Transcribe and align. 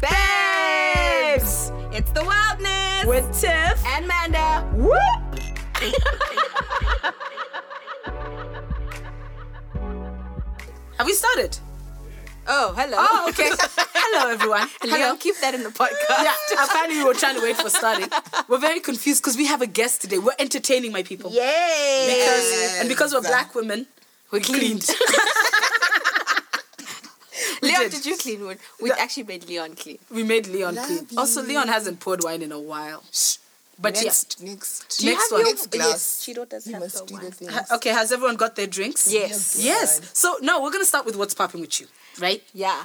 Babes! 0.00 1.72
It's 1.92 2.10
the 2.12 2.24
wildness 2.24 3.06
With 3.06 3.24
Tiff. 3.40 3.84
and 3.86 4.06
Manda. 4.06 4.60
Whoop. 4.74 4.98
Have 10.98 11.06
we 11.06 11.12
started? 11.14 11.58
Oh, 12.46 12.74
hello. 12.76 12.96
Oh, 12.98 13.26
okay. 13.30 13.50
Hello, 13.94 14.30
everyone. 14.30 14.68
Leon, 14.84 15.18
keep 15.18 15.36
that 15.40 15.54
in 15.54 15.62
the 15.62 15.70
podcast. 15.70 16.22
Yeah, 16.22 16.64
apparently 16.64 16.98
we 16.98 17.04
were 17.04 17.14
trying 17.14 17.36
to 17.36 17.42
wait 17.42 17.56
for 17.56 17.70
starting. 17.70 18.08
We're 18.48 18.58
very 18.58 18.80
confused 18.80 19.22
because 19.22 19.36
we 19.36 19.46
have 19.46 19.62
a 19.62 19.66
guest 19.66 20.02
today. 20.02 20.18
We're 20.18 20.34
entertaining 20.38 20.92
my 20.92 21.02
people. 21.02 21.30
Yay! 21.30 22.14
Because 22.18 22.78
and 22.80 22.88
because 22.88 23.14
we're 23.14 23.20
black 23.22 23.54
women, 23.54 23.86
we're 24.30 24.40
cleaned. 24.40 24.82
We 27.84 27.90
did. 27.90 28.02
did. 28.02 28.06
you 28.06 28.16
clean 28.16 28.44
one? 28.44 28.58
We 28.80 28.90
actually 28.92 29.24
made 29.24 29.48
Leon 29.48 29.74
clean. 29.76 29.98
We 30.10 30.22
made 30.22 30.46
Leon 30.46 30.74
Love 30.76 30.86
clean. 30.86 31.06
Also, 31.16 31.42
Leon 31.42 31.68
hasn't 31.68 32.00
poured 32.00 32.22
wine 32.24 32.42
in 32.42 32.52
a 32.52 32.58
while. 32.60 33.02
But 33.78 33.94
next, 33.94 34.40
next, 34.42 34.98
Do 35.00 35.06
you 35.06 35.12
Next 35.12 35.22
have 35.24 35.32
one. 35.32 35.40
your- 35.40 35.48
next 35.54 35.70
glass. 35.70 35.88
Yes, 35.88 36.24
Chido 36.36 36.48
does 36.48 36.66
You 36.66 36.72
have 36.74 36.82
must 36.82 36.98
the 36.98 37.06
do 37.06 37.14
one. 37.14 37.34
the 37.40 37.52
Ha- 37.52 37.66
Okay, 37.76 37.90
has 37.90 38.12
everyone 38.12 38.36
got 38.36 38.54
their 38.54 38.66
drinks? 38.66 39.10
Yes. 39.10 39.56
Yes. 39.58 39.98
God. 39.98 40.08
So 40.12 40.36
no, 40.40 40.62
we're 40.62 40.70
gonna 40.70 40.84
start 40.84 41.04
with 41.04 41.16
what's 41.16 41.34
popping 41.34 41.60
with 41.62 41.80
you, 41.80 41.86
right? 42.20 42.42
Yeah. 42.54 42.84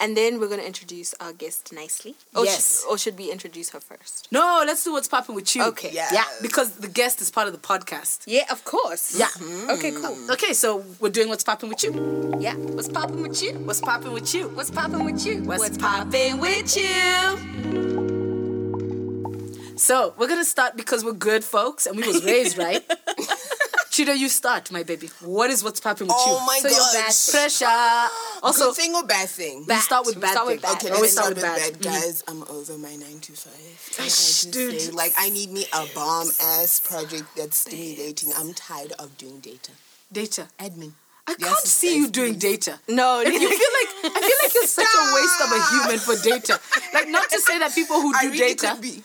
And 0.00 0.16
then 0.16 0.38
we're 0.38 0.46
going 0.46 0.60
to 0.60 0.66
introduce 0.66 1.12
our 1.18 1.32
guest 1.32 1.72
nicely. 1.72 2.14
Or 2.34 2.44
Yes. 2.44 2.82
Sh- 2.82 2.84
or 2.88 2.96
should 2.96 3.18
we 3.18 3.32
introduce 3.32 3.70
her 3.70 3.80
first? 3.80 4.28
No, 4.30 4.62
let's 4.64 4.84
do 4.84 4.92
what's 4.92 5.08
popping 5.08 5.34
with 5.34 5.56
you. 5.56 5.64
Okay. 5.64 5.90
Yeah. 5.92 6.08
Yeah, 6.12 6.24
because 6.40 6.70
the 6.76 6.86
guest 6.86 7.20
is 7.20 7.30
part 7.32 7.48
of 7.48 7.52
the 7.52 7.58
podcast. 7.58 8.20
Yeah, 8.24 8.44
of 8.50 8.62
course. 8.64 9.18
Yeah. 9.18 9.26
Mm-hmm. 9.26 9.70
Okay, 9.70 9.90
cool. 9.90 10.16
Okay, 10.34 10.52
so 10.52 10.84
we're 11.00 11.08
doing 11.10 11.28
what's 11.28 11.42
popping 11.42 11.68
with 11.68 11.82
you. 11.82 12.36
Yeah. 12.38 12.54
What's 12.54 12.88
popping 12.88 13.22
with 13.22 13.42
you? 13.42 13.54
What's 13.54 13.80
popping 13.80 14.12
with 14.12 14.32
you? 14.32 14.48
What's 14.50 14.70
popping 14.70 15.04
with 15.04 15.26
you? 15.26 15.42
What's 15.42 15.76
popping 15.76 16.38
with 16.38 16.76
you? 16.76 18.28
So 19.76 20.12
we're 20.18 20.28
gonna 20.28 20.44
start 20.44 20.76
because 20.76 21.04
we're 21.04 21.12
good 21.12 21.44
folks 21.44 21.86
and 21.86 21.96
we 21.96 22.06
was 22.06 22.24
raised 22.24 22.58
right. 22.58 22.84
Chido, 23.98 24.16
you 24.16 24.28
start, 24.28 24.70
my 24.70 24.84
baby. 24.84 25.10
What 25.22 25.50
is 25.50 25.64
what's 25.64 25.80
popping 25.80 26.06
with 26.06 26.14
you? 26.16 26.22
Oh 26.38 26.44
my 26.46 26.58
So 26.60 26.68
your 26.68 26.78
bad. 27.02 27.14
Pressure. 27.32 28.44
Also, 28.44 28.66
Good 28.66 28.76
thing 28.76 28.94
or 28.94 29.02
bad 29.04 29.28
thing? 29.28 29.64
we 29.66 29.74
start 29.74 30.06
with 30.06 30.14
We 30.14 30.22
bad. 30.22 30.30
start 30.32 30.46
with 30.46 30.60
thing. 30.60 30.70
bad. 30.70 30.76
Okay, 30.84 30.90
Always 30.94 31.00
let's 31.00 31.12
start 31.14 31.36
start 31.36 31.56
with 31.56 31.72
with 31.72 31.82
bad. 31.82 31.92
bad. 31.92 31.92
Mhm. 31.92 32.00
Guys, 32.06 32.24
I'm 32.28 32.42
over 32.44 32.78
my 32.78 32.94
9 32.94 33.18
to 33.18 33.32
5. 33.32 33.52
I 33.98 34.02
Gosh, 34.04 34.42
dude. 34.42 34.80
say, 34.80 34.90
like, 34.92 35.14
I 35.18 35.30
need 35.30 35.50
me 35.50 35.66
a 35.72 35.84
bomb 35.96 36.28
ass 36.40 36.78
project 36.78 37.24
that's 37.36 37.56
stimulating. 37.58 38.32
I'm 38.36 38.54
tired 38.54 38.92
of 39.00 39.18
doing 39.18 39.40
data. 39.40 39.72
Data. 40.12 40.46
Admin. 40.60 40.92
I 41.26 41.34
Yes, 41.36 41.48
can't 41.48 41.66
see 41.66 41.96
you 41.96 42.06
doing 42.08 42.34
please. 42.34 42.56
data. 42.56 42.78
No, 42.86 43.18
You 43.20 43.32
feel 43.32 43.48
like 43.50 44.14
I 44.16 44.20
feel 44.20 44.38
like 44.44 44.54
you're 44.54 44.66
such 44.66 44.94
a 44.94 45.04
waste 45.16 45.40
of 45.42 45.50
a 45.58 45.60
human 45.72 45.98
for 45.98 46.16
data. 46.22 46.60
Like 46.94 47.08
not 47.08 47.28
to 47.30 47.40
say 47.40 47.58
that 47.58 47.74
people 47.74 48.00
who 48.00 48.12
do 48.12 48.18
I 48.18 48.24
really 48.26 48.38
data, 48.54 48.68
could 48.74 48.80
be. 48.80 49.02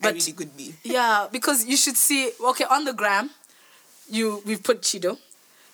but- 0.00 0.08
I 0.08 0.12
really 0.12 0.32
could 0.32 0.56
be. 0.56 0.74
yeah, 0.84 1.26
because 1.32 1.64
you 1.64 1.76
should 1.76 1.96
see. 1.96 2.30
Okay, 2.40 2.64
on 2.64 2.84
the 2.84 2.92
gram, 2.94 3.28
you 4.08 4.42
we've 4.46 4.62
put 4.62 4.82
Chido. 4.82 5.18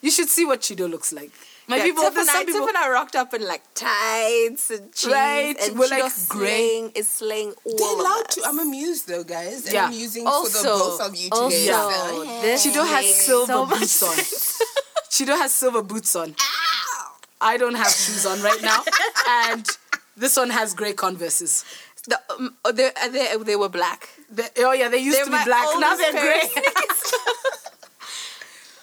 You 0.00 0.10
should 0.10 0.28
see 0.28 0.44
what 0.44 0.60
Chido 0.60 0.90
looks 0.90 1.12
like. 1.12 1.30
My 1.68 1.76
Yeah, 1.76 1.84
people, 1.84 2.02
Tiff 2.02 2.14
there's 2.14 2.26
and, 2.28 2.36
I, 2.36 2.38
some 2.40 2.46
people. 2.46 2.66
Tiff 2.66 2.74
and 2.76 2.92
rocked 2.92 3.14
up 3.14 3.32
in 3.34 3.46
like 3.46 3.62
tights 3.74 4.70
and 4.70 4.92
jeans. 4.92 5.12
Right, 5.12 5.54
And 5.62 5.78
we're, 5.78 5.86
Chido 5.86 6.00
like, 6.00 6.28
grey. 6.28 6.46
slaying 6.48 6.90
is 6.96 7.06
slaying 7.08 7.52
all 7.64 7.76
They're 7.78 7.92
of 7.92 7.98
allowed 8.00 8.26
us. 8.28 8.34
to. 8.34 8.42
I'm 8.44 8.58
amused 8.58 9.06
though, 9.08 9.22
guys. 9.22 9.64
And 9.66 9.74
Yeah. 9.74 9.86
I'm 9.86 9.92
using 9.92 10.26
also, 10.26 10.58
for 10.58 10.62
the 10.62 10.78
both 10.78 11.00
of 11.08 11.16
you 11.16 11.28
also, 11.30 11.48
today. 11.56 11.66
so- 11.66 12.42
this 12.42 12.66
Chido 12.66 12.84
has 12.86 13.14
silver 13.14 13.52
so 13.52 13.66
boots 13.66 14.02
on. 14.02 14.16
Chido 15.10 15.36
has 15.38 15.52
silver 15.52 15.82
boots 15.82 16.16
on. 16.16 16.34
I 17.40 17.56
don't 17.56 17.74
have 17.76 17.90
shoes 17.90 18.24
on 18.26 18.40
right 18.42 18.62
now, 18.62 18.82
and 19.28 19.66
this 20.16 20.36
one 20.36 20.50
has 20.50 20.74
grey 20.74 20.92
Converses. 20.94 21.64
The, 22.08 22.18
um, 22.30 22.56
oh, 22.64 22.72
they, 22.72 22.86
uh, 22.88 23.08
they, 23.08 23.36
they 23.44 23.56
were 23.56 23.68
black. 23.68 24.08
They- 24.30 24.48
oh 24.58 24.72
yeah, 24.72 24.88
they 24.88 24.98
used 24.98 25.16
They're 25.16 25.24
to 25.26 25.30
be 25.30 25.44
black. 25.44 25.66
Now 25.78 25.94
they're 25.94 26.12
grey. 26.12 26.42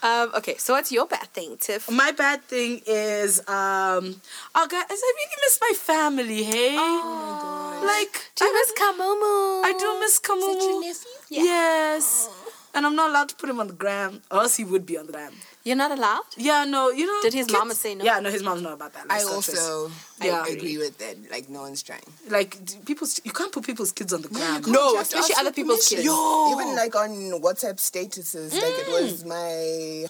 of 0.04 0.30
Um, 0.30 0.36
okay, 0.36 0.56
so 0.58 0.74
what's 0.74 0.92
your 0.92 1.06
bad 1.08 1.28
thing, 1.34 1.58
Tiff? 1.58 1.90
My 1.92 2.12
bad 2.12 2.44
thing 2.44 2.82
is, 2.86 3.40
um, 3.42 4.22
oh 4.56 4.68
guys, 4.68 4.86
I 4.90 5.14
really 5.18 5.38
miss 5.42 5.60
my 5.62 5.74
family. 5.76 6.44
Hey, 6.44 6.76
oh, 6.78 7.82
like 7.86 8.32
Do 8.36 8.46
you 8.46 8.52
I 8.52 8.54
miss 8.60 8.72
Kamumu? 8.80 9.66
I 9.66 9.74
do 9.78 10.00
miss 10.00 10.20
Kamumu. 10.20 10.84
Yeah. 11.30 11.44
Yes, 11.44 12.30
and 12.74 12.86
I'm 12.86 12.96
not 12.96 13.10
allowed 13.10 13.30
to 13.30 13.36
put 13.36 13.50
him 13.50 13.60
on 13.60 13.68
the 13.68 13.74
gram, 13.74 14.22
or 14.32 14.42
else 14.42 14.58
he 14.58 14.64
would 14.64 14.86
be 14.86 14.98
on 14.98 15.08
the 15.08 15.12
gram. 15.14 15.34
You're 15.70 15.78
not 15.78 15.92
allowed? 15.92 16.24
Yeah, 16.36 16.66
no, 16.66 16.90
you 16.90 17.06
know. 17.06 17.20
Did 17.22 17.34
his 17.36 17.46
kids- 17.46 17.54
mama 17.60 17.76
say 17.76 17.94
no? 17.94 18.04
Yeah, 18.04 18.20
no, 18.20 18.32
his 18.32 18.42
mom's 18.42 18.64
not 18.64 18.74
about 18.74 18.92
that. 18.94 19.06
I 19.08 19.22
also 19.22 19.92
Yeah. 20.20 20.42
I 20.44 20.48
agree 20.58 20.78
with 20.80 20.98
that. 20.98 21.16
Like, 21.30 21.48
no 21.48 21.62
one's 21.62 21.84
trying. 21.84 22.02
like 22.28 22.52
d- 22.66 22.78
people's. 22.90 23.22
You 23.24 23.32
can't 23.32 23.52
put 23.52 23.64
people's 23.70 23.92
kids 23.92 24.12
on 24.16 24.22
the 24.24 24.30
gram. 24.30 24.64
No, 24.78 24.94
You 24.94 25.00
especially 25.00 25.36
other 25.42 25.52
people's 25.52 25.88
kids. 25.88 26.04
Yo. 26.04 26.52
Even 26.54 26.76
like 26.76 26.96
on 26.96 27.12
WhatsApp 27.46 27.78
statuses, 27.90 28.52
like 28.54 28.78
it 28.84 28.88
Mm. 28.88 28.96
was 29.02 29.26
my 29.38 30.10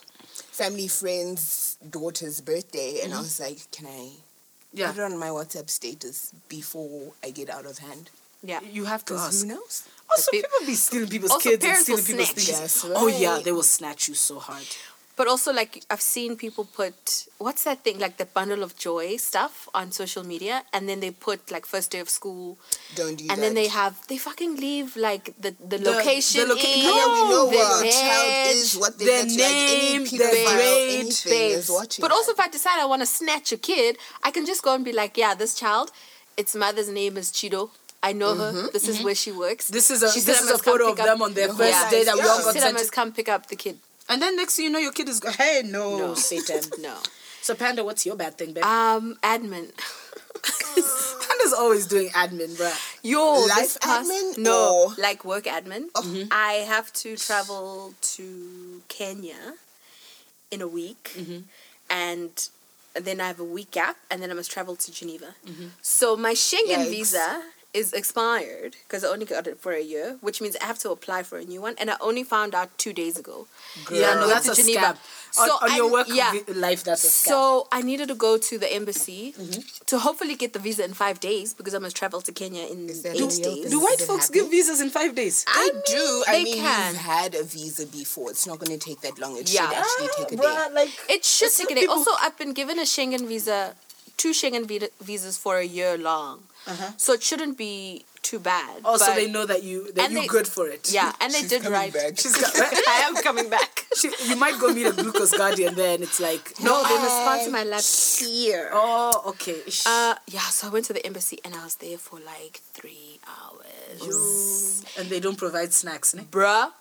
family 0.60 0.88
friend's 0.88 1.76
daughter's 1.98 2.40
birthday, 2.52 2.92
and 3.02 3.12
Mm-hmm. 3.12 3.20
I 3.20 3.22
was 3.28 3.40
like, 3.46 3.60
can 3.72 3.86
I 3.88 4.12
Yeah, 4.72 4.92
put 4.92 5.00
it 5.02 5.04
on 5.12 5.18
my 5.18 5.28
WhatsApp 5.38 5.70
status 5.70 6.32
before 6.48 7.12
I 7.22 7.32
get 7.32 7.50
out 7.50 7.66
of 7.66 7.80
hand? 7.80 8.06
Yeah. 8.42 8.62
you 8.78 8.86
have 8.86 9.04
to 9.08 9.14
Because 9.16 9.28
ask. 9.36 9.40
who 9.42 9.48
knows? 9.54 9.84
Also, 10.10 10.32
Pe- 10.32 10.38
people 10.42 10.60
be 10.66 10.76
stealing 10.76 11.10
people's 11.10 11.32
Also, 11.32 11.50
kids 11.50 11.66
and 11.66 11.78
stealing 11.84 12.06
people's 12.06 12.30
snatch. 12.30 12.46
things. 12.46 12.60
That's 12.82 12.86
Oh 13.02 13.08
yeah, 13.08 13.40
they 13.44 13.52
will 13.52 13.64
snatch 13.78 14.08
you 14.08 14.16
so 14.16 14.40
hard. 14.40 14.66
But 15.20 15.28
also, 15.28 15.52
like, 15.62 15.74
I've 15.94 16.06
seen 16.16 16.38
people 16.38 16.64
put, 16.82 16.98
what's 17.46 17.64
that 17.68 17.80
thing, 17.86 17.98
like 18.06 18.16
the 18.24 18.26
bundle 18.38 18.62
of 18.68 18.72
joy 18.88 19.18
stuff 19.18 19.68
on 19.80 19.86
social 19.92 20.24
media, 20.34 20.56
and 20.74 20.82
then 20.88 21.00
they 21.04 21.12
put, 21.12 21.40
like, 21.56 21.66
first 21.76 21.88
day 21.92 22.00
of 22.06 22.10
school, 22.20 22.58
Don't 22.96 23.18
do 23.18 23.26
and 23.30 23.32
that. 23.32 23.42
then 23.44 23.54
they 23.60 23.68
have, 23.68 23.94
they 24.08 24.18
fucking 24.18 24.54
leave, 24.66 24.90
like, 25.10 25.26
the, 25.44 25.52
the, 25.72 25.78
The- 25.78 25.92
location. 25.92 26.40
the 26.48 26.48
loca- 26.56 26.74
in, 26.78 26.84
No, 26.86 26.96
yeah, 27.00 27.08
we 27.16 27.22
know 27.32 27.46
the 27.50 27.58
what 27.58 27.86
a 27.86 27.92
child 27.92 28.32
is, 28.56 28.78
what 28.84 28.94
they 28.98 29.06
their 29.10 29.24
look 29.26 29.38
name, 29.38 30.02
like, 30.04 30.14
any 30.14 30.18
their 30.22 30.32
pedophile, 30.32 30.56
grade, 30.56 31.00
anything 31.02 31.32
babes. 31.34 31.64
is 31.66 31.70
watching. 31.80 32.02
But 32.04 32.08
that. 32.12 32.16
also, 32.16 32.32
if 32.32 32.40
I 32.40 32.48
decide 32.58 32.78
I 32.80 32.86
want 32.94 33.02
to 33.02 33.10
snatch 33.20 33.52
a 33.52 33.58
kid, 33.58 33.98
I 34.24 34.30
can 34.32 34.46
just 34.52 34.62
go 34.64 34.72
and 34.74 34.86
be 34.90 34.94
like, 35.02 35.14
yeah, 35.24 35.34
this 35.36 35.54
child, 35.54 35.92
its 36.38 36.56
mother's 36.56 36.88
name 37.02 37.18
is 37.18 37.28
Chido. 37.38 37.72
I 38.02 38.14
know 38.14 38.34
her. 38.42 38.52
This 38.72 38.88
is 38.88 39.04
where 39.04 39.16
she 39.24 39.34
works. 39.34 39.66
Mm-hmm. 39.66 39.74
This 39.80 39.92
is 39.92 40.00
a 40.02 40.10
She 40.14 40.22
this 40.22 40.40
is 40.42 40.50
a 40.50 40.58
photo 40.58 40.92
of 40.92 40.96
them 41.08 41.22
on 41.22 41.34
their 41.34 41.50
first 41.50 41.74
whole 41.80 41.92
day 41.92 42.04
that 42.06 42.16
we 42.16 42.22
all 42.22 42.38
Yeah. 42.40 42.44
got 42.46 42.54
Said 42.54 42.64
I 42.64 42.68
sent. 42.68 42.78
must 42.80 42.92
come 42.94 43.12
pick 43.12 43.28
up 43.28 43.48
the 43.48 43.58
kid. 43.58 43.78
And 44.10 44.22
then 44.22 44.36
next 44.36 44.56
thing 44.56 44.66
you 44.66 44.72
know, 44.72 44.80
your 44.80 44.92
kid 44.92 45.08
is 45.08 45.20
go- 45.20 45.32
hey 45.32 45.62
no, 45.66 45.98
No. 45.98 46.14
Satan. 46.16 46.62
No. 46.80 46.96
So 47.42 47.56
Panda, 47.56 47.84
what's 47.84 48.06
your 48.06 48.16
bad 48.18 48.38
thing, 48.38 48.54
babe? 48.54 48.64
Um, 48.66 49.18
admin. 49.24 49.72
Panda's 50.76 51.54
always 51.54 51.88
doing 51.88 52.10
admin, 52.10 52.56
bruh. 52.58 52.76
Yo, 53.04 53.46
Life 53.48 53.80
past, 53.80 54.10
admin 54.10 54.38
No, 54.38 54.88
or- 54.90 55.02
like 55.02 55.24
work 55.26 55.46
admin. 55.46 55.90
Mm-hmm. 55.92 56.28
I 56.32 56.54
have 56.68 56.92
to 56.94 57.16
travel 57.18 57.94
to 58.18 58.82
Kenya 58.88 59.54
in 60.52 60.62
a 60.62 60.68
week, 60.68 61.12
Mm-hmm. 61.18 61.40
and 61.90 62.50
then 62.96 63.22
I 63.22 63.28
have 63.28 63.40
a 63.40 63.44
week 63.46 63.72
gap, 63.72 63.98
and 64.12 64.22
then 64.22 64.32
I 64.32 64.34
must 64.34 64.52
travel 64.52 64.76
to 64.76 64.92
Geneva. 64.92 65.36
So 65.82 66.16
my 66.18 66.34
Schengen 66.34 66.86
Yikes. 66.86 66.90
visa 66.90 67.44
is 67.72 67.94
expired 67.94 68.76
because 68.88 69.04
I 69.04 69.10
only 69.10 69.26
got 69.28 69.46
it 69.46 69.60
for 69.60 69.72
a 69.74 69.82
year, 69.82 70.18
which 70.22 70.42
means 70.42 70.56
I 70.60 70.66
have 70.66 70.80
to 70.80 70.90
apply 70.90 71.22
for 71.22 71.38
a 71.38 71.46
new 71.46 71.62
one, 71.62 71.76
and 71.80 71.92
I 71.92 71.98
only 72.02 72.24
found 72.24 72.56
out 72.56 72.76
two 72.80 72.94
days 72.94 73.16
ago. 73.18 73.46
Yeah, 73.92 74.16
no, 74.16 74.28
that's 74.28 74.48
a 74.48 74.56
Geneva. 74.56 74.80
scam. 74.80 74.98
So 75.32 75.52
on 75.62 75.76
your 75.76 75.86
I'm- 75.86 75.92
work 75.92 76.08
yeah. 76.10 76.32
vi- 76.34 76.54
life, 76.54 76.84
that's 76.84 77.04
a 77.04 77.08
scam. 77.08 77.28
So 77.30 77.68
I 77.72 77.84
needed 77.84 78.08
to 78.08 78.16
go 78.16 78.40
to 78.40 78.58
the 78.58 78.74
embassy 78.74 79.34
Mm-hmm. 79.38 79.62
to 79.86 80.00
hopefully 80.00 80.36
get 80.36 80.54
the 80.54 80.60
visa 80.60 80.84
in 80.84 80.94
five 80.96 81.20
days 81.20 81.54
because 81.54 81.76
I 81.76 81.78
must 81.80 81.96
travel 81.96 82.22
to 82.22 82.32
Kenya 82.32 82.66
in 82.66 82.90
Is 82.90 83.04
that 83.04 83.16
eight 83.16 83.38
days. 83.44 83.70
do 83.70 83.80
white 83.80 84.02
folks 84.02 84.28
happen? 84.30 84.42
give 84.42 84.50
visas 84.50 84.82
in 84.82 84.90
five 84.90 85.14
days? 85.14 85.46
They 85.46 85.52
I 85.54 85.70
do. 85.86 85.96
mean, 85.96 86.24
I 86.28 86.32
they 86.32 86.44
mean, 86.46 86.58
can. 86.64 86.94
you've 86.94 87.02
had 87.04 87.36
a 87.36 87.44
visa 87.44 87.86
before. 87.86 88.32
It's 88.32 88.48
not 88.48 88.58
going 88.58 88.74
to 88.78 88.84
take 88.84 89.02
that 89.02 89.20
long. 89.20 89.38
It 89.38 89.48
Yeah. 89.54 89.70
should 89.70 89.78
actually 89.78 90.10
take 90.18 90.32
a 90.32 90.36
day. 90.38 90.44
Bruh, 90.44 90.74
like 90.74 90.90
It 91.08 91.24
should 91.24 91.54
take 91.54 91.70
a 91.70 91.76
day. 91.76 91.86
Also, 91.86 92.10
I've 92.20 92.36
been 92.38 92.54
given 92.54 92.80
a 92.80 92.84
Schengen 92.94 93.28
visa, 93.28 93.76
two 94.22 94.32
Schengen 94.40 94.66
vi- 94.72 94.92
visas 95.10 95.36
for 95.44 95.54
a 95.58 95.68
year 95.80 95.94
long, 96.12 96.36
Uh-huh. 96.68 96.92
so 97.04 97.10
it 97.18 97.24
shouldn't 97.24 97.56
be 97.58 97.74
too 98.30 98.40
bad. 98.54 98.76
also 98.84 99.06
but- 99.08 99.16
they 99.20 99.28
know 99.36 99.46
that 99.52 99.62
you 99.70 99.78
that 99.98 100.12
you're 100.12 100.22
they- 100.28 100.28
good 100.38 100.48
for 100.56 100.66
it. 100.76 100.84
Yeah, 100.98 101.12
and 101.22 101.30
they 101.34 101.42
She's 101.44 101.50
did 101.54 101.62
coming 101.64 101.80
write. 101.80 101.94
back. 102.00 102.12
She's 102.22 102.36
got, 102.42 102.52
I 102.96 103.00
am 103.08 103.16
coming 103.28 103.48
back. 103.56 103.72
she, 104.00 104.08
you 104.30 104.36
might 104.44 104.58
go 104.64 104.68
meet 104.78 104.88
a 104.92 104.96
glucose 105.02 105.34
guardian 105.42 105.74
there, 105.80 105.94
and 105.96 106.04
it's 106.08 106.20
like 106.30 106.44
No, 106.68 106.76
they 106.90 106.98
must 107.06 107.18
sponsor 107.24 107.52
my 107.60 107.64
lab 107.74 107.86
here. 108.28 108.66
Oh, 108.74 109.12
okay. 109.32 109.60
Uh, 109.94 110.16
yeah, 110.36 110.48
so 110.56 110.68
I 110.68 110.70
went 110.76 110.86
to 110.92 110.94
the 110.98 111.04
embassy 111.10 111.38
and 111.46 111.52
I 111.60 111.64
was 111.70 111.76
there 111.84 111.98
for 111.98 112.18
like 112.34 112.56
three 112.78 113.14
hours. 113.36 114.84
and 114.98 115.10
they 115.10 115.20
don't 115.20 115.38
provide 115.38 115.72
snacks, 115.74 116.14
ne? 116.14 116.24
Bruh, 116.24 116.72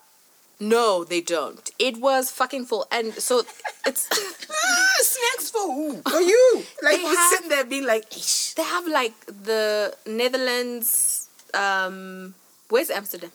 no, 0.60 1.04
they 1.04 1.20
don't. 1.20 1.70
It 1.78 1.98
was 1.98 2.30
fucking 2.30 2.66
full, 2.66 2.86
and 2.90 3.14
so 3.14 3.42
it's 3.86 4.08
Ah, 4.50 4.94
snacks 5.00 5.50
for 5.50 5.62
who? 5.72 6.02
For 6.02 6.20
you, 6.32 6.62
like 6.82 6.98
we're 7.02 7.14
have- 7.16 7.30
sitting 7.30 7.48
there 7.48 7.64
being 7.64 7.86
like, 7.86 8.06
Ish. 8.16 8.54
they 8.54 8.64
have 8.64 8.86
like 8.86 9.14
the 9.26 9.94
Netherlands. 10.06 11.28
Um, 11.54 12.34
where's 12.68 12.90
Amsterdam? 12.90 13.30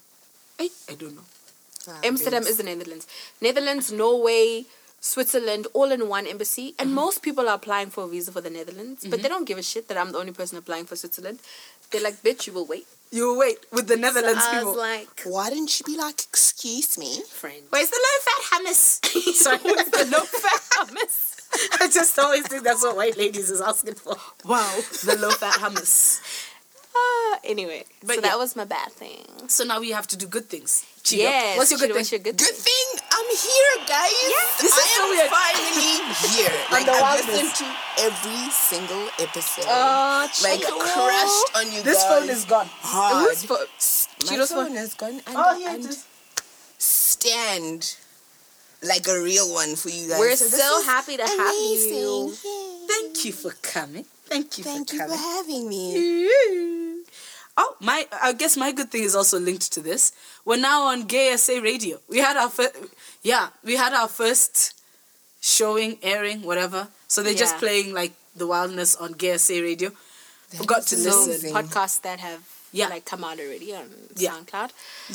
I, 0.59 0.69
I 0.89 0.95
don't 0.95 1.15
know. 1.15 1.21
Ah, 1.87 1.99
Amsterdam 2.03 2.43
is 2.43 2.57
the 2.57 2.63
Netherlands. 2.63 3.07
Netherlands, 3.41 3.91
Norway, 3.91 4.65
Switzerland, 5.01 5.67
all 5.73 5.91
in 5.91 6.07
one 6.07 6.27
embassy. 6.27 6.75
And 6.79 6.93
most 6.93 7.21
people 7.21 7.49
are 7.49 7.55
applying 7.55 7.89
for 7.89 8.03
a 8.03 8.07
visa 8.07 8.31
for 8.31 8.41
the 8.41 8.49
Netherlands, 8.49 9.01
but 9.03 9.11
Mm-hmm. 9.17 9.21
they 9.23 9.29
don't 9.29 9.45
give 9.45 9.57
a 9.57 9.63
shit 9.63 9.87
that 9.87 9.97
I'm 9.97 10.11
the 10.11 10.17
only 10.19 10.31
person 10.33 10.57
applying 10.57 10.85
for 10.85 10.95
Switzerland. 10.95 11.39
They're 11.91 12.01
like, 12.01 12.21
bitch, 12.23 12.47
you 12.47 12.53
will 12.53 12.65
wait. 12.65 12.87
You 13.13 13.27
will 13.27 13.37
wait 13.37 13.57
with 13.71 13.87
the 13.87 13.93
So 13.93 13.99
Netherlands 14.01 14.41
I 14.43 14.53
people. 14.55 14.69
was 14.71 14.77
like, 14.79 15.21
Why 15.25 15.49
didn't 15.51 15.79
you 15.79 15.83
be 15.85 15.95
like, 15.95 16.19
excuse 16.23 16.97
me? 16.97 17.21
friend. 17.29 17.61
Where's 17.69 17.91
the 17.91 17.99
low 18.07 18.17
fat 18.25 18.41
hummus? 18.65 19.05
Sorry, 19.35 19.59
Where's 19.59 19.85
the 19.89 20.05
low 20.11 20.23
fat 20.23 20.61
hummus? 20.73 21.29
I 21.81 21.87
just 21.87 22.17
always 22.17 22.47
think 22.47 22.63
that's 22.63 22.81
what 22.81 22.95
white 22.95 23.15
ladies 23.15 23.51
is 23.51 23.61
asking 23.61 23.93
for. 23.95 24.15
Wow, 24.45 24.79
the 25.05 25.15
low 25.21 25.29
fat 25.29 25.53
hummus. 25.59 26.21
Ah, 26.95 27.39
anyway, 27.43 27.83
But 28.01 28.07
so 28.09 28.13
yeah. 28.15 28.21
that 28.29 28.37
was 28.37 28.55
my 28.55 28.65
bad 28.65 28.91
thing. 28.91 29.25
So 29.47 29.63
now 29.63 29.79
we 29.79 29.91
have 29.91 30.05
to 30.07 30.17
do 30.17 30.27
good 30.27 30.47
things. 30.49 30.85
Chido, 31.03 31.17
Yes. 31.25 31.57
what's 31.57 31.71
your 31.71 31.79
good 31.79 31.89
Chido, 31.89 31.93
thing? 31.93 31.99
what's 31.99 32.11
your 32.11 32.19
good 32.21 32.37
Good 32.37 32.55
thing? 32.55 32.69
thing 32.69 33.01
I'm 33.11 33.29
here, 33.33 33.75
guys. 33.89 34.29
This 34.61 34.71
is 34.71 34.77
I 34.77 34.87
so 34.95 35.03
am 35.03 35.09
weird. 35.09 35.29
finally 35.29 35.93
here. 36.37 36.53
Like 36.71 36.87
I've 36.87 37.25
listened 37.27 37.53
to 37.59 37.67
every 38.07 38.45
single 38.51 39.05
episode. 39.19 39.65
Oh, 39.67 40.29
like 40.43 40.59
Chido. 40.61 40.79
crushed 40.79 41.49
on 41.57 41.65
you 41.73 41.81
This 41.81 42.03
guys. 42.03 42.05
This 42.05 42.05
phone 42.05 42.29
is 42.29 42.45
gone. 42.45 42.69
hard. 42.81 43.27
Whose 43.27 43.43
phone? 43.43 43.57
My 43.57 44.27
Chido's 44.29 44.51
phone 44.51 44.67
phone. 44.67 44.75
has 44.77 44.93
gone 44.93 45.19
and, 45.27 45.35
Oh, 45.35 45.57
yeah, 45.57 45.73
and 45.75 45.83
it 45.85 45.89
is. 45.89 46.05
stand 46.77 47.97
like 48.83 49.07
a 49.07 49.19
real 49.21 49.51
one 49.53 49.75
for 49.75 49.89
you 49.89 50.09
guys. 50.09 50.19
We're 50.19 50.29
this 50.29 50.51
so 50.57 50.83
happy 50.83 51.17
to 51.17 51.23
have 51.23 51.55
you. 51.55 52.31
Yay. 52.43 52.87
Thank 52.87 53.25
you 53.25 53.31
for 53.33 53.51
coming. 53.61 54.05
Thank 54.25 54.57
you 54.57 54.63
for 54.63 54.69
coming. 54.69 54.85
Thank 54.85 54.89
for 54.89 54.95
you 54.95 55.07
for 55.07 55.15
having 55.17 55.67
me. 55.69 56.79
Oh, 57.55 57.75
my! 57.79 58.07
I 58.21 58.33
guess 58.33 58.57
my 58.57 58.71
good 58.71 58.89
thing 58.91 59.03
is 59.03 59.15
also 59.15 59.39
linked 59.39 59.71
to 59.73 59.81
this. 59.81 60.11
We're 60.45 60.57
now 60.57 60.83
on 60.83 61.03
Gay 61.03 61.35
SA 61.37 61.59
Radio. 61.59 61.99
We 62.09 62.17
had 62.19 62.35
our 62.35 62.49
first, 62.49 62.75
yeah, 63.21 63.49
we 63.63 63.75
had 63.75 63.93
our 63.93 64.07
first 64.07 64.81
showing, 65.41 65.97
airing, 66.01 66.41
whatever. 66.41 66.87
So 67.07 67.21
they're 67.21 67.33
just 67.33 67.57
playing 67.57 67.93
like 67.93 68.13
the 68.35 68.47
wildness 68.47 68.95
on 68.95 69.11
Gay 69.13 69.37
SA 69.37 69.55
Radio. 69.55 69.91
Forgot 70.49 70.83
to 70.87 70.95
is 70.95 71.05
listen. 71.05 71.51
podcasts 71.53 72.01
that 72.01 72.19
have 72.19 72.41
Yeah. 72.73 72.87
like 72.89 73.05
come 73.05 73.23
out 73.23 73.39
already 73.39 73.73
on 73.75 73.85
Yeah. 74.17 74.31
SoundCloud. 74.31 74.71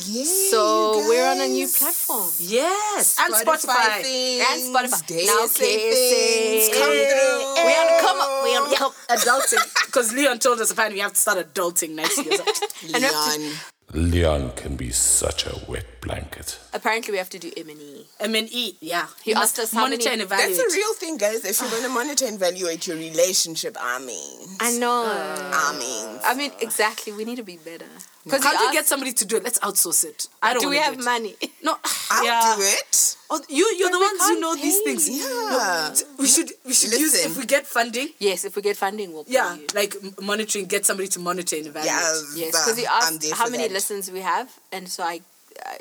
Yay, 0.07 0.23
So 0.23 0.99
we're 1.09 1.27
on 1.29 1.41
a 1.41 1.47
new 1.47 1.67
platform. 1.67 2.31
Yes, 2.39 3.17
and 3.19 3.33
Spotify 3.35 3.67
Spotify. 3.67 4.01
things, 4.01 4.45
And 4.49 4.75
Spotify. 4.75 5.05
Day 5.07 5.25
Now 5.25 5.45
SA 5.45 5.47
say 5.59 5.75
things, 5.91 6.77
come 6.77 6.89
through. 6.89 7.65
We 7.65 7.71
on 7.81 7.87
the 7.91 7.97
come 8.01 8.19
up. 8.21 8.43
We 8.45 8.49
on 8.55 8.69
the 8.69 8.75
come. 8.77 8.93
adulting 9.09 9.85
because 9.85 10.13
Leon 10.13 10.39
told 10.39 10.59
us 10.61 10.71
apparently 10.71 10.97
we 10.97 11.01
have 11.01 11.13
to 11.13 11.19
start 11.19 11.37
adulting 11.53 11.91
next 11.95 12.17
year. 12.23 12.37
So- 12.37 12.45
And 12.93 12.93
we 12.95 13.01
have 13.01 13.33
to- 13.33 13.39
Leon. 13.39 13.55
Leon 13.93 14.51
can 14.55 14.75
be 14.77 14.91
such 14.91 15.45
a 15.45 15.59
wet 15.67 15.98
blanket. 16.01 16.59
Apparently, 16.73 17.11
we 17.11 17.17
have 17.17 17.29
to 17.29 17.39
do 17.39 17.51
M 17.57 17.69
and 17.69 17.79
E. 17.81 18.05
I 18.19 18.27
mean, 18.27 18.47
eat. 18.51 18.77
Yeah, 18.79 19.07
He 19.23 19.31
You 19.31 19.37
asked 19.37 19.59
us 19.59 19.71
how 19.71 19.81
to 19.83 19.89
monitor 19.89 20.09
many- 20.09 20.21
and 20.21 20.31
evaluate. 20.31 20.57
That's 20.57 20.73
a 20.73 20.77
real 20.77 20.93
thing, 20.93 21.17
guys. 21.17 21.45
If 21.45 21.59
you're 21.61 21.69
going 21.69 21.83
to 21.83 21.89
monitor 21.89 22.25
and 22.25 22.35
evaluate 22.35 22.87
your 22.87 22.97
relationship, 22.97 23.75
I 23.79 23.99
mean, 23.99 24.47
I 24.59 24.71
know. 24.77 25.03
I 25.05 25.75
mean, 25.77 26.19
I 26.23 26.33
mean, 26.35 26.51
exactly. 26.61 27.13
We 27.13 27.25
need 27.25 27.37
to 27.37 27.43
be 27.43 27.57
better. 27.57 27.85
Because 28.23 28.43
Can't 28.43 28.59
we 28.59 28.71
get 28.73 28.85
somebody 28.85 29.13
to 29.13 29.25
do 29.25 29.37
it? 29.37 29.43
Let's 29.43 29.59
outsource 29.59 30.03
it. 30.05 30.27
I 30.43 30.53
don't. 30.53 30.61
Do 30.61 30.69
we 30.69 30.77
have 30.77 30.95
do 30.95 31.01
it. 31.01 31.05
money? 31.05 31.35
No, 31.61 31.75
I'll 32.09 32.23
yeah. 32.23 32.55
do 32.55 32.61
it. 32.61 33.17
Oh, 33.29 33.41
you 33.49 33.65
you're 33.77 33.89
But 33.89 33.97
the 33.97 33.99
ones 33.99 34.21
who 34.21 34.27
can't 34.29 34.41
know 34.41 34.55
these 34.55 34.79
things. 34.81 35.09
Yeah. 35.09 35.93
We 36.17 36.25
should 36.27 36.51
we 36.65 36.73
should 36.73 36.91
use 36.93 37.13
Listen. 37.13 37.31
if 37.31 37.37
we 37.37 37.45
get 37.45 37.67
funding. 37.67 38.09
Yes, 38.19 38.45
if 38.45 38.55
we 38.55 38.61
get 38.61 38.77
funding, 38.77 39.11
we'll 39.13 39.25
pay 39.25 39.33
Yeah, 39.33 39.55
you. 39.55 39.67
like 39.75 39.93
monitoring, 40.21 40.65
get 40.67 40.85
somebody 40.85 41.09
to 41.09 41.19
monitor 41.19 41.57
and 41.57 41.67
evaluate. 41.67 41.91
Yes. 41.91 42.33
Yes, 42.35 42.55
uh, 42.55 42.59
because 42.63 42.77
he 42.79 42.85
asked 42.85 43.31
how 43.33 43.49
many 43.49 43.63
that. 43.67 43.73
listens 43.73 44.09
we 44.09 44.21
have, 44.21 44.49
and 44.71 44.87
so 44.87 45.03
I, 45.03 45.15
I 45.15 45.21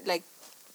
like 0.07 0.23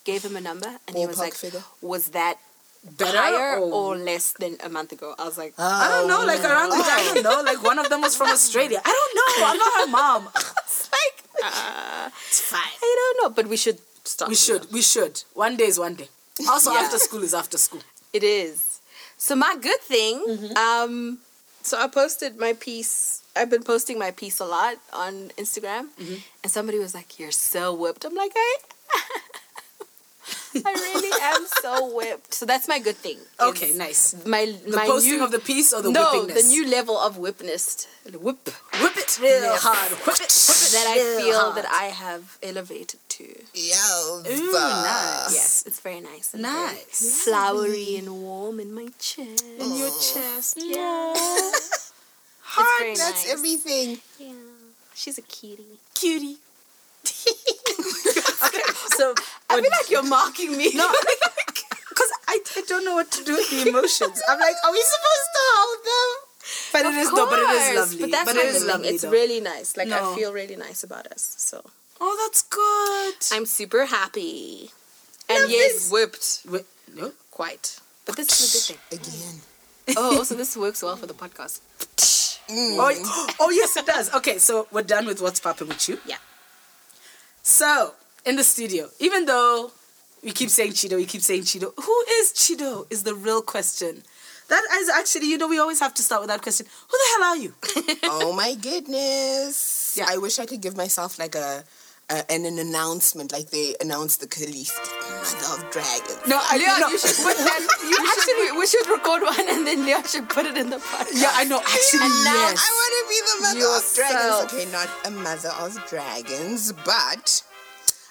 gave 0.03 0.23
him 0.23 0.35
a 0.35 0.41
number, 0.41 0.71
and 0.87 0.97
he 0.97 1.05
was 1.05 1.17
Ballpark 1.17 1.19
like, 1.19 1.33
figure? 1.35 1.63
"Was 1.81 2.07
that 2.19 2.37
Better 2.83 3.17
higher 3.17 3.59
or- 3.59 3.71
or 3.93 3.97
less 3.97 4.33
than 4.39 4.57
a 4.63 4.69
month 4.69 4.91
ago?" 4.91 5.15
I 5.17 5.23
was 5.25 5.37
like, 5.37 5.53
I 5.57 5.87
don't 5.93 6.07
know, 6.07 6.21
like 6.25 6.43
around 6.43 6.69
the 6.69 6.75
I 6.75 7.11
don't 7.13 7.23
know, 7.23 7.41
like 7.51 7.61
one 7.63 7.79
of 7.79 7.87
them 7.89 8.01
was 8.01 8.15
from 8.15 8.27
Australia. 8.37 8.81
I 8.83 8.91
don't 8.99 9.13
know. 9.19 9.31
I'm 9.49 9.57
not 9.65 9.73
her 9.81 9.87
mom. 9.99 10.21
"It's 10.65 10.89
like, 10.97 11.17
uh, 11.43 12.09
It's 12.29 12.41
fine. 12.41 12.75
I 12.89 12.91
don't 12.99 13.17
know, 13.23 13.29
but 13.37 13.47
we 13.47 13.57
should 13.57 13.79
start. 14.03 14.29
We 14.29 14.35
should. 14.35 14.63
We 14.71 14.81
should. 14.81 15.23
One 15.33 15.55
day 15.55 15.65
is 15.73 15.79
one 15.79 15.95
day. 15.95 16.09
Also, 16.49 16.71
Yeah. 16.71 16.79
after 16.83 16.99
school 16.99 17.23
is 17.23 17.33
after 17.33 17.57
school. 17.57 17.81
It 18.11 18.23
is. 18.23 18.79
So 19.17 19.35
my 19.35 19.55
good 19.67 19.81
thing, 19.93 20.15
Mm-hmm. 20.27 20.57
um, 20.57 21.19
so 21.61 21.77
I 21.79 21.87
posted 21.87 22.37
my 22.45 22.53
piece. 22.53 23.21
I've 23.35 23.49
been 23.49 23.63
posting 23.63 23.97
my 23.97 24.11
piece 24.11 24.39
a 24.41 24.45
lot 24.45 24.75
on 24.91 25.13
Instagram, 25.43 25.83
Mm-hmm. 25.99 26.15
and 26.43 26.51
somebody 26.51 26.77
was 26.85 26.93
like, 26.99 27.09
"You're 27.19 27.31
so 27.53 27.73
whipped." 27.81 28.03
I'm 28.07 28.15
like, 28.23 28.33
I, 28.35 28.51
I 30.65 30.71
really 30.71 31.09
am 31.33 31.45
so 31.61 31.95
whipped. 31.95 32.33
So 32.35 32.45
that's 32.45 32.67
my 32.67 32.77
good 32.77 32.95
thing. 32.97 33.17
Okay, 33.39 33.73
nice. 33.73 34.13
My 34.25 34.45
The 34.45 34.75
my 34.77 34.85
posting 34.85 35.17
new, 35.17 35.23
of 35.23 35.31
the 35.31 35.39
piece 35.39 35.73
or 35.73 35.81
the 35.81 35.89
no, 35.91 36.05
whippingness? 36.05 36.35
the 36.43 36.47
new 36.47 36.67
level 36.69 36.95
of 36.95 37.17
whipness, 37.17 37.87
whip 38.05 38.37
Whip 38.81 38.95
it 38.97 39.19
real 39.19 39.55
hard. 39.57 39.91
Whip 40.05 40.21
it. 40.21 40.31
Whip 40.47 40.61
it 40.67 40.71
that 40.77 40.87
I 40.95 40.97
feel 41.21 41.39
hard. 41.39 41.55
that 41.57 41.65
I 41.71 41.85
have 41.85 42.37
elevated 42.43 42.99
to. 43.17 43.25
Yes. 43.55 44.25
Ooh, 44.29 44.53
nice. 44.53 45.33
Yes, 45.33 45.63
it's 45.65 45.79
very 45.79 46.01
nice. 46.01 46.33
and 46.35 46.43
very 46.43 46.53
Nice. 46.77 47.23
flowery 47.25 47.95
and 47.97 48.21
warm 48.21 48.59
in 48.59 48.73
my 48.75 48.87
chest. 48.99 49.43
In 49.59 49.75
your 49.75 49.89
chest. 49.89 50.57
Yeah. 50.61 51.13
Heart, 52.53 52.97
that's 52.97 53.25
nice. 53.25 53.31
everything. 53.33 53.97
Yeah, 54.19 54.33
she's 54.93 55.17
a 55.17 55.23
cutie. 55.23 55.79
Cutie. 55.95 56.37
okay, 58.93 58.97
so 58.97 59.13
I 59.49 59.61
feel 59.61 59.71
like 59.71 59.89
you're 59.89 60.03
mocking 60.07 60.57
me. 60.57 60.71
no, 60.73 60.89
because 61.89 62.11
I, 62.27 62.39
I 62.57 62.61
don't 62.67 62.85
know 62.85 62.95
what 62.95 63.11
to 63.11 63.23
do 63.23 63.33
with 63.33 63.49
the 63.49 63.69
emotions. 63.69 64.21
I'm 64.27 64.39
like, 64.39 64.55
are 64.65 64.71
we 64.71 64.81
supposed 64.81 65.29
to 65.33 65.41
hold 65.57 65.85
them? 65.85 66.29
But 66.73 66.85
Of 66.85 66.93
it 66.93 66.97
is 66.97 67.13
no, 67.13 67.25
but 67.29 67.39
it 67.39 67.49
is 67.49 67.75
lovely. 67.79 68.01
But 68.01 68.11
that's 68.11 68.25
but 68.29 68.35
my 68.35 68.41
it 68.41 68.45
is 68.47 68.53
good 68.53 68.59
thing. 68.59 68.67
lovely. 68.69 68.87
It's 68.89 69.03
though. 69.03 69.11
really 69.11 69.39
nice. 69.39 69.77
Like 69.77 69.87
No. 69.87 70.11
I 70.11 70.15
feel 70.15 70.33
really 70.33 70.55
nice 70.55 70.83
about 70.83 71.07
us. 71.07 71.35
So 71.37 71.63
oh, 72.01 72.17
that's 72.25 72.41
good. 72.43 73.37
I'm 73.37 73.45
super 73.45 73.85
happy. 73.85 74.71
And 75.29 75.43
Love 75.43 75.51
yes, 75.51 75.89
whipped 75.91 76.41
Wait, 76.49 76.65
no. 76.93 77.13
quite. 77.31 77.79
But 78.05 78.17
this 78.17 78.27
is 78.41 78.69
a 78.69 78.73
good 78.73 78.79
thing. 78.89 78.99
Again. 78.99 79.41
Oh, 79.97 80.17
also 80.17 80.35
this 80.35 80.57
works 80.57 80.83
well 80.83 80.97
for 80.97 81.05
the 81.05 81.13
podcast. 81.13 81.61
Mm. 82.49 82.75
Oh, 82.77 83.27
oh, 83.39 83.49
yes, 83.51 83.77
it 83.77 83.85
does. 83.85 84.13
Okay, 84.13 84.37
so 84.37 84.67
we're 84.69 84.81
done 84.81 85.05
with 85.05 85.21
what's 85.21 85.39
popping 85.39 85.69
with 85.69 85.87
you. 85.87 85.97
Yeah. 86.05 86.17
So 87.41 87.93
in 88.25 88.35
the 88.35 88.43
studio, 88.43 88.89
even 88.99 89.25
though 89.25 89.71
we 90.23 90.31
keep 90.31 90.49
saying 90.49 90.71
Chido, 90.71 90.95
we 90.95 91.05
keep 91.05 91.21
saying 91.21 91.41
Chido, 91.43 91.73
who 91.75 92.03
is 92.19 92.31
Chido? 92.33 92.85
Is 92.91 93.03
the 93.03 93.13
real 93.15 93.41
question. 93.41 94.03
That 94.49 94.61
is 94.75 94.89
actually, 94.89 95.27
you 95.29 95.37
know, 95.37 95.47
we 95.47 95.57
always 95.59 95.79
have 95.79 95.93
to 95.95 96.01
start 96.01 96.21
with 96.21 96.29
that 96.29 96.41
question. 96.41 96.65
Who 96.89 96.97
the 96.97 97.07
hell 97.13 97.23
are 97.31 97.37
you? 97.37 97.53
oh 98.03 98.33
my 98.33 98.55
goodness. 98.55 99.95
Yeah. 99.97 100.05
I 100.09 100.17
wish 100.17 100.37
I 100.39 100.45
could 100.45 100.61
give 100.61 100.75
myself 100.75 101.17
like 101.17 101.35
a, 101.35 101.63
a 102.09 102.31
an, 102.31 102.45
an 102.45 102.59
announcement, 102.59 103.31
like 103.31 103.49
they 103.51 103.75
announced 103.81 104.19
the 104.19 104.27
Khaleesi, 104.27 104.71
mother 105.23 105.63
of 105.63 105.71
dragons. 105.71 106.19
No, 106.27 106.39
I 106.41 106.57
Leon, 106.57 106.79
no. 106.81 106.87
you 106.89 106.99
should 106.99 107.15
put 107.23 107.37
that. 107.37 107.67
You 107.89 107.97
actually, 108.15 108.57
we 108.59 108.65
should 108.67 108.87
record 108.87 109.23
one 109.23 109.47
and 109.49 109.65
then 109.67 109.85
Leon 109.85 110.03
should 110.05 110.27
put 110.29 110.45
it 110.45 110.57
in 110.57 110.69
the 110.69 110.77
podcast. 110.77 111.21
Yeah, 111.21 111.31
I 111.33 111.43
know. 111.45 111.59
Actually, 111.59 112.01
And 112.03 112.23
now 112.23 112.49
yes. 112.51 112.59
I 112.59 112.69
want 112.79 112.91
to 112.99 113.03
be 113.09 113.19
the 113.29 113.35
mother 113.43 113.59
Yourself. 113.59 114.43
of 114.43 114.49
dragons. 114.51 114.53
Okay, 114.53 114.71
not 114.71 114.89
a 115.05 115.11
mother 115.11 115.51
of 115.59 115.89
dragons, 115.89 116.71
but 116.85 117.43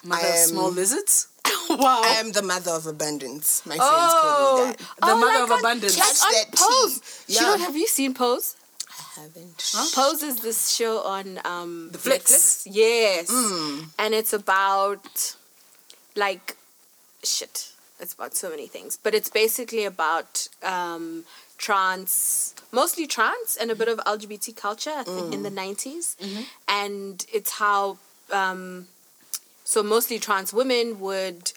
Mother 0.04 0.26
of 0.26 0.32
I 0.32 0.37
am- 0.38 0.49
small 0.49 0.71
lizards. 0.71 1.28
wow. 1.71 2.00
I 2.04 2.14
am 2.18 2.32
the 2.32 2.42
mother 2.42 2.71
of 2.73 2.87
abundance. 2.87 3.64
My 3.66 3.76
friends 3.76 3.90
call 3.90 4.56
me 4.56 4.62
Oh, 4.62 4.66
that. 4.66 4.78
The 5.00 5.06
mother 5.16 5.26
like 5.26 5.42
of 5.42 5.50
on- 5.52 5.59
abundance. 5.61 5.97
Catch 5.97 6.23
on 6.25 6.32
that 6.32 6.52
Pose. 6.52 7.00
tea. 7.26 7.35
Yeah. 7.35 7.40
don't 7.42 7.61
have 7.61 7.76
you 7.76 7.87
seen 7.87 8.14
Pose? 8.14 8.56
I 8.88 9.21
haven't. 9.23 9.73
Pose 9.94 10.23
is 10.23 10.40
this 10.40 10.71
show 10.71 10.99
on 11.02 11.40
um 11.44 11.88
The 11.92 11.99
Flicks? 11.99 12.32
Netflix. 12.32 12.68
Yes. 12.71 13.30
Mm. 13.30 13.85
And 13.99 14.14
it's 14.14 14.32
about 14.32 15.37
like 16.16 16.56
shit. 17.23 17.73
It's 18.00 18.12
about 18.14 18.35
so 18.35 18.50
many 18.50 18.66
things. 18.66 18.97
But 19.02 19.14
it's 19.14 19.30
basically 19.30 19.85
about 19.85 20.49
um 20.62 21.25
trans 21.59 22.54
mostly 22.73 23.06
trans 23.06 23.56
and 23.61 23.71
a 23.71 23.75
bit 23.75 23.88
of 23.88 23.99
LGBT 23.99 24.56
culture 24.56 24.92
I 24.97 25.04
think, 25.04 25.32
in 25.35 25.42
the 25.42 25.50
90s. 25.50 26.16
And 26.68 27.25
it's 27.32 27.52
how 27.52 27.99
um 28.32 28.88
so 29.72 29.82
mostly 29.94 30.18
trans 30.26 30.52
women 30.62 30.86
would 31.06 31.52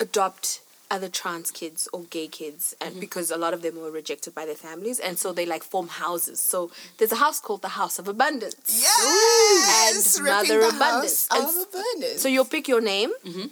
adopt 0.00 0.60
other 0.90 1.08
trans 1.08 1.50
kids 1.50 1.88
or 1.94 2.00
gay 2.16 2.28
kids 2.28 2.74
and 2.78 3.00
because 3.00 3.30
a 3.30 3.36
lot 3.44 3.54
of 3.54 3.62
them 3.62 3.74
were 3.80 3.90
rejected 3.90 4.34
by 4.34 4.44
their 4.44 4.60
families 4.68 4.98
and 5.00 5.18
so 5.18 5.32
they 5.32 5.46
like 5.46 5.62
form 5.74 5.88
houses 5.88 6.38
so 6.38 6.70
there's 6.98 7.12
a 7.12 7.16
house 7.26 7.40
called 7.40 7.62
the 7.62 7.74
house 7.80 7.98
of 7.98 8.08
abundance 8.08 8.56
Yes, 8.68 10.18
And 10.18 10.24
ripping 10.26 10.34
Mother 10.48 10.60
the 10.70 10.76
Abundance. 10.76 11.28
house 11.30 11.38
And 11.38 11.44
of 11.62 11.68
abundance. 11.68 12.20
so 12.22 12.28
you'll 12.28 12.44
pick 12.56 12.68
your 12.68 12.82
name 12.82 13.10
Mm-hmm. 13.24 13.46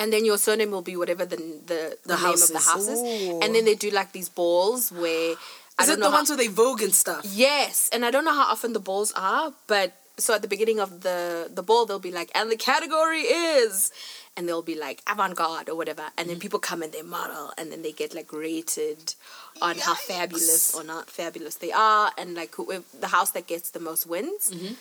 and 0.00 0.12
then 0.12 0.24
your 0.24 0.38
surname 0.38 0.70
will 0.72 0.82
be 0.92 0.96
whatever 0.96 1.24
the 1.24 1.36
the, 1.36 1.80
the, 2.04 2.14
The 2.14 2.16
name 2.16 2.34
of 2.34 2.48
the 2.48 2.54
house 2.54 2.66
house 2.72 2.88
is 2.94 3.00
Ooh. 3.00 3.40
and 3.42 3.54
then 3.54 3.64
they 3.64 3.76
do 3.86 3.90
like 3.90 4.10
these 4.18 4.28
balls 4.28 4.90
where 4.90 5.36
I 5.78 5.84
don't 5.86 5.98
it 5.98 6.00
know 6.00 6.06
the 6.06 6.10
how- 6.10 6.16
ones 6.20 6.28
where 6.30 6.38
they 6.44 6.48
vogue 6.48 6.82
and 6.82 6.94
stuff? 7.04 7.22
Yes, 7.46 7.90
and 7.92 8.00
I 8.06 8.10
don't 8.10 8.24
know 8.24 8.32
how 8.40 8.46
often 8.54 8.72
the 8.72 8.80
balls 8.90 9.12
are, 9.14 9.52
but 9.66 9.92
so 10.18 10.34
at 10.34 10.42
the 10.42 10.48
beginning 10.48 10.80
of 10.80 11.02
the 11.02 11.50
the 11.52 11.62
ball 11.62 11.86
they'll 11.86 11.98
be 11.98 12.12
like, 12.12 12.30
and 12.34 12.50
the 12.50 12.56
category 12.56 13.20
is, 13.20 13.92
and 14.36 14.48
they'll 14.48 14.62
be 14.62 14.74
like 14.74 15.02
avant-garde 15.10 15.68
or 15.68 15.76
whatever. 15.76 16.06
And 16.16 16.28
then 16.28 16.36
mm. 16.36 16.40
people 16.40 16.58
come 16.58 16.82
and 16.82 16.92
they 16.92 17.02
model 17.02 17.52
and 17.56 17.72
then 17.72 17.82
they 17.82 17.92
get 17.92 18.14
like 18.14 18.32
rated 18.32 19.14
on 19.62 19.78
how 19.78 19.94
fabulous 19.94 20.74
or 20.74 20.84
not 20.84 21.10
fabulous 21.10 21.56
they 21.56 21.72
are. 21.72 22.12
And 22.18 22.34
like 22.34 22.54
whoever, 22.54 22.84
the 22.98 23.08
house 23.08 23.30
that 23.30 23.46
gets 23.46 23.70
the 23.70 23.80
most 23.80 24.06
wins 24.06 24.50
mm-hmm. 24.50 24.74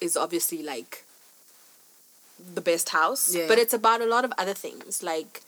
is 0.00 0.16
obviously 0.16 0.62
like 0.62 1.04
the 2.54 2.60
best 2.60 2.90
house. 2.90 3.34
Yeah. 3.34 3.46
but 3.48 3.58
it's 3.58 3.74
about 3.74 4.00
a 4.00 4.06
lot 4.06 4.24
of 4.24 4.32
other 4.38 4.54
things. 4.54 5.02
Like 5.02 5.42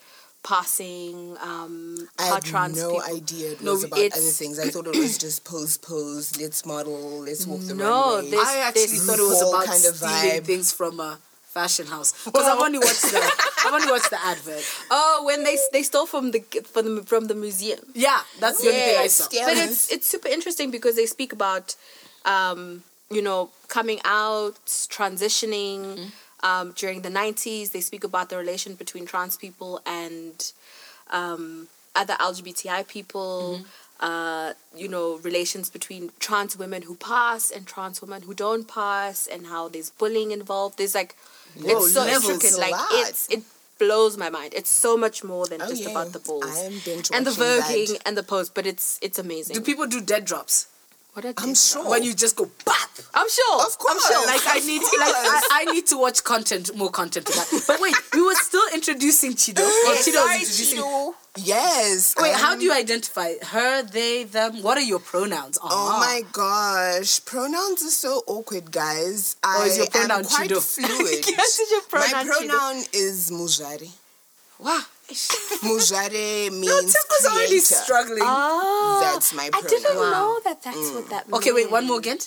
passing 0.49 1.37
um 1.43 2.09
I 2.19 2.25
had 2.35 2.43
trans 2.43 2.77
no 2.81 2.89
people 3.01 3.17
idea 3.17 3.53
it 3.53 3.61
No, 3.63 3.73
was 3.73 3.85
about 3.85 3.99
other 3.99 4.33
things. 4.41 4.59
I 4.59 4.69
thought 4.71 4.87
it 4.87 4.97
was 4.97 5.19
just 5.19 5.45
pose, 5.45 5.77
pose, 5.77 6.27
let's 6.41 6.65
model, 6.65 7.21
let's 7.29 7.47
walk 7.47 7.61
the 7.71 7.75
No, 7.75 8.17
runway. 8.17 8.31
there's- 8.31 8.47
I 8.49 8.57
actually 8.69 8.99
thought 9.07 9.19
it 9.19 9.29
was 9.35 9.43
about 9.49 9.65
kind 9.73 9.85
of 9.91 9.95
stealing 9.97 10.41
vibe. 10.41 10.45
things 10.51 10.73
from 10.73 11.01
a 11.01 11.19
fashion 11.59 11.87
house 11.95 12.11
because 12.25 12.47
I've 12.53 12.61
only 12.69 12.79
watched 12.79 13.03
the 13.13 13.21
I've 13.67 13.75
only 13.79 13.91
watched 13.95 14.11
the 14.17 14.21
advert. 14.33 14.65
oh 14.91 15.23
when 15.29 15.45
they 15.45 15.57
they 15.75 15.83
stole 15.91 16.07
from 16.07 16.31
the 16.35 16.41
from 16.73 16.85
the 16.97 17.03
from 17.13 17.23
the 17.31 17.35
museum 17.35 17.81
Yeah, 17.95 18.21
that's 18.41 18.59
the 18.63 18.69
only 18.69 18.81
thing 18.89 18.99
I 19.07 19.09
saw. 19.09 19.25
Yeah. 19.39 19.47
But 19.49 19.57
it's 19.67 19.83
it's 19.95 20.07
super 20.15 20.29
interesting 20.37 20.71
because 20.77 20.95
they 21.01 21.07
speak 21.17 21.31
about, 21.39 21.67
um, 22.25 22.61
you 23.17 23.23
know, 23.29 23.41
coming 23.69 24.01
out, 24.23 24.57
transitioning. 24.97 25.81
Mm-hmm. 25.81 26.09
Um, 26.43 26.73
during 26.77 27.03
the 27.03 27.09
'90s, 27.11 27.73
they 27.73 27.81
speak 27.81 28.05
about 28.05 28.29
the 28.31 28.37
relation 28.37 28.75
between 28.75 29.07
trans 29.07 29.37
people 29.37 29.81
and 29.85 30.53
um, 31.11 31.69
other 31.95 32.15
LGBTI 32.15 32.87
people. 32.87 33.59
Mm-hmm. 33.61 33.65
Uh, 34.01 34.53
you 34.77 34.87
know, 34.87 35.17
relations 35.25 35.69
between 35.69 36.13
trans 36.21 36.57
women 36.57 36.83
who 36.83 36.95
pass 36.95 37.51
and 37.51 37.67
trans 37.67 38.01
women 38.01 38.23
who 38.23 38.33
don't 38.33 38.69
pass, 38.69 39.27
and 39.27 39.49
how 39.49 39.67
there's 39.69 39.91
bullying 39.91 40.31
involved. 40.31 40.79
There's 40.79 40.95
like, 40.95 41.17
Whoa, 41.61 41.79
it's 41.79 41.95
so 41.95 42.07
intricate. 42.07 42.57
Like 42.61 42.71
lot. 42.71 42.87
it's 42.93 43.29
it 43.29 43.43
blows 43.81 44.17
my 44.17 44.31
mind. 44.31 44.55
It's 44.55 44.71
so 44.71 44.97
much 44.97 45.25
more 45.25 45.47
than 45.47 45.61
Oh, 45.61 45.69
just 45.69 45.83
yeah. 45.83 45.91
about 45.91 46.13
the 46.13 46.21
balls 46.21 46.45
I 46.45 46.61
am 46.61 46.73
and 47.13 47.27
the 47.27 47.31
that. 47.33 47.63
voguing 47.65 48.01
and 48.07 48.17
the 48.17 48.23
pose, 48.23 48.49
but 48.49 48.67
it's 48.67 49.01
it's 49.03 49.19
amazing. 49.19 49.55
Do 49.55 49.61
people 49.63 49.89
do 49.89 50.01
dead 50.01 50.25
drops 50.25 50.69
What 51.15 51.25
are 51.25 51.35
I'm 51.39 51.55
sure. 51.55 51.89
when 51.91 52.05
you 52.05 52.15
just 52.15 52.37
go 52.37 52.49
bap? 52.65 52.91
I'm 53.15 53.29
sure. 53.29 53.57
Of 53.67 53.77
course. 53.79 54.05
I'm 54.07 54.13
sure. 54.13 54.27
Like 54.27 54.43
I 54.47 54.59
need 54.65 54.81
to, 54.83 54.97
like 55.01 55.15
I, 55.15 55.41
I 55.53 55.73
need 55.73 55.87
to 55.89 55.99
watch 55.99 56.23
content, 56.23 56.77
more 56.77 56.91
content 56.91 57.27
to 57.27 57.33
that. 57.33 57.65
But 57.67 57.81
wait, 57.81 57.95
we 58.15 58.23
were 58.23 58.35
still 58.37 58.63
introducing 58.73 59.33
Chido. 59.33 59.61
Or 59.61 59.65
Yes, 59.65 60.07
Chido 60.09 60.13
was 60.13 60.15
sorry, 60.15 60.35
introducing. 60.41 60.79
Chido. 60.79 61.15
Yes. 61.39 62.15
Wait, 62.21 62.35
how 62.35 62.53
um, 62.53 62.59
do 62.59 62.65
you 62.67 62.73
identify 62.73 63.33
her, 63.43 63.83
they, 63.83 64.25
them? 64.25 64.63
What 64.63 64.77
are 64.79 64.83
your 64.83 64.99
pronouns? 65.01 65.59
Oh 65.63 65.69
Ah. 65.71 65.99
my 65.99 66.23
gosh, 66.33 67.25
pronouns 67.25 67.83
are 67.83 67.91
so 67.91 68.23
awkward, 68.27 68.71
guys. 68.71 69.37
Or 69.45 69.65
is 69.67 69.75
I 69.75 69.77
your 69.79 69.87
pronoun 69.89 70.11
am 70.21 70.25
quite 70.25 70.51
Chido? 70.51 70.61
fluid. 70.63 71.25
Yes, 71.37 71.59
is 71.59 71.71
your 71.71 71.83
pronoun 71.83 72.11
My 72.13 72.25
Chido? 72.25 72.37
pronoun 72.49 72.85
is 72.93 73.31
Mujari. 73.31 73.91
Wow. 74.61 74.83
Mujari 75.09 76.51
means 76.53 76.67
No, 76.67 76.81
Tim 76.81 76.89
was 77.11 77.27
already 77.27 77.49
creator. 77.49 77.75
struggling. 77.75 78.19
Oh, 78.23 79.01
That's 79.03 79.35
my 79.35 79.51
I 79.53 79.61
didn't 79.63 79.85
pronoun. 79.85 80.11
know 80.11 80.41
that 80.45 80.63
that's 80.63 80.77
what 80.77 81.05
mm. 81.05 81.09
that 81.11 81.29
means. 81.29 81.39
okay, 81.39 81.53
wait, 81.53 81.71
one 81.71 81.87
more 81.87 81.99
again. 81.99 82.19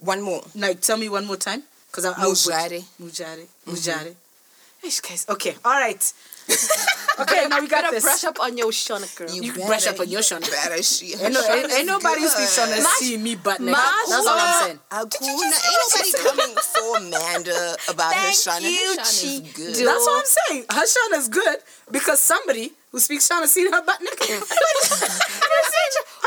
One 0.00 0.22
more. 0.22 0.42
No, 0.54 0.72
tell 0.74 0.96
me 0.96 1.08
one 1.08 1.26
more 1.26 1.36
time. 1.36 1.62
Because 1.90 2.06
I, 2.06 2.12
I 2.22 2.26
was 2.26 2.46
Mujare. 2.46 2.84
Mujare. 3.00 3.46
Mujari. 3.66 4.14
Mm-hmm. 4.14 4.86
Eish, 4.86 5.02
guys. 5.08 5.26
Okay, 5.28 5.54
all 5.64 5.72
right. 5.72 6.12
okay, 7.20 7.46
now 7.48 7.60
we 7.60 7.68
got 7.68 7.82
Better 7.82 7.94
this. 7.96 8.04
brush 8.04 8.24
up 8.24 8.40
on 8.40 8.56
your 8.56 8.70
Shona 8.70 9.08
girl. 9.16 9.30
You 9.34 9.52
brush 9.52 9.86
up 9.86 10.00
on 10.00 10.08
your 10.08 10.20
Shona. 10.20 10.48
Better 10.50 10.82
she. 10.82 11.14
Ain't, 11.14 11.32
no, 11.34 11.40
ain't, 11.52 11.72
ain't 11.72 11.86
nobody 11.86 12.20
who 12.22 12.28
speaks 12.28 12.58
Shona 12.58 12.82
Mash- 12.82 12.98
see 12.98 13.16
me 13.16 13.34
butt 13.36 13.60
naked. 13.60 13.72
mash 13.72 14.08
That's 14.08 14.26
all 14.26 14.38
I'm 14.38 14.62
saying. 14.64 14.80
Akuna, 14.90 15.30
ain't 15.30 15.80
nobody 15.84 16.12
coming 16.24 16.56
for 16.56 16.96
Amanda 16.98 17.76
about 17.88 18.14
her 18.14 18.20
Thank 18.20 18.34
Shona. 18.36 18.60
you, 18.62 18.76
her 18.96 19.02
Shona 19.02 19.24
is 19.24 19.40
Chido. 19.40 19.54
good. 19.54 19.74
That's 19.86 20.06
what 20.06 20.18
I'm 20.18 20.26
saying. 20.26 20.64
Her 20.70 20.84
Shona 20.84 21.18
is 21.18 21.28
good 21.28 21.58
because 21.90 22.20
somebody 22.20 22.72
who 22.92 22.98
speaks 22.98 23.28
Shona 23.28 23.46
seen 23.46 23.72
her 23.72 23.82
butt 23.84 24.00
naked. 24.00 24.42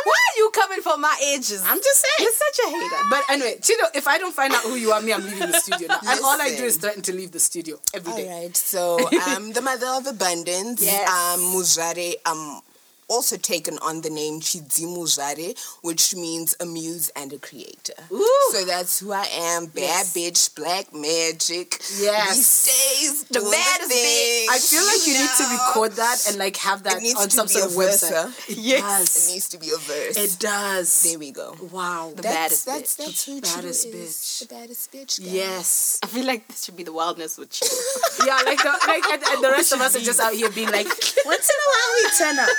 You're 0.07 0.13
such 0.13 0.13
a- 0.13 0.13
Why 0.13 0.21
are 0.33 0.37
you 0.37 0.49
coming 0.51 0.81
for 0.81 0.97
my 0.97 1.15
edges? 1.35 1.61
I'm 1.65 1.77
just 1.77 1.99
saying. 2.05 2.19
You're 2.19 2.31
such 2.33 2.59
a 2.65 2.69
hater. 2.69 3.09
But 3.09 3.23
anyway, 3.29 3.57
Chido, 3.61 3.85
if 3.95 4.07
I 4.07 4.17
don't 4.17 4.33
find 4.33 4.53
out 4.53 4.63
who 4.63 4.75
you 4.75 4.91
are, 4.91 5.01
me, 5.01 5.13
I'm 5.13 5.23
leaving 5.23 5.51
the 5.51 5.59
studio 5.59 5.87
now. 5.89 5.99
And 6.05 6.19
all 6.21 6.39
I 6.41 6.55
do 6.55 6.63
is 6.65 6.77
threaten 6.77 7.01
to 7.03 7.13
leave 7.13 7.31
the 7.31 7.39
studio 7.39 7.79
every 7.93 8.11
All 8.11 8.17
day. 8.17 8.29
right, 8.43 8.55
so 8.55 8.97
I'm 9.11 9.53
the 9.53 9.61
mother 9.61 9.87
of 9.87 10.07
abundance. 10.07 10.81
Yes. 10.87 11.09
Um, 11.09 11.39
Mujare. 11.53 12.15
I'm 12.25 12.61
also 13.09 13.37
taken 13.37 13.77
on 13.79 14.01
the 14.01 14.09
name 14.09 14.39
Chidzi 14.41 14.85
Mujare, 14.85 15.57
which 15.81 16.15
means 16.15 16.55
a 16.59 16.65
muse 16.65 17.09
and 17.15 17.31
a 17.33 17.37
creator. 17.37 17.93
Ooh. 18.11 18.49
So 18.51 18.65
that's 18.65 18.99
who 18.99 19.11
I 19.11 19.27
am. 19.31 19.67
Bad 19.67 20.05
Yes. 20.07 20.13
bitch, 20.13 20.55
black 20.55 20.93
magic. 20.93 21.79
Yes. 21.99 22.35
These 22.35 22.65
days, 22.65 23.23
The 23.25 23.39
doing 23.39 23.51
baddest 23.51 23.91
thing. 23.91 24.47
I 24.49 24.57
feel 24.59 24.85
like 24.85 25.07
you 25.07 25.13
need 25.13 25.29
to 25.37 25.43
record 25.53 25.91
that 25.93 26.25
and 26.27 26.37
like 26.37 26.57
have 26.57 26.83
that 26.83 27.01
needs 27.01 27.19
on 27.19 27.29
to 27.29 27.35
some 27.35 27.47
be 27.47 27.53
sort 27.53 27.63
a 27.65 27.67
of 27.67 27.73
verse, 27.75 28.03
website. 28.03 28.13
huh? 28.13 28.31
It 28.49 28.57
Yes. 28.57 28.79
It 28.79 28.81
does. 28.81 29.31
needs 29.31 29.49
to 29.49 29.57
be 29.57 29.69
a 29.71 29.77
verse. 29.77 30.17
It 30.17 30.39
does. 30.39 31.03
there 31.03 31.19
we 31.19 31.31
go. 31.31 31.55
Wow. 31.71 32.11
The 32.15 32.21
That's, 32.23 32.65
baddest 32.65 32.65
that's, 32.65 32.95
bitch. 32.95 33.05
that's 33.05 33.25
who 33.25 33.35
The 33.35 33.41
baddest 33.55 33.85
is. 33.85 33.93
bitch. 33.95 34.39
The 34.47 34.55
baddest 34.55 34.91
bitch. 34.91 35.19
guys. 35.19 35.33
Yes. 35.33 35.99
I 36.03 36.07
feel 36.07 36.25
like 36.25 36.47
this 36.47 36.65
should 36.65 36.75
be 36.75 36.83
the 36.83 36.93
wildness 36.93 37.37
with 37.37 37.57
you. 37.61 37.67
Yeah, 38.27 38.39
like 38.45 38.57
the, 38.57 38.73
like 38.87 39.05
and, 39.05 39.23
and 39.23 39.43
the 39.43 39.51
rest 39.51 39.71
of 39.71 39.79
us 39.79 39.95
are 39.95 39.99
just 40.01 40.19
out 40.19 40.33
here 40.33 40.49
being 40.49 40.69
like, 40.71 40.87
once 41.25 41.49
in 41.49 41.57
a 41.63 41.67
while 41.71 41.91
we 41.95 42.09
turn 42.17 42.39
up. 42.39 42.49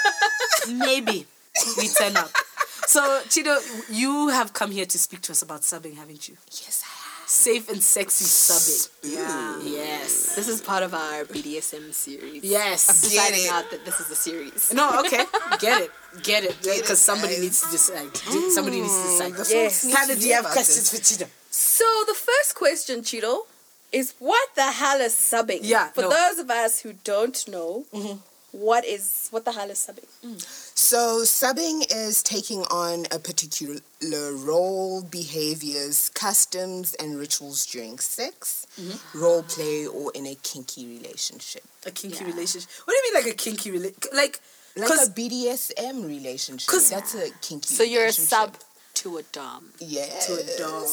Maybe 0.69 1.27
we 1.77 1.89
turn 1.89 2.17
up. 2.17 2.31
So 2.87 3.01
Chido, 3.29 3.59
you 3.91 4.29
have 4.29 4.53
come 4.53 4.71
here 4.71 4.87
to 4.87 4.99
speak 4.99 5.21
to 5.23 5.33
us 5.33 5.43
about 5.43 5.63
subbing, 5.63 5.97
haven't 5.97 6.29
you? 6.29 6.37
Yes, 6.51 6.83
I 6.85 6.89
have. 6.89 7.29
Safe 7.29 7.69
and 7.69 7.83
sexy 7.83 8.25
subbing. 8.25 8.89
Yeah. 9.15 9.61
Yes. 9.63 10.35
This 10.35 10.49
is 10.49 10.63
part 10.63 10.83
of 10.83 10.95
our 10.95 11.25
BDSM 11.25 11.93
series. 11.93 12.43
Yes. 12.43 12.89
I'm 12.89 13.11
deciding 13.11 13.45
it. 13.45 13.51
out 13.53 13.71
that 13.71 13.85
this 13.85 14.01
is 14.01 14.11
a 14.11 14.15
series. 14.15 14.73
No, 14.73 15.01
okay. 15.01 15.25
Get 15.61 15.83
it. 15.83 15.91
Get 16.23 16.45
it. 16.45 16.57
Because 16.63 16.99
somebody 16.99 17.35
guys. 17.35 17.43
needs 17.43 17.61
to 17.63 17.71
decide. 17.71 18.17
Somebody 18.53 18.81
needs 18.81 18.97
to 18.97 19.03
decide. 19.11 19.33
The 19.35 19.47
Yes. 19.55 19.83
folks 19.83 19.85
need 19.85 19.95
Hannah, 19.97 20.17
do 20.17 20.27
you 20.29 20.35
have 20.35 20.45
questions 20.47 20.91
this. 20.91 21.19
for 21.19 21.25
Chido? 21.25 21.29
So 21.51 21.85
the 22.07 22.15
first 22.15 22.55
question, 22.55 23.03
Chido, 23.03 23.43
is 23.93 24.15
what 24.19 24.49
the 24.55 24.63
hell 24.81 25.01
is 25.01 25.13
subbing? 25.13 25.61
Yeah, 25.63 25.89
For 25.91 26.03
no. 26.03 26.09
those 26.11 26.39
of 26.39 26.51
us 26.51 26.81
who 26.81 26.95
don't 27.05 27.47
know, 27.49 27.85
mm-hmm. 27.93 28.19
What 28.53 28.85
is 28.85 29.29
what 29.31 29.45
the 29.45 29.53
hell 29.53 29.71
is 29.71 29.79
subbing? 29.79 30.09
Mm. 30.25 30.41
So, 30.79 31.21
subbing 31.23 31.85
is 31.95 32.23
taking 32.23 32.63
on 32.71 33.07
a 33.11 33.19
particular 33.19 33.81
role, 34.35 35.03
behaviors, 35.03 36.09
customs, 36.11 36.95
and 36.95 37.19
rituals 37.19 37.67
during 37.67 37.99
sex, 37.99 38.67
mm-hmm. 38.81 39.19
role 39.19 39.43
play, 39.43 39.87
or 39.87 40.13
in 40.15 40.27
a 40.27 40.35
kinky 40.37 40.87
relationship. 40.87 41.65
A 41.87 41.91
kinky 41.91 42.25
Yeah. 42.25 42.31
relationship. 42.33 42.71
What 42.85 42.95
do 42.95 42.97
you 42.97 43.13
mean 43.15 43.25
like 43.25 43.33
a 43.33 43.37
kinky 43.37 43.71
relationship? 43.71 44.13
Like, 44.15 44.41
Like 44.77 44.91
a 44.91 45.11
BDSM 45.11 46.07
relationship. 46.07 46.71
That's 46.71 47.15
a 47.15 47.31
kinky 47.43 47.75
So 47.75 47.83
you're 47.83 48.07
a 48.07 48.13
sub 48.13 48.57
to 48.95 49.19
a 49.19 49.23
dom. 49.25 49.73
Yes. 49.81 50.27
To 50.27 50.35
a 50.35 50.59
dom. 50.59 50.87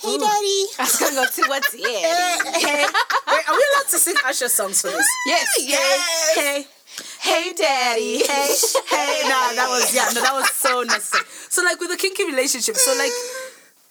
Hey, 0.00 0.16
daddy. 0.16 0.64
I 0.78 0.82
was 0.84 0.96
gonna 0.98 1.14
go 1.14 1.26
to 1.26 1.42
what's 1.48 1.74
yeah. 1.78 2.58
hey, 2.58 2.86
wait, 3.28 3.48
are 3.48 3.54
we 3.54 3.64
allowed 3.74 3.88
to 3.90 3.98
sing 3.98 4.14
Usher 4.24 4.48
songs 4.48 4.80
for 4.80 4.88
this? 4.88 5.06
Yes, 5.26 5.46
Yes. 5.60 6.34
Hey, 6.34 6.66
Hey, 7.20 7.52
daddy. 7.56 8.18
hey, 8.26 8.54
hey. 8.88 9.22
Nah, 9.28 9.52
that 9.54 9.66
was 9.70 9.94
yeah, 9.94 10.08
no, 10.14 10.20
that 10.22 10.32
was 10.34 10.50
so 10.50 10.82
necessary. 10.82 11.24
So 11.48 11.62
like 11.62 11.80
with 11.80 11.90
a 11.92 11.96
kinky 11.96 12.24
relationship, 12.24 12.76
so 12.76 12.92
like 12.98 13.12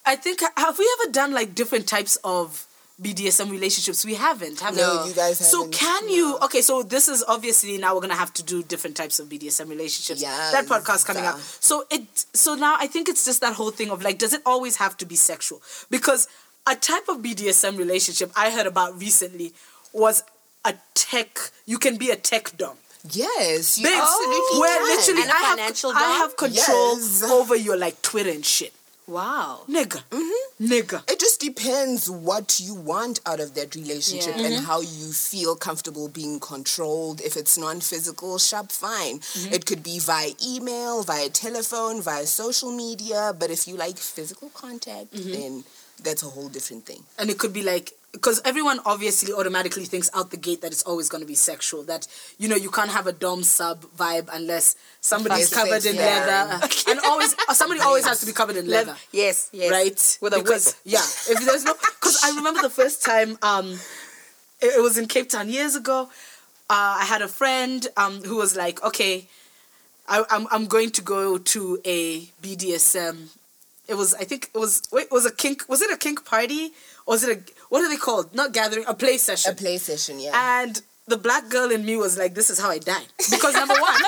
I 0.06 0.16
think 0.16 0.42
have 0.58 0.78
we 0.80 0.90
ever 1.02 1.12
done 1.12 1.34
like 1.34 1.54
different 1.56 1.88
types 1.88 2.18
of 2.24 2.66
BDSM 3.02 3.50
relationships? 3.50 4.04
We 4.04 4.16
haven't, 4.16 4.60
have 4.60 4.76
No, 4.76 5.04
we? 5.04 5.10
you 5.10 5.16
guys 5.16 5.38
So 5.40 5.60
haven't. 5.60 5.74
can 5.74 6.10
you? 6.10 6.38
Okay, 6.44 6.62
so 6.62 6.84
this 6.84 7.08
is 7.08 7.24
obviously 7.28 7.78
now 7.78 7.96
we're 7.96 8.02
gonna 8.02 8.16
have 8.16 8.34
to 8.34 8.44
do 8.44 8.62
different 8.64 8.96
types 8.98 9.20
of 9.20 9.30
BDSM 9.30 9.70
relationships. 9.70 10.22
Yeah, 10.22 10.50
that 10.52 10.66
podcast 10.66 11.06
coming 11.06 11.26
up. 11.26 11.40
So 11.40 11.86
it. 11.92 12.26
So 12.34 12.56
now 12.56 12.76
I 12.78 12.88
think 12.88 13.08
it's 13.08 13.24
just 13.26 13.40
that 13.42 13.54
whole 13.54 13.72
thing 13.72 13.90
of 13.92 14.02
like, 14.04 14.18
does 14.18 14.34
it 14.34 14.42
always 14.46 14.78
have 14.78 14.98
to 14.98 15.06
be 15.06 15.16
sexual? 15.16 15.62
Because 15.90 16.28
a 16.68 16.76
type 16.76 17.08
of 17.08 17.18
BDSM 17.18 17.78
relationship 17.78 18.32
I 18.36 18.50
heard 18.52 18.68
about 18.68 19.00
recently 19.00 19.54
was 19.94 20.24
a 20.66 20.74
tech. 20.94 21.40
You 21.66 21.78
can 21.80 21.98
be 21.98 22.10
a 22.10 22.16
tech 22.18 22.58
dom. 22.58 22.76
Yes, 23.12 23.78
you 23.78 23.86
Babes, 23.86 24.00
absolutely 24.02 24.60
where 24.60 24.78
can. 24.78 24.98
literally 24.98 25.22
And 25.24 25.32
I 25.32 25.36
have, 25.36 25.96
I 25.96 26.18
have 26.22 26.38
control 26.38 26.98
Yes. 27.00 27.24
over 27.24 27.56
your 27.56 27.78
like 27.78 28.02
Twitter 28.02 28.30
and 28.30 28.46
shit. 28.46 28.74
Wow. 29.08 29.62
Nigga. 29.68 30.04
Mm-hmm. 30.12 30.66
Nigga. 30.68 31.10
It 31.10 31.20
just 31.20 31.40
depends 31.42 32.10
what 32.12 32.60
you 32.60 32.76
want 32.76 33.20
out 33.26 33.40
of 33.40 33.56
that 33.56 33.74
relationship 33.74 34.36
Yeah. 34.38 34.46
and 34.46 34.54
mm-hmm. 34.56 34.66
how 34.66 34.82
you 34.82 35.12
feel 35.12 35.56
comfortable 35.56 36.10
being 36.10 36.40
controlled. 36.40 37.20
If 37.22 37.36
it's 37.36 37.58
non 37.58 37.80
physical, 37.80 38.38
shop 38.38 38.72
fine. 38.72 39.20
Mm-hmm. 39.20 39.54
It 39.54 39.66
could 39.66 39.82
be 39.82 39.98
via 39.98 40.32
email, 40.46 41.02
via 41.02 41.30
telephone, 41.30 42.02
via 42.04 42.28
social 42.28 42.72
media. 42.72 43.34
But 43.38 43.50
if 43.50 43.68
you 43.68 43.76
like 43.78 43.98
physical 43.98 44.50
contact, 44.50 45.08
then 45.12 45.64
that's 46.04 46.22
a 46.22 46.28
whole 46.28 46.50
different 46.50 46.86
thing. 46.86 47.04
And 47.18 47.30
it 47.32 47.40
could 47.40 47.52
be 47.54 47.64
like 47.64 47.94
because 48.12 48.42
everyone 48.44 48.80
obviously 48.86 49.34
automatically 49.34 49.86
thinks 49.86 50.10
out 50.16 50.32
the 50.32 50.38
gate 50.38 50.62
that 50.62 50.72
it's 50.72 50.84
always 50.84 51.10
going 51.10 51.22
to 51.22 51.28
be 51.28 51.36
sexual. 51.36 51.84
That 51.84 52.08
you 52.38 52.48
know 52.48 52.56
you 52.56 52.70
can't 52.70 52.92
have 52.92 53.08
a 53.08 53.14
dom 53.14 53.44
sub 53.44 53.82
vibe 53.98 54.30
unless 54.34 54.76
somebody's 55.02 55.54
covered 55.54 55.86
in 55.86 55.96
yeah. 55.96 56.02
leather, 56.26 56.68
and 56.90 57.00
always 57.06 57.36
uh, 57.48 57.54
somebody 57.54 57.82
always 57.82 58.06
has 58.06 58.20
to 58.22 58.26
be 58.26 58.34
covered 58.34 58.58
in 58.58 58.68
leather. 58.68 58.96
Yes, 59.12 59.50
yes. 59.54 59.72
right? 59.72 60.18
With 60.22 60.34
a 60.34 60.44
because, 60.44 60.68
whip. 60.68 60.76
Yeah, 60.86 61.02
if 61.34 61.46
there's 61.46 61.64
no, 61.64 61.74
because 61.74 62.22
I 62.24 62.36
remember 62.36 62.62
the 62.62 62.70
first 62.70 63.04
time 63.04 63.38
um, 63.42 63.80
it, 64.62 64.78
it 64.78 64.82
was 64.82 64.98
in 64.98 65.08
Cape 65.08 65.30
Town 65.30 65.50
years 65.50 65.76
ago. 65.76 66.10
Uh, 66.72 67.02
I 67.02 67.06
had 67.06 67.24
a 67.24 67.28
friend 67.28 67.88
um, 67.98 68.22
who 68.22 68.36
was 68.36 68.56
like, 68.56 68.84
okay, 68.84 69.28
I, 70.08 70.24
I'm, 70.30 70.48
I'm 70.52 70.66
going 70.68 70.92
to 70.92 71.02
go 71.02 71.38
to 71.38 71.80
a 71.84 72.22
BDSM. 72.44 73.30
It 73.88 73.96
was, 73.96 74.14
I 74.14 74.24
think 74.24 74.52
it 74.54 74.58
was, 74.58 74.84
wait, 74.92 75.06
it 75.06 75.12
was 75.12 75.26
a 75.26 75.32
kink, 75.32 75.68
was 75.68 75.82
it 75.82 75.92
a 75.92 75.98
kink 75.98 76.26
party? 76.26 76.72
Or 77.08 77.14
was 77.14 77.24
it 77.24 77.38
a, 77.38 77.59
what 77.70 77.84
are 77.84 77.90
they 77.90 77.98
called? 77.98 78.36
Not 78.36 78.54
gathering, 78.54 78.86
a 78.88 78.94
play 78.94 79.18
session. 79.18 79.52
A 79.52 79.56
play 79.56 79.78
session, 79.78 80.20
yeah. 80.20 80.62
And 80.62 80.82
the 81.08 81.18
black 81.18 81.50
girl 81.50 81.72
in 81.72 81.86
me 81.86 81.96
was 81.98 82.18
like, 82.18 82.36
this 82.36 82.50
is 82.50 82.60
how 82.60 82.70
I 82.70 82.80
die. 82.80 83.04
Because 83.32 83.54
number 83.54 83.74
one, 83.74 84.02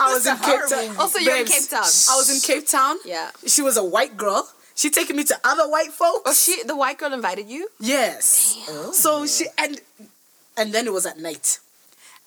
I 0.00 0.12
was 0.12 0.26
in 0.26 0.36
Cape 0.36 0.60
Town. 0.68 0.96
Also, 0.98 1.18
you're 1.18 1.36
in 1.36 1.46
Cape 1.46 1.68
Town. 1.68 1.82
I 1.82 2.16
was 2.16 2.30
in 2.32 2.40
Cape 2.40 2.66
Town. 2.66 2.96
Yeah. 3.04 3.30
She 3.46 3.62
was 3.62 3.76
a 3.76 3.84
white 3.84 4.16
girl. 4.16 4.48
She 4.74 4.90
taking 4.90 5.16
me 5.16 5.24
to 5.24 5.36
other 5.42 5.68
white 5.68 5.92
folks. 5.92 6.22
Oh, 6.24 6.32
she, 6.32 6.62
the 6.62 6.76
white 6.76 6.98
girl 6.98 7.12
invited 7.12 7.48
you? 7.48 7.68
Yes. 7.80 8.56
So 8.92 9.26
she 9.26 9.46
and 9.58 9.80
and 10.56 10.72
then 10.72 10.86
it 10.86 10.92
was 10.92 11.04
at 11.04 11.18
night. 11.18 11.58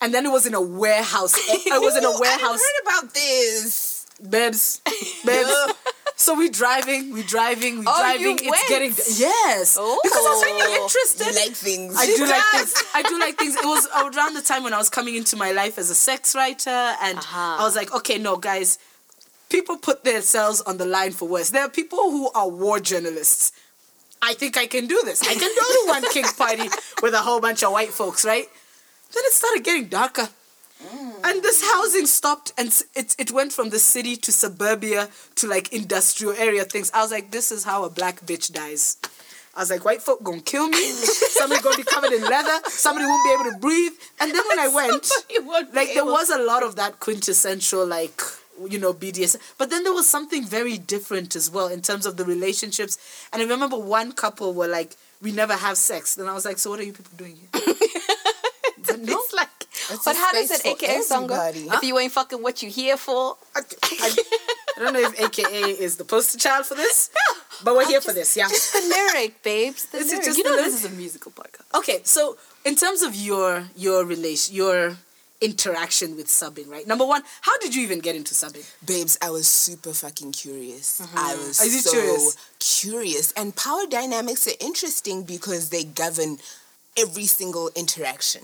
And 0.01 0.13
then 0.13 0.25
it 0.25 0.31
was 0.31 0.45
in 0.45 0.53
a 0.53 0.59
warehouse. 0.61 1.33
I 1.71 1.79
was 1.79 1.95
in 1.95 2.03
a 2.03 2.11
warehouse. 2.19 2.59
I 2.59 2.67
heard 2.67 2.99
about 3.03 3.13
this. 3.13 4.05
Babes. 4.29 4.81
Babes. 5.25 5.53
So 6.21 6.35
we're 6.35 6.49
driving, 6.49 7.11
we're 7.13 7.23
driving, 7.37 7.79
we 7.79 7.85
Oh, 7.87 7.99
driving. 7.99 8.37
it's 8.39 8.49
went? 8.49 8.67
getting 8.69 8.89
yes. 9.17 9.75
Because 9.75 10.25
I 10.25 10.31
was 10.33 10.43
really 10.43 10.77
Oh. 10.79 10.83
interested. 10.83 11.27
You 11.27 11.33
like 11.45 11.55
things. 11.55 11.95
I 11.97 12.05
do 12.05 12.25
like 12.25 12.43
things. 12.55 12.73
I 12.93 13.01
do 13.03 13.19
like 13.19 13.37
things. 13.37 13.55
It 13.55 13.65
was 13.65 13.87
around 14.03 14.33
the 14.35 14.41
time 14.41 14.63
when 14.63 14.73
I 14.73 14.77
was 14.77 14.89
coming 14.89 15.15
into 15.15 15.35
my 15.35 15.51
life 15.51 15.77
as 15.77 15.89
a 15.89 15.95
sex 15.95 16.35
writer, 16.35 16.69
and 17.01 17.17
Uh-huh. 17.17 17.57
I 17.59 17.63
was 17.63 17.75
like, 17.75 17.93
okay, 17.93 18.17
no, 18.17 18.37
guys, 18.37 18.77
people 19.49 19.77
put 19.77 20.03
themselves 20.03 20.61
on 20.61 20.77
the 20.77 20.85
line 20.85 21.11
for 21.11 21.27
worse. 21.27 21.49
There 21.49 21.63
are 21.63 21.69
people 21.69 22.11
who 22.11 22.29
are 22.31 22.47
war 22.47 22.79
journalists. 22.79 23.51
I 24.21 24.33
think 24.35 24.55
I 24.57 24.67
can 24.67 24.85
do 24.87 25.01
this. 25.03 25.21
I 25.23 25.33
can 25.33 25.49
go 25.61 25.65
to 25.77 25.83
one 25.87 26.03
kink 26.13 26.37
party 26.37 26.69
with 27.01 27.13
a 27.15 27.19
whole 27.21 27.39
bunch 27.41 27.63
of 27.63 27.71
white 27.71 27.91
folks, 27.91 28.23
right? 28.23 28.47
Then 29.13 29.23
it 29.25 29.33
started 29.33 29.63
getting 29.63 29.87
darker. 29.87 30.29
And 31.23 31.43
this 31.43 31.63
housing 31.63 32.05
stopped 32.07 32.51
and 32.57 32.67
it, 32.95 33.15
it 33.19 33.31
went 33.31 33.53
from 33.53 33.69
the 33.69 33.79
city 33.79 34.15
to 34.17 34.31
suburbia 34.31 35.09
to 35.35 35.47
like 35.47 35.71
industrial 35.71 36.33
area 36.33 36.63
things. 36.63 36.91
I 36.93 37.01
was 37.01 37.11
like, 37.11 37.31
this 37.31 37.51
is 37.51 37.63
how 37.63 37.83
a 37.83 37.89
black 37.89 38.21
bitch 38.21 38.51
dies. 38.51 38.97
I 39.55 39.59
was 39.59 39.69
like, 39.69 39.83
white 39.83 40.01
folk 40.01 40.23
gonna 40.23 40.41
kill 40.41 40.67
me. 40.69 40.81
Somebody 40.91 41.61
gonna 41.61 41.77
be 41.77 41.83
covered 41.83 42.13
in 42.13 42.21
leather. 42.21 42.59
Somebody 42.67 43.05
won't 43.05 43.23
be 43.25 43.33
able 43.33 43.51
to 43.51 43.57
breathe. 43.59 43.91
And 44.19 44.31
then 44.33 44.43
when 44.49 44.59
I 44.59 44.67
went, 44.73 45.11
like 45.73 45.93
there 45.93 46.05
was 46.05 46.29
a 46.29 46.39
lot 46.39 46.63
of 46.63 46.75
that 46.77 46.99
quintessential 46.99 47.85
like 47.85 48.21
you 48.69 48.79
know 48.79 48.93
BDS, 48.93 49.37
but 49.57 49.69
then 49.69 49.83
there 49.83 49.93
was 49.93 50.07
something 50.07 50.45
very 50.45 50.77
different 50.77 51.35
as 51.35 51.49
well 51.49 51.67
in 51.67 51.81
terms 51.81 52.05
of 52.05 52.17
the 52.17 52.25
relationships. 52.25 52.97
And 53.33 53.41
I 53.41 53.45
remember 53.45 53.77
one 53.77 54.11
couple 54.11 54.53
were 54.53 54.67
like, 54.67 54.95
"We 55.21 55.31
never 55.31 55.53
have 55.53 55.77
sex," 55.77 56.17
and 56.17 56.29
I 56.29 56.33
was 56.33 56.45
like, 56.45 56.57
"So 56.57 56.69
what 56.69 56.79
are 56.79 56.83
you 56.83 56.93
people 56.93 57.11
doing 57.17 57.37
here?" 57.37 57.75
No, 58.99 59.21
like, 59.33 59.60
It's 59.91 60.05
but 60.05 60.15
how 60.15 60.31
does 60.31 60.49
space 60.49 60.65
it, 60.65 60.83
AKA 60.83 61.01
song 61.01 61.27
go? 61.27 61.33
everybody. 61.35 61.75
If 61.77 61.83
you 61.83 61.97
ain't 61.99 62.11
fucking 62.11 62.41
what 62.41 62.61
you 62.63 62.69
here 62.69 62.97
for, 62.97 63.37
I, 63.55 63.61
I, 63.83 64.15
I 64.77 64.79
don't 64.79 64.93
know 64.93 64.99
if 65.01 65.19
AKA 65.19 65.61
is 65.71 65.97
the 65.97 66.05
poster 66.05 66.37
child 66.39 66.65
for 66.65 66.75
this, 66.75 67.09
but 67.63 67.75
we're 67.75 67.87
here 67.87 68.01
for 68.01 68.13
this, 68.13 68.35
yeah. 68.35 68.47
just 68.47 68.73
the 68.73 68.81
lyric, 68.87 69.43
babes. 69.43 69.85
The 69.85 69.97
This 69.99 70.07
is 70.07 70.11
lyric. 70.13 70.25
just 70.25 70.37
you 70.37 70.43
the 70.43 70.49
know 70.49 70.55
lyric? 70.55 70.71
this 70.71 70.83
is 70.85 70.91
a 70.91 70.95
musical 70.95 71.31
podcast. 71.31 71.77
Okay, 71.79 71.99
so 72.03 72.37
in 72.65 72.75
terms 72.75 73.01
of 73.01 73.15
your 73.15 73.65
your 73.75 74.05
relation, 74.05 74.55
your 74.55 74.97
interaction 75.41 76.15
with 76.15 76.27
subbing, 76.27 76.69
right? 76.69 76.85
Number 76.87 77.05
one, 77.05 77.23
how 77.41 77.57
did 77.57 77.73
you 77.73 77.81
even 77.81 77.99
get 77.99 78.15
into 78.15 78.33
subbing? 78.35 78.63
Babes, 78.85 79.17
I 79.23 79.31
was 79.31 79.47
super 79.47 79.91
fucking 79.91 80.33
curious. 80.33 81.01
Mm-hmm. 81.01 81.17
I 81.17 81.35
was 81.35 81.57
so 81.57 81.91
curious? 81.91 82.37
curious. 82.59 83.31
And 83.31 83.55
power 83.55 83.85
dynamics 83.89 84.47
are 84.47 84.57
interesting 84.59 85.23
because 85.23 85.69
they 85.69 85.83
govern 85.83 86.37
every 86.97 87.25
single 87.25 87.69
interaction, 87.75 88.41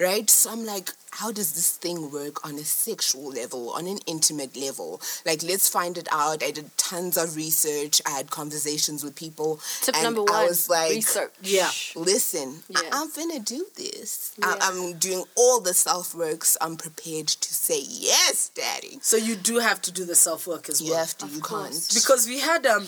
right? 0.00 0.28
So 0.28 0.50
I'm 0.50 0.66
like, 0.66 0.90
how 1.12 1.30
does 1.30 1.52
this 1.52 1.70
thing 1.76 2.10
work 2.10 2.44
on 2.44 2.56
a 2.56 2.64
sexual 2.64 3.30
level, 3.30 3.70
on 3.70 3.86
an 3.86 3.98
intimate 4.06 4.56
level? 4.56 5.00
Like, 5.24 5.44
let's 5.44 5.68
find 5.68 5.96
it 5.96 6.08
out. 6.10 6.42
I 6.42 6.50
did 6.50 6.76
tons 6.76 7.16
of 7.16 7.36
research. 7.36 8.02
I 8.04 8.10
had 8.10 8.30
conversations 8.30 9.04
with 9.04 9.14
people. 9.14 9.60
Tip 9.82 9.94
and 9.94 10.02
number 10.04 10.22
one: 10.24 10.34
I 10.34 10.44
was 10.46 10.68
like, 10.68 10.90
research. 10.90 11.32
Yeah. 11.42 11.70
listen, 11.94 12.62
I- 12.74 12.82
Yeah. 12.82 12.90
I'm 12.92 13.10
gonna 13.12 13.38
do 13.38 13.64
this. 13.76 14.32
Yeah. 14.38 14.56
I- 14.60 14.68
I'm 14.68 14.94
doing 14.98 15.24
all 15.36 15.60
the 15.60 15.72
self 15.74 16.14
works. 16.16 16.56
I'm 16.60 16.76
prepared 16.76 17.28
to 17.28 17.54
say 17.54 17.80
yes, 17.86 18.50
daddy. 18.54 18.98
So 19.02 19.16
you 19.16 19.36
do 19.36 19.60
have 19.60 19.80
to 19.82 19.92
do 19.92 20.04
the 20.04 20.16
self 20.16 20.46
work 20.48 20.68
as 20.68 20.80
well. 20.82 20.90
You 20.90 20.96
have 20.96 21.16
to. 21.18 21.26
You 21.28 21.40
course. 21.40 21.88
can't. 21.88 22.02
Because 22.02 22.26
we 22.26 22.40
had 22.40 22.66
um 22.66 22.86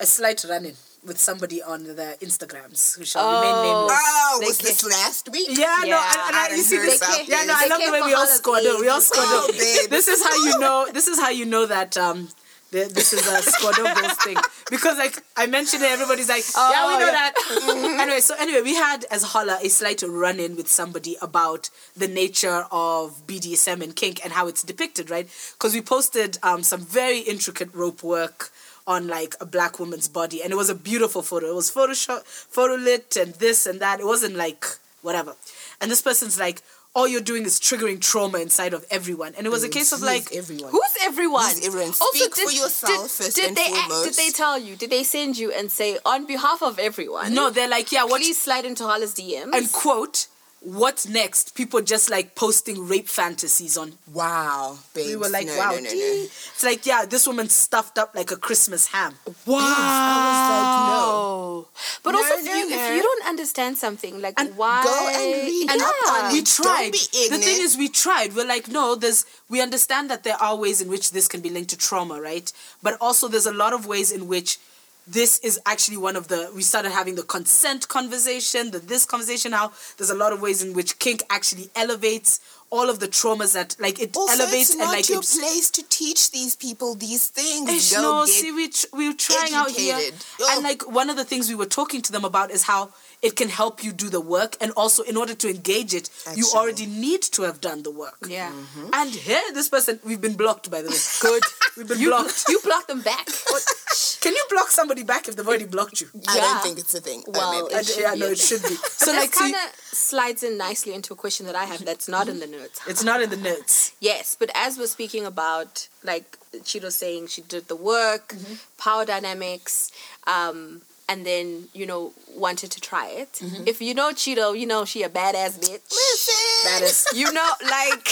a 0.00 0.06
slight 0.06 0.42
run 0.48 0.64
in 0.64 0.74
with 1.04 1.18
somebody 1.18 1.62
on 1.62 1.84
the 1.84 2.16
Instagrams 2.20 2.96
who 2.96 3.04
shall 3.04 3.26
remain 3.34 3.60
nameless. 3.62 3.98
Oh, 4.00 4.38
They 4.40 4.46
was 4.46 4.58
ca- 4.58 4.68
this 4.68 4.84
last 4.84 5.28
week? 5.30 5.48
Yeah, 5.50 5.76
no, 5.80 5.86
Yeah, 5.86 6.12
and, 6.12 6.20
and 6.28 6.36
I 6.36 6.48
I, 6.50 6.54
you 6.54 6.62
see 6.62 6.76
this. 6.78 6.98
about 6.98 7.28
Yeah, 7.28 7.38
no, 7.38 7.46
this. 7.46 7.56
I 7.56 7.66
love 7.66 7.80
the 7.84 7.92
way 7.92 8.00
we 8.02 8.14
all 8.14 8.26
holidays. 8.26 8.36
squad 8.36 8.66
up. 8.66 8.80
We 8.80 8.88
all 8.88 9.00
squad 9.00 9.24
Oh, 9.26 9.48
up. 9.48 9.54
This 9.90 10.08
is 10.08 10.22
how 10.22 10.34
you 10.36 10.58
know. 10.58 10.86
This 10.92 11.08
is 11.08 11.18
how 11.20 11.30
you 11.30 11.44
know 11.46 11.66
that 11.66 11.96
um. 11.96 12.28
This 12.70 13.12
is 13.12 13.26
a 13.26 13.42
squad 13.42 13.78
up 13.80 13.94
goals 13.98 14.14
thing 14.24 14.38
because 14.70 14.96
like 14.96 15.22
I 15.36 15.44
mentioned 15.44 15.82
it, 15.82 15.90
everybody's 15.90 16.30
like, 16.30 16.42
oh, 16.56 16.70
yeah, 16.72 16.86
we 16.88 16.94
Oh, 16.94 16.98
know 17.00 17.04
yeah. 17.04 17.30
that. 17.30 18.00
anyway, 18.00 18.20
so 18.20 18.34
anyway, 18.38 18.62
we 18.62 18.74
had 18.74 19.04
as 19.10 19.24
HOLAA 19.24 19.62
a 19.62 19.68
slight 19.68 20.00
run 20.02 20.40
in 20.40 20.56
with 20.56 20.68
somebody 20.68 21.18
about 21.20 21.68
the 21.94 22.08
nature 22.08 22.64
of 22.72 23.26
BDSM 23.26 23.82
and 23.82 23.94
kink 23.94 24.24
and 24.24 24.32
how 24.32 24.48
it's 24.48 24.62
depicted, 24.62 25.10
right? 25.10 25.28
Because 25.52 25.74
we 25.74 25.82
posted 25.82 26.38
um, 26.42 26.62
some 26.62 26.80
very 26.80 27.18
intricate 27.18 27.74
rope 27.74 28.02
work 28.02 28.50
on 28.86 29.06
like 29.08 29.34
a 29.40 29.46
black 29.46 29.78
woman's 29.78 30.08
body 30.08 30.42
and 30.42 30.52
it 30.52 30.56
was 30.56 30.68
a 30.70 30.74
beautiful 30.74 31.22
photo 31.22 31.46
it 31.48 31.54
was 31.54 31.70
photoshop 31.70 32.22
photo 32.24 32.74
lit 32.74 33.16
and 33.16 33.34
this 33.34 33.66
and 33.66 33.80
that 33.80 34.00
it 34.00 34.06
wasn't 34.06 34.34
like 34.34 34.64
whatever 35.02 35.34
and 35.80 35.90
this 35.90 36.02
person's 36.02 36.38
like 36.38 36.62
all 36.94 37.08
you're 37.08 37.20
doing 37.22 37.44
is 37.44 37.58
triggering 37.58 38.00
trauma 38.00 38.38
inside 38.38 38.74
of 38.74 38.84
everyone 38.90 39.32
and 39.36 39.46
it 39.46 39.50
was 39.50 39.64
a 39.64 39.68
mm, 39.68 39.72
case 39.72 39.92
of 39.92 40.02
like 40.02 40.30
everyone. 40.34 40.70
Who's 40.70 40.96
everyone? 41.02 41.44
Who's 41.44 41.66
everyone? 41.66 41.92
Speak 41.94 42.34
for 42.34 42.50
yourself 42.50 43.10
first 43.10 43.34
did 43.34 43.48
and 43.48 43.56
they, 43.56 43.70
Did 44.04 44.14
they 44.14 44.28
tell 44.30 44.58
you? 44.58 44.76
Did 44.76 44.90
they 44.90 45.02
send 45.02 45.38
you 45.38 45.50
and 45.52 45.70
say 45.70 45.98
on 46.04 46.26
behalf 46.26 46.62
of 46.62 46.78
everyone? 46.78 47.34
no 47.34 47.48
they're 47.50 47.68
like 47.68 47.92
yeah 47.92 48.04
what 48.04 48.20
Please 48.20 48.40
slide 48.40 48.64
into 48.64 48.84
HOLAA's 48.84 49.14
DMs. 49.14 49.54
and 49.54 49.72
quote 49.72 50.26
what's 50.64 51.08
next 51.08 51.54
people 51.54 51.80
just 51.80 52.10
like 52.10 52.34
posting 52.36 52.86
rape 52.86 53.08
fantasies 53.08 53.76
on 53.76 53.92
Wow, 54.12 54.78
babes. 54.94 55.08
we 55.08 55.16
were 55.16 55.28
like 55.28 55.46
no, 55.46 55.56
wow 55.58 55.70
no, 55.72 55.76
no, 55.78 55.82
no. 55.82 55.88
it's 55.90 56.62
like 56.62 56.86
yeah 56.86 57.04
this 57.04 57.26
woman 57.26 57.48
stuffed 57.48 57.98
up 57.98 58.14
like 58.14 58.30
a 58.30 58.36
christmas 58.36 58.86
ham 58.88 59.14
Oh, 59.46 61.66
but 62.02 62.12
No, 62.12 62.18
also 62.18 62.34
if 62.38 62.44
no, 62.44 62.54
you 62.54 62.70
no. 62.70 62.76
if 62.76 62.96
you 62.96 63.02
don't 63.02 63.26
understand 63.26 63.78
something, 63.78 64.20
like 64.20 64.34
And 64.38 64.56
why 64.56 64.82
go 64.84 65.08
and 65.12 65.48
read 65.48 65.70
yeah. 65.70 65.86
up 65.86 66.24
on 66.24 66.32
we 66.32 66.38
it. 66.38 66.44
Don't 66.56 66.66
tried. 66.66 66.92
be 66.92 67.28
The 67.28 67.38
thing 67.38 67.58
is, 67.60 67.76
we 67.76 67.88
tried. 67.88 68.34
We're 68.34 68.46
like, 68.46 68.68
no, 68.68 68.94
there's. 68.94 69.24
We 69.48 69.60
understand 69.60 70.10
that 70.10 70.24
there 70.24 70.36
are 70.36 70.56
ways 70.56 70.80
in 70.80 70.88
which 70.88 71.10
this 71.12 71.28
can 71.28 71.40
be 71.40 71.50
linked 71.50 71.70
to 71.70 71.76
trauma, 71.76 72.20
right? 72.20 72.50
But 72.82 72.96
also, 73.00 73.28
there's 73.28 73.46
a 73.46 73.52
lot 73.52 73.72
of 73.72 73.86
ways 73.86 74.10
in 74.12 74.28
which 74.28 74.58
this 75.06 75.38
is 75.40 75.58
actually 75.66 75.96
one 75.96 76.16
of 76.16 76.28
the. 76.28 76.50
We 76.54 76.62
started 76.62 76.92
having 76.92 77.14
the 77.16 77.22
consent 77.24 77.88
conversation, 77.88 78.70
the 78.70 78.78
this 78.78 79.04
conversation. 79.04 79.52
how 79.52 79.72
there's 79.98 80.10
a 80.10 80.14
lot 80.14 80.32
of 80.32 80.40
ways 80.40 80.62
in 80.62 80.74
which 80.74 80.98
kink 80.98 81.22
actually 81.30 81.70
elevates 81.74 82.40
all 82.70 82.88
of 82.88 83.00
the 83.00 83.06
traumas 83.08 83.52
that, 83.52 83.76
like, 83.78 84.00
it 84.00 84.16
Also, 84.16 84.32
elevates 84.32 84.70
it's 84.70 84.70
and 84.70 84.78
not 84.80 84.92
like 84.94 85.06
your 85.06 85.18
it's. 85.18 85.38
place 85.38 85.70
to 85.70 85.82
teach 85.90 86.30
these 86.30 86.56
people 86.56 86.94
these 86.94 87.28
things. 87.28 87.68
Ish, 87.68 87.90
They'll 87.90 88.02
no, 88.02 88.24
get- 88.24 88.32
see, 88.34 88.50
we 88.52 88.68
tr- 88.68 88.86
we 88.94 89.08
were 89.08 89.14
trying 89.14 89.52
out 89.52 89.70
here, 89.72 89.94
educated. 89.96 90.24
and 90.50 90.62
like 90.64 90.90
one 90.90 91.10
of 91.10 91.16
the 91.16 91.24
things 91.24 91.50
we 91.50 91.54
were 91.54 91.66
talking 91.66 92.00
to 92.00 92.12
them 92.12 92.24
about 92.24 92.50
is 92.50 92.62
how 92.62 92.90
it 93.20 93.36
can 93.36 93.50
help 93.50 93.84
you 93.84 93.92
do 93.92 94.08
the 94.08 94.22
work, 94.22 94.56
and 94.60 94.72
also 94.72 95.02
in 95.02 95.16
order 95.18 95.34
to 95.34 95.50
engage 95.50 95.92
it, 95.92 96.08
you 96.34 96.46
already 96.54 96.86
need 96.86 97.20
to 97.22 97.42
have 97.42 97.60
done 97.60 97.82
the 97.82 97.90
work. 97.90 98.16
Yeah. 98.26 98.50
Mm-hmm. 98.50 98.88
And 98.94 99.10
here, 99.10 99.42
this 99.52 99.68
person, 99.68 100.00
we've 100.04 100.20
been 100.20 100.34
blocked 100.36 100.70
by 100.70 100.80
the 100.80 100.88
way. 100.90 100.96
Good, 101.20 101.42
we've 101.76 101.88
been 101.88 102.00
You 102.00 102.08
blocked. 102.08 102.44
you 102.48 102.58
blocked 102.64 102.88
them 102.88 103.02
back. 103.02 103.28
Can 104.22 104.32
you 104.34 104.44
block 104.50 104.68
somebody 104.70 105.02
back 105.02 105.28
if 105.28 105.36
they've 105.36 105.46
already 105.46 105.66
blocked 105.76 106.00
you? 106.00 106.08
I 106.28 106.36
Yeah. 106.36 106.40
don't 106.46 106.62
think 106.62 106.78
it's 106.78 106.94
a 106.94 107.00
thing. 107.00 107.20
Uh, 107.28 107.32
Well, 107.36 107.50
maybe. 107.62 107.74
I, 107.74 107.78
It 107.80 107.86
should 107.86 108.00
yeah, 108.02 108.14
be 108.14 108.20
no, 108.20 108.26
it 108.26 108.38
should 108.38 108.62
be. 108.62 108.76
So 109.02 109.06
So 109.06 109.12
like, 109.12 109.32
kind 109.32 109.54
of 109.54 109.66
slides 110.10 110.42
in 110.42 110.56
nicely 110.56 110.92
into 110.94 111.12
a 111.12 111.16
question 111.16 111.44
that 111.46 111.56
I 111.56 111.64
have 111.64 111.84
that's 111.84 112.08
not 112.16 112.28
in 112.32 112.38
the 112.44 112.46
notes. 112.46 112.78
it's 112.92 113.04
not 113.10 113.20
in 113.24 113.30
the 113.30 113.36
notes. 113.50 113.92
Yes, 114.00 114.36
but 114.40 114.48
as 114.54 114.78
we're 114.78 114.86
speaking 114.98 115.24
about 115.26 115.88
like 116.04 116.38
Chido 116.68 116.90
saying 116.92 117.22
she 117.34 117.42
did 117.42 117.64
the 117.68 117.76
work, 117.76 118.24
Mm-hmm. 118.34 118.54
power 118.78 119.04
dynamics, 119.14 119.90
um, 120.36 120.82
and 121.08 121.26
then 121.26 121.46
you 121.80 121.86
know 121.90 122.12
wanted 122.46 122.70
to 122.76 122.80
try 122.80 123.06
it. 123.22 123.32
Mm-hmm. 123.34 123.64
If 123.72 123.76
you 123.86 123.92
know 124.00 124.10
Chido, 124.12 124.46
you 124.60 124.66
know 124.72 124.84
she 124.84 125.02
a 125.02 125.08
badass 125.08 125.54
bitch. 125.64 125.88
Listen, 125.90 126.70
Baddest, 126.70 127.02
You 127.20 127.28
know, 127.32 127.50
like 127.78 128.06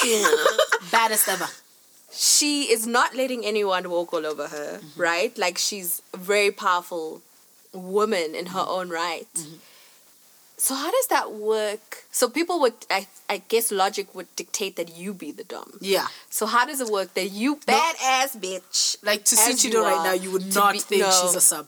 baddest 0.90 1.28
ever. 1.28 1.48
She 2.12 2.70
is 2.72 2.86
not 2.86 3.14
letting 3.14 3.44
anyone 3.44 3.88
walk 3.90 4.12
all 4.12 4.26
over 4.26 4.48
her, 4.48 4.78
Mm-hmm. 4.78 5.00
right? 5.00 5.36
Like 5.38 5.58
she's 5.58 6.02
a 6.12 6.16
very 6.16 6.50
powerful 6.50 7.22
woman 7.72 8.34
in 8.34 8.46
her 8.46 8.64
own 8.66 8.90
right. 8.90 9.26
Mm-hmm. 9.34 9.54
So 10.56 10.74
how 10.74 10.90
does 10.90 11.06
that 11.06 11.32
work? 11.32 12.04
So 12.12 12.28
people 12.28 12.60
would, 12.60 12.74
I, 12.90 13.06
I 13.30 13.38
guess, 13.48 13.72
logic 13.72 14.14
would 14.14 14.26
dictate 14.36 14.76
that 14.76 14.94
you 14.94 15.14
be 15.14 15.32
the 15.32 15.44
dom. 15.44 15.78
Yeah. 15.80 16.06
So 16.28 16.44
how 16.44 16.66
does 16.66 16.80
it 16.82 16.88
work 16.88 17.14
that 17.14 17.30
you 17.30 17.56
badass 17.56 18.36
bitch? 18.36 19.02
Like 19.02 19.24
to 19.24 19.36
see 19.36 19.52
you 19.68 19.74
Chido 19.74 19.82
right 19.82 20.04
now, 20.04 20.12
you 20.12 20.30
would 20.30 20.54
not 20.54 20.74
be- 20.74 20.80
think 20.80 21.00
no. 21.02 21.10
she's 21.10 21.34
a 21.34 21.40
sub. 21.40 21.66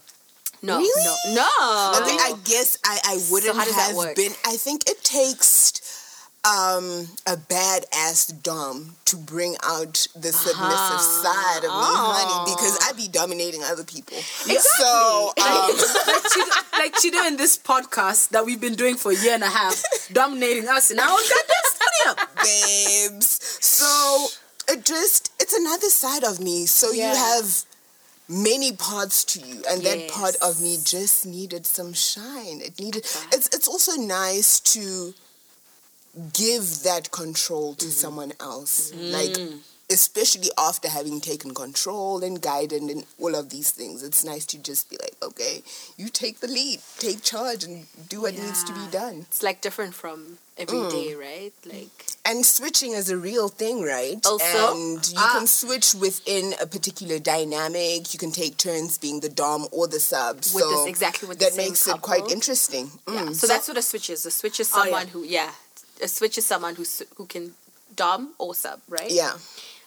No, 0.65 0.77
Really? 0.79 1.05
no, 1.05 1.15
no. 1.35 2.01
Okay, 2.03 2.17
I 2.21 2.35
guess 2.45 2.79
I, 2.85 3.01
I 3.05 3.19
wouldn't 3.33 3.57
that 3.57 3.67
have 3.69 4.15
been. 4.15 4.31
I 4.47 4.57
think 4.57 4.89
it 4.89 5.03
takes 5.03 5.73
um, 6.45 7.07
a 7.27 7.37
badass 7.37 8.43
dom 8.43 8.97
to 9.05 9.17
bring 9.17 9.55
out 9.63 10.09
the 10.17 10.33
submissive 10.33 11.01
side 11.01 11.59
of 11.59 11.71
me, 11.71 11.71
honey, 11.71 12.53
because 12.55 12.79
I'd 12.83 12.97
be 12.97 13.07
dominating 13.09 13.63
other 13.63 13.85
people. 13.85 14.17
So, 14.19 15.33
um, 15.41 15.71
like 16.07 16.73
like 16.79 16.95
Chido 16.95 17.27
in 17.29 17.37
this 17.37 17.57
podcast 17.57 18.31
that 18.31 18.45
we've 18.45 18.61
been 18.61 18.75
doing 18.75 18.97
for 18.97 19.13
a 19.13 19.17
year 19.17 19.35
and 19.35 19.45
a 19.45 19.49
half, 19.49 19.83
dominating 20.13 20.69
us 20.69 20.91
in 20.91 20.99
our 20.99 21.07
goddamn 21.07 21.65
studio. 21.65 22.27
babes. 22.43 23.59
So 23.65 24.27
it 24.69 24.85
just 24.85 25.31
it's 25.41 25.55
another 25.55 25.89
side 25.91 26.25
of 26.25 26.41
me. 26.41 26.67
So 26.67 26.91
Yeah. 26.91 27.11
you 27.13 27.17
have 27.19 27.65
many 28.29 28.73
parts 28.73 29.25
to 29.25 29.41
you 29.41 29.63
and 29.71 29.83
that 29.83 30.09
part 30.09 30.35
of 30.43 30.61
me 30.61 30.79
just 30.83 31.25
needed 31.27 31.67
some 31.67 31.93
shine. 31.93 32.61
It 32.63 32.81
needed 32.81 33.05
it's 33.33 33.49
it's 33.55 33.69
also 33.69 33.93
nice 33.95 34.59
to 34.75 35.15
give 36.33 36.83
that 36.83 37.11
control 37.11 37.75
to 37.75 37.87
someone 37.91 38.33
else. 38.41 38.93
Like 38.95 39.37
especially 39.91 40.49
after 40.57 40.89
having 40.89 41.21
taken 41.21 41.53
control 41.53 42.25
and 42.25 42.41
guidance 42.41 42.91
and 42.91 43.05
all 43.21 43.35
of 43.35 43.51
these 43.51 43.71
things. 43.73 44.03
It's 44.03 44.25
nice 44.25 44.47
to 44.47 44.59
just 44.59 44.89
be 44.89 44.97
like, 44.97 45.15
okay, 45.23 45.63
you 45.99 46.09
take 46.09 46.41
the 46.41 46.47
lead, 46.49 46.81
take 46.99 47.23
charge 47.23 47.63
and 47.65 47.85
do 48.09 48.23
what 48.23 48.33
needs 48.35 48.65
to 48.65 48.73
be 48.73 48.87
done. 48.91 49.27
It's 49.29 49.43
like 49.43 49.61
different 49.61 49.93
from 49.95 50.39
every 50.57 50.89
day, 50.89 51.15
right? 51.15 51.53
Like 51.67 52.07
And 52.25 52.47
switching 52.47 52.93
is 52.93 53.11
a 53.11 53.19
real 53.19 53.49
thing, 53.49 53.83
right? 53.83 54.25
Also- 54.25 54.75
and 54.75 55.07
you 55.09 55.15
Ah. 55.19 55.35
can 55.37 55.47
switch 55.47 55.93
within 55.95 56.55
a 56.59 56.67
particular 56.67 57.19
dynamic. 57.19 58.15
You 58.15 58.19
can 58.19 58.33
take 58.33 58.57
turns 58.57 58.97
being 58.97 59.21
the 59.21 59.29
dom 59.29 59.69
or 59.73 59.89
the 59.89 60.01
sub. 60.01 60.37
With 60.37 60.47
so 60.47 60.71
this- 60.71 60.87
exactly 60.87 61.29
with 61.29 61.39
that 61.41 61.55
makes 61.57 61.87
it 61.87 62.01
quite 62.01 62.31
interesting. 62.31 62.93
Yeah. 63.09 63.27
Mm. 63.27 63.35
So, 63.37 63.47
that's 63.47 63.69
what 63.69 63.77
a 63.77 63.83
switch 63.83 64.09
is. 64.09 64.25
A 64.25 64.31
switch 64.31 64.59
is 64.61 64.71
Oh, 64.73 64.79
yeah. 64.79 64.83
someone 64.85 65.09
who, 65.09 65.23
yeah, 65.25 65.51
a 66.03 66.09
switch 66.09 66.37
is 66.39 66.45
someone 66.47 66.75
who 66.77 66.85
who 67.17 67.27
can 67.27 67.55
dom 67.97 68.35
or 68.39 68.55
sub, 68.55 68.81
right? 68.89 69.11
Yeah. 69.11 69.35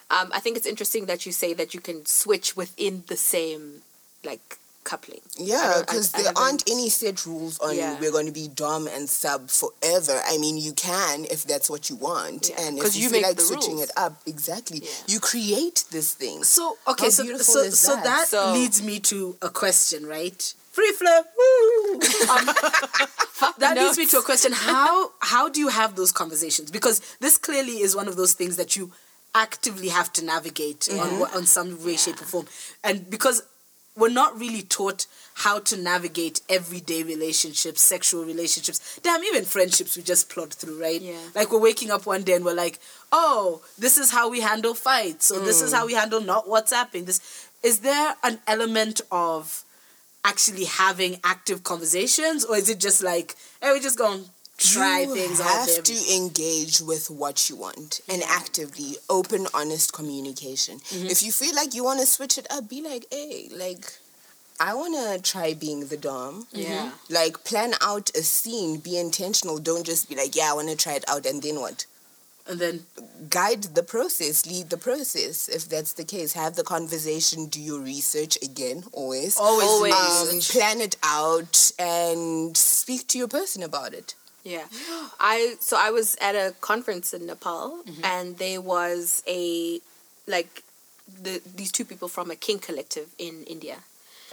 Um, 0.10 0.30
I 0.32 0.40
think 0.40 0.56
it's 0.58 0.68
interesting 0.68 1.06
that 1.08 1.26
you 1.26 1.32
say 1.32 1.54
that 1.56 1.74
you 1.74 1.82
can 1.82 2.06
switch 2.06 2.56
within 2.56 3.04
the 3.08 3.18
same 3.18 3.82
like 4.24 4.58
coupling. 4.84 5.22
Yeah, 5.40 5.82
because 5.82 6.12
there 6.12 6.22
haven't- 6.26 6.38
aren't 6.38 6.64
any 6.70 6.90
set 6.90 7.26
rules 7.26 7.58
on 7.60 7.76
Yeah. 7.76 8.00
we're 8.00 8.12
going 8.12 8.28
to 8.28 8.32
be 8.44 8.48
dom 8.48 8.88
and 8.88 9.10
sub 9.10 9.50
forever. 9.50 10.22
I 10.34 10.38
mean, 10.38 10.58
you 10.58 10.74
can 10.74 11.26
if 11.36 11.44
that's 11.52 11.70
what 11.72 11.90
you 11.90 11.96
want, 11.96 12.50
Yeah, 12.50 12.62
and 12.62 12.80
'cause 12.80 12.90
if 12.90 12.98
you, 12.98 13.04
you 13.04 13.10
feel 13.10 13.22
like 13.24 13.42
switching 13.42 13.78
rules. 13.78 13.90
it 13.90 13.92
up, 13.98 14.14
exactly, 14.28 14.80
Yeah. 14.84 14.92
you 15.08 15.20
create 15.20 15.86
this 15.90 16.12
thing. 16.14 16.44
So 16.44 16.78
okay, 16.88 17.06
How 17.06 17.10
so 17.10 17.24
so 17.40 17.60
is 17.64 17.80
so 17.80 17.96
that? 17.96 18.04
that 18.04 18.28
So- 18.30 18.54
leads 18.54 18.84
me 18.84 19.00
to 19.12 19.36
a 19.42 19.50
question, 19.50 20.06
right? 20.06 20.54
Free 20.76 20.92
flow. 20.92 21.22
Woo! 21.38 21.94
Um, 22.30 22.46
that 23.60 23.78
leads 23.78 23.98
me 23.98 24.06
to 24.08 24.18
a 24.18 24.22
question: 24.22 24.52
How 24.54 25.12
how 25.20 25.48
do 25.48 25.60
you 25.62 25.70
have 25.70 25.96
those 25.96 26.12
conversations? 26.12 26.70
Because 26.70 27.00
this 27.22 27.38
clearly 27.38 27.80
is 27.82 27.96
one 27.96 28.08
of 28.10 28.16
those 28.18 28.34
things 28.34 28.58
that 28.58 28.76
you 28.76 28.92
actively 29.34 29.88
have 29.90 30.12
to 30.14 30.24
navigate 30.26 30.90
on 30.92 31.20
what- 31.20 31.34
on 31.36 31.46
some 31.46 31.82
way, 31.86 31.96
shape, 31.98 32.22
or 32.22 32.26
form, 32.26 32.48
and 32.84 33.10
because 33.10 33.44
we're 33.98 34.10
not 34.10 34.38
really 34.38 34.62
taught 34.64 35.06
how 35.36 35.60
to 35.60 35.78
navigate 35.78 36.42
everyday 36.50 37.04
relationships, 37.04 37.82
sexual 37.82 38.26
relationships, 38.26 39.00
damn, 39.02 39.24
even 39.24 39.46
friendships 39.46 39.96
we 39.96 40.04
just 40.04 40.28
plod 40.30 40.54
through, 40.54 40.82
right? 40.82 41.02
Yeah. 41.02 41.18
Like 41.34 41.52
we're 41.54 41.60
waking 41.60 41.92
up 41.92 42.06
one 42.06 42.24
day 42.24 42.34
and 42.34 42.44
we're 42.44 42.54
like, 42.54 42.80
oh, 43.14 43.62
this 43.78 43.98
is 43.98 44.12
how 44.12 44.28
we 44.30 44.42
handle 44.42 44.74
fights, 44.74 45.32
or 45.32 45.40
this 45.40 45.62
is 45.62 45.72
how 45.72 45.86
we 45.86 45.94
handle 45.94 46.20
not 46.20 46.46
WhatsApping. 46.48 47.06
This 47.06 47.22
is 47.64 47.80
there 47.80 48.16
an 48.24 48.40
element 48.48 49.00
of 49.12 49.64
actually 50.26 50.66
having 50.66 51.18
active 51.24 51.64
conversations, 51.64 52.44
or 52.44 52.58
is 52.58 52.70
it 52.70 52.80
just 52.80 53.02
like, 53.04 53.36
hey, 53.62 53.72
we 53.72 53.80
just 53.80 53.98
gonna 53.98 54.24
try 54.58 55.02
you 55.02 55.14
things 55.14 55.40
out 55.42 55.48
have 55.68 55.84
to 55.84 56.16
engage 56.16 56.80
with 56.82 57.10
what 57.10 57.50
you 57.50 57.56
want 57.58 58.00
and 58.08 58.24
actively 58.24 58.96
open 59.10 59.48
honest 59.54 59.92
communication. 59.94 60.80
Mm-hmm. 60.80 61.08
if 61.08 61.24
you 61.24 61.32
feel 61.32 61.54
like 61.56 61.74
you 61.74 61.84
want 61.84 62.00
to 62.00 62.06
switch 62.06 62.38
it 62.38 62.48
up 62.50 62.70
be 62.70 62.82
like 62.82 63.06
hey 63.12 63.50
like 63.52 63.92
i 64.60 64.74
want 64.74 64.96
to 64.96 65.30
try 65.30 65.54
being 65.54 65.88
the 65.88 65.98
dom. 65.98 66.48
Yeah. 66.54 66.92
like 67.10 67.44
plan 67.44 67.74
out 67.82 68.10
a 68.16 68.24
scene 68.24 68.80
be 68.80 68.98
intentional 68.98 69.58
don't 69.58 69.86
just 69.86 70.08
be 70.08 70.16
like 70.16 70.36
yeah 70.36 70.52
i 70.52 70.54
want 70.54 70.70
to 70.70 70.78
try 70.78 70.94
it 70.94 71.04
out 71.10 71.26
and 71.26 71.44
then 71.44 71.60
what 71.60 71.86
and 72.48 72.60
then 72.60 72.80
guide 73.30 73.64
the 73.74 73.82
process 73.84 74.46
lead 74.46 74.70
the 74.70 74.78
process 74.78 75.50
if 75.50 75.68
that's 75.68 75.94
the 75.94 76.04
case 76.04 76.34
have 76.34 76.56
the 76.56 76.64
conversation 76.64 77.48
do 77.48 77.60
your 77.62 77.80
research 77.80 78.38
again 78.44 78.84
always 78.94 79.38
always, 79.38 79.68
Always. 79.68 79.94
um, 80.34 80.40
plan 80.60 80.80
it 80.82 80.96
out 81.04 81.72
and 81.80 82.56
speak 82.56 83.08
to 83.08 83.18
your 83.18 83.28
person 83.28 83.64
about 83.64 83.94
it 83.94 84.16
Yeah. 84.44 84.68
I 85.20 85.56
so 85.60 85.76
I 85.88 85.90
was 85.90 86.16
at 86.22 86.36
a 86.36 86.54
conference 86.62 87.14
in 87.18 87.26
Nepal 87.26 87.82
Mm-hmm. 87.88 88.06
and 88.14 88.38
there 88.38 88.62
was 88.62 89.24
a 89.28 89.80
like 90.28 90.62
the 91.24 91.42
these 91.58 91.72
two 91.72 91.86
people 91.92 92.08
from 92.16 92.30
a 92.30 92.36
kink 92.46 92.62
collective 92.68 93.08
in 93.18 93.44
India. 93.56 93.78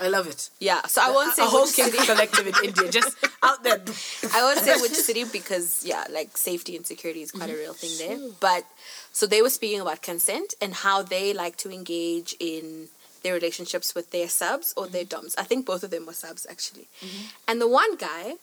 I 0.00 0.09
love 0.09 0.26
it. 0.26 0.50
Yeah. 0.59 0.83
So 0.87 1.02
I 1.02 1.11
won't 1.11 1.35
say 1.35 1.42
a 1.44 1.46
whole 1.46 1.66
city. 1.66 1.96
collective 2.07 2.46
in 2.46 2.55
India, 2.64 2.90
just 2.90 3.16
out 3.42 3.62
there. 3.62 3.81
I 4.35 4.42
won't 4.42 4.59
say 4.59 4.81
which 4.81 4.92
city 4.92 5.24
because 5.24 5.85
yeah, 5.85 6.05
like 6.11 6.37
safety 6.37 6.76
and 6.76 6.87
security 6.87 7.22
is 7.22 7.31
quite 7.31 7.50
a 7.50 7.55
real 7.55 7.74
thing 7.74 7.90
there. 7.98 8.31
But 8.40 8.64
so 9.12 9.26
they 9.26 9.42
were 9.42 9.50
speaking 9.50 9.81
about 9.81 10.02
consent 10.02 10.55
and 10.61 10.74
how 10.74 11.02
they 11.02 11.33
like 11.35 11.57
to 11.59 11.70
engage 11.70 12.35
in 12.40 12.88
their 13.22 13.35
relationships 13.35 13.94
with 13.94 14.11
their 14.11 14.28
subs 14.28 14.74
or 14.76 14.87
their 14.87 15.02
mm-hmm. 15.05 15.20
doms. 15.20 15.37
I 15.37 15.44
think 15.44 15.66
both 15.66 15.85
of 15.85 15.90
them 15.90 16.07
were 16.07 16.12
subs 16.12 16.46
actually. 16.48 16.88
Mm-hmm. 17.00 17.26
And 17.48 17.61
the 17.61 17.68
one 17.68 17.96
guy, 17.96 18.35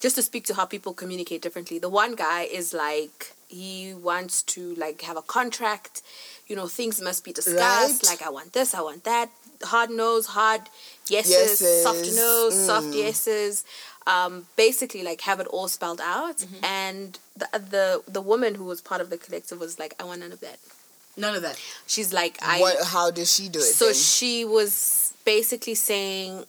just 0.00 0.16
to 0.16 0.22
speak 0.22 0.44
to 0.46 0.54
how 0.54 0.64
people 0.66 0.92
communicate 0.92 1.42
differently, 1.42 1.78
the 1.78 1.88
one 1.88 2.14
guy 2.14 2.42
is 2.42 2.72
like 2.74 3.32
he 3.48 3.94
wants 3.94 4.42
to 4.42 4.74
like 4.74 5.02
have 5.02 5.16
a 5.16 5.22
contract. 5.22 6.02
You 6.46 6.56
know, 6.56 6.66
things 6.66 7.00
must 7.00 7.24
be 7.24 7.32
discussed. 7.32 8.02
Right. 8.02 8.10
Like 8.10 8.26
I 8.26 8.30
want 8.30 8.52
this, 8.52 8.74
I 8.74 8.80
want 8.80 9.04
that. 9.04 9.30
Hard 9.62 9.90
no's, 9.90 10.26
hard 10.26 10.62
yeses, 11.08 11.82
soft 11.82 11.98
Yeses, 11.98 12.16
no's, 12.16 12.66
soft 12.66 12.86
mm. 12.86 12.94
yeses 12.94 13.64
um, 14.06 14.46
basically 14.56 15.02
like 15.02 15.20
have 15.22 15.40
it 15.40 15.46
all 15.46 15.68
spelled 15.68 16.00
out. 16.00 16.38
Mm-hmm. 16.38 16.64
And 16.64 17.18
the 17.36 17.48
the 17.52 18.02
the 18.08 18.20
woman 18.20 18.54
who 18.54 18.64
was 18.64 18.80
part 18.80 19.00
of 19.00 19.10
the 19.10 19.18
collective 19.18 19.60
was 19.60 19.78
like, 19.78 19.94
I 20.00 20.04
want 20.04 20.20
none 20.20 20.32
of 20.32 20.40
that. 20.40 20.58
None 21.16 21.34
of 21.34 21.42
that. 21.42 21.60
She's 21.86 22.12
like, 22.12 22.38
I. 22.42 22.60
what 22.60 22.76
how 22.86 23.10
does 23.10 23.32
she 23.34 23.48
do 23.48 23.58
it 23.58 23.62
so 23.62 23.86
then? 23.86 23.94
she 23.94 24.44
was 24.44 25.14
basically 25.24 25.74
saying, 25.74 26.44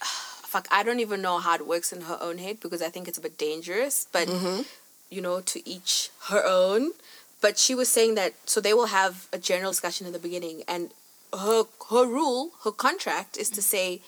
"Fuck, 0.00 0.68
I 0.70 0.82
don't 0.82 1.00
even 1.00 1.20
know 1.22 1.38
how 1.38 1.54
it 1.54 1.66
works 1.66 1.92
in 1.92 2.02
her 2.02 2.18
own 2.20 2.38
head 2.38 2.60
because 2.60 2.82
I 2.82 2.88
think 2.88 3.08
it's 3.08 3.18
a 3.18 3.22
bit 3.22 3.38
dangerous." 3.38 4.06
But 4.12 4.28
Mm-hmm. 4.28 4.62
you 5.10 5.20
know, 5.20 5.40
to 5.40 5.68
each 5.68 6.10
her 6.28 6.44
own. 6.44 6.92
But 7.40 7.56
she 7.56 7.72
was 7.74 7.88
saying 7.88 8.16
that 8.16 8.34
so 8.46 8.60
they 8.60 8.74
will 8.74 8.86
have 8.86 9.28
a 9.32 9.38
general 9.38 9.70
discussion 9.70 10.06
in 10.06 10.12
the 10.12 10.18
beginning, 10.18 10.64
and 10.66 10.90
her 11.36 11.64
her 11.90 12.06
rule, 12.06 12.52
her 12.64 12.72
contract 12.72 13.36
is 13.36 13.50
to 13.50 13.62
say, 13.62 14.00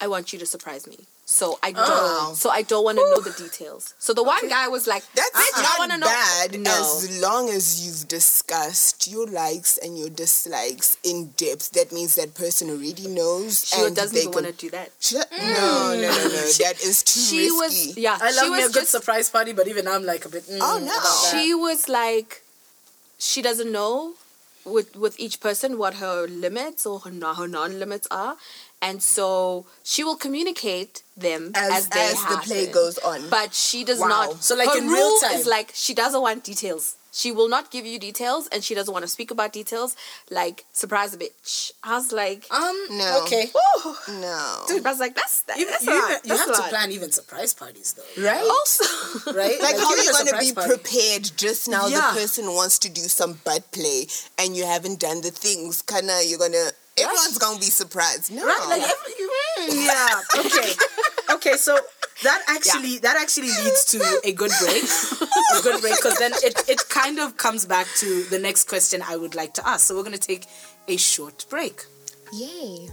"I 0.00 0.06
want 0.08 0.32
you 0.32 0.38
to 0.38 0.46
surprise 0.46 0.86
me." 0.86 0.98
So 1.24 1.58
I 1.62 1.72
don't. 1.72 1.86
Oh. 1.88 2.34
So 2.36 2.50
I 2.50 2.62
don't 2.62 2.84
want 2.84 2.98
to 2.98 3.04
know 3.08 3.20
the 3.20 3.30
details. 3.30 3.94
So 3.98 4.12
the 4.12 4.24
one 4.24 4.48
guy 4.48 4.68
was 4.68 4.86
like, 4.86 5.02
That's 5.14 5.30
"Bitch, 5.30 5.54
I 5.54 5.62
not 5.62 5.78
wanna 5.78 5.98
know." 5.98 6.06
bad 6.06 6.60
No. 6.60 6.70
as 6.72 7.20
long 7.22 7.48
as 7.48 7.86
you've 7.86 8.06
discussed 8.08 9.06
your 9.10 9.26
likes 9.26 9.78
and 9.78 9.96
your 9.98 10.10
dislikes 10.10 10.98
in 11.04 11.28
depth. 11.36 11.70
That 11.70 11.90
means 11.92 12.16
that 12.16 12.34
person 12.34 12.68
already 12.70 13.06
knows. 13.06 13.64
She 13.68 13.80
and 13.80 13.94
doesn't 13.96 14.12
they 14.14 14.22
even 14.22 14.32
can- 14.32 14.44
want 14.44 14.58
to 14.58 14.66
do 14.66 14.70
that. 14.70 14.90
She- 15.00 15.16
No, 15.16 15.94
no, 15.94 15.94
no, 15.94 16.28
no. 16.36 16.52
that 16.64 16.76
is 16.82 17.02
too 17.02 17.20
She 17.20 17.48
risky. 17.48 17.86
was 17.88 17.96
yeah. 17.96 18.18
I 18.20 18.30
she 18.32 18.36
love 18.36 18.44
me 18.50 18.56
was 18.58 18.64
a 18.70 18.72
good 18.72 18.80
just, 18.80 18.90
surprise 18.90 19.30
party, 19.30 19.52
but 19.54 19.68
even 19.68 19.86
I'm 19.88 20.04
like 20.04 20.24
a 20.26 20.28
bit. 20.28 20.44
mm, 20.50 20.58
Oh, 20.60 20.78
no. 20.78 20.84
about 20.84 21.02
that. 21.02 21.30
She 21.32 21.54
was 21.54 21.88
like, 21.88 22.42
she 23.18 23.40
doesn't 23.40 23.70
know 23.72 24.14
with 24.64 24.96
with 24.96 25.18
each 25.18 25.40
person 25.40 25.78
what 25.78 25.94
her 25.94 26.26
limits 26.26 26.86
or 26.86 27.00
her 27.00 27.10
non 27.10 27.36
her 27.36 27.48
non 27.48 27.78
limits 27.78 28.06
are, 28.10 28.36
and 28.80 29.02
so 29.02 29.66
she 29.82 30.02
will 30.04 30.16
communicate 30.16 31.02
them 31.16 31.52
as, 31.54 31.72
as, 31.72 31.88
they 31.88 32.00
as 32.00 32.24
the 32.24 32.36
play 32.44 32.66
goes 32.66 32.98
on. 32.98 33.28
But 33.30 33.54
she 33.54 33.84
does 33.84 33.98
Wow. 34.00 34.08
not. 34.08 34.42
So, 34.44 34.54
like, 34.54 34.68
her 34.70 34.78
in 34.78 34.88
real 34.88 35.18
time. 35.20 35.34
is 35.38 35.46
like 35.46 35.70
she 35.74 35.94
doesn't 35.94 36.20
want 36.20 36.44
details. 36.44 36.96
She 37.14 37.30
will 37.30 37.48
not 37.48 37.70
give 37.70 37.84
you 37.84 37.98
details, 37.98 38.48
and 38.48 38.64
she 38.64 38.74
doesn't 38.74 38.92
want 38.92 39.04
to 39.04 39.08
speak 39.08 39.30
about 39.30 39.52
details. 39.52 39.94
Like 40.30 40.64
surprise 40.72 41.12
a 41.14 41.18
bitch. 41.18 41.70
I 41.84 41.94
was 41.96 42.10
like, 42.10 42.46
Um. 42.50 42.74
No. 42.90 43.20
Okay. 43.24 43.50
no. 44.08 44.64
Dude, 44.66 44.84
I 44.86 44.90
was 44.90 44.98
like, 45.00 45.14
that's 45.14 45.42
that, 45.42 45.58
You, 45.58 45.66
that's 45.68 45.84
you, 45.86 45.92
a 45.92 45.94
lot. 46.00 46.10
you 46.24 46.28
That's 46.28 46.40
have 46.40 46.50
a 46.50 46.62
to 46.62 46.68
plan 46.68 46.90
even 46.92 47.12
surprise 47.12 47.52
parties 47.52 47.92
though, 47.94 48.22
right? 48.24 48.40
Also, 48.42 48.84
right? 49.32 49.60
Like, 49.60 49.76
how 49.76 49.90
are 49.90 49.96
you 49.98 50.10
going 50.12 50.26
to 50.26 50.30
surprise 50.30 50.48
be 50.50 50.54
party. 50.54 50.70
prepared 50.70 51.30
just 51.36 51.68
now 51.68 51.86
Yeah. 51.86 52.12
the 52.14 52.20
person 52.20 52.46
wants 52.46 52.78
to 52.80 52.88
do 52.90 53.02
some 53.02 53.34
butt 53.44 53.70
play 53.72 54.06
and 54.38 54.56
you 54.56 54.64
haven't 54.64 54.98
done 55.00 55.20
the 55.20 55.30
things? 55.30 55.82
Kinda, 55.82 56.22
you're 56.26 56.38
going 56.38 56.52
to, 56.52 56.72
everyone's 56.98 57.38
going 57.38 57.56
to 57.56 57.60
be 57.60 57.66
surprised. 57.70 58.32
No. 58.32 58.46
Right? 58.46 58.66
Like 58.68 58.82
every, 58.82 59.12
you, 59.18 59.84
yeah. 59.84 60.20
Okay. 60.38 60.72
Okay. 61.34 61.56
So 61.56 61.76
that 62.22 62.42
actually 62.48 62.98
that 62.98 63.16
actually 63.16 63.48
leads 63.48 63.84
to 63.86 63.98
a 64.24 64.32
good 64.32 64.50
break, 64.60 64.84
a 65.58 65.62
good 65.62 65.80
break, 65.80 65.96
because 65.96 66.18
then 66.18 66.32
it 66.42 66.68
it 66.68 66.88
kind 66.88 67.18
of 67.18 67.36
comes 67.36 67.66
back 67.66 67.86
to 67.96 68.24
the 68.24 68.38
next 68.38 68.68
question 68.68 69.02
I 69.02 69.16
would 69.16 69.34
like 69.34 69.54
to 69.54 69.68
ask. 69.68 69.86
So 69.86 69.96
we're 69.96 70.04
gonna 70.04 70.18
take 70.18 70.46
a 70.88 70.96
short 70.96 71.46
break. 71.48 71.84
Yay. 72.32 72.88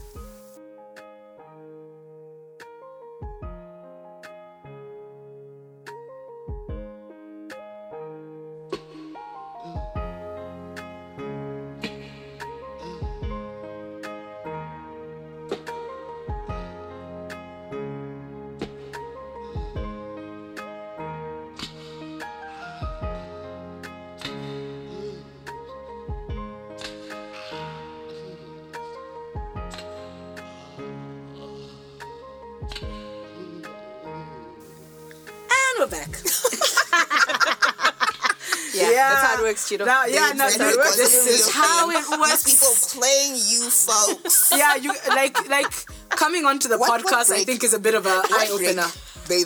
That's 39.77 39.89
how 39.89 40.05
it. 40.05 40.09
Now, 40.09 40.27
yeah, 40.27 40.33
no, 40.33 40.47
no, 40.57 40.75
this 40.95 41.25
is 41.27 41.49
how 41.53 41.89
it 41.89 42.19
works. 42.19 42.43
These 42.43 42.59
people 42.59 43.01
playing 43.01 43.33
you 43.35 43.69
folks. 43.69 44.51
yeah, 44.57 44.75
you 44.75 44.93
like 45.09 45.49
like 45.49 45.71
coming 46.09 46.45
onto 46.45 46.67
the 46.67 46.77
What- 46.77 46.89
what 46.89 47.05
podcast. 47.05 47.31
I 47.33 47.43
think 47.43 47.63
is 47.63 47.73
a 47.73 47.79
bit 47.79 47.93
of 47.95 48.05
a 48.05 48.21
eye 48.31 48.49
opener. 48.51 48.87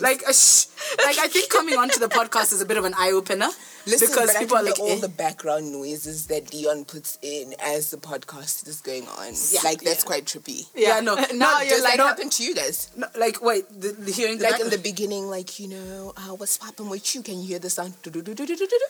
Like 0.00 0.22
uh, 0.26 0.30
a 0.30 0.34
sh- 0.34 0.66
like 1.04 1.18
I 1.18 1.28
think 1.28 1.50
coming 1.50 1.76
onto 1.76 1.98
the 1.98 2.08
podcast 2.08 2.52
is 2.54 2.62
a 2.62 2.66
bit 2.66 2.78
of 2.78 2.84
an 2.86 2.94
eye 2.96 3.10
opener 3.12 3.48
Listen, 3.86 4.08
because 4.08 4.32
but 4.32 4.40
people 4.40 4.56
I 4.56 4.60
are 4.60 4.64
like, 4.64 4.78
all 4.80 4.90
eh? 4.92 5.00
the 5.00 5.08
background 5.08 5.70
noises 5.72 6.26
that 6.28 6.46
Dion 6.50 6.84
puts 6.84 7.18
in 7.22 7.54
as 7.60 7.90
the 7.90 7.96
podcast 7.98 8.66
is 8.66 8.80
going 8.80 9.06
on. 9.08 9.32
Yeah. 9.52 9.60
like 9.64 9.80
that's 9.82 10.04
quite 10.04 10.24
trippy. 10.24 10.66
yeah, 10.74 11.00
no, 11.00 11.14
Now 11.34 11.58
no, 11.58 11.60
you're 11.60 11.70
Does 11.70 11.82
like, 11.84 11.96
that 11.98 12.06
happen 12.06 12.30
to 12.30 12.42
you 12.42 12.54
guys? 12.54 12.90
no, 12.96 13.06
like 13.18 13.42
wait, 13.42 13.68
the, 13.68 13.88
the 13.92 14.10
hearing 14.12 14.38
the 14.38 14.44
Like 14.44 14.60
in 14.60 14.70
the 14.70 14.78
beginning, 14.78 15.26
like 15.28 15.58
you 15.60 15.68
know, 15.68 16.12
uh, 16.16 16.34
what's 16.34 16.56
happening 16.62 16.90
with 16.90 17.14
you? 17.14 17.22
Can 17.22 17.40
you 17.40 17.46
hear 17.48 17.58
the 17.58 17.70
sound? 17.70 17.94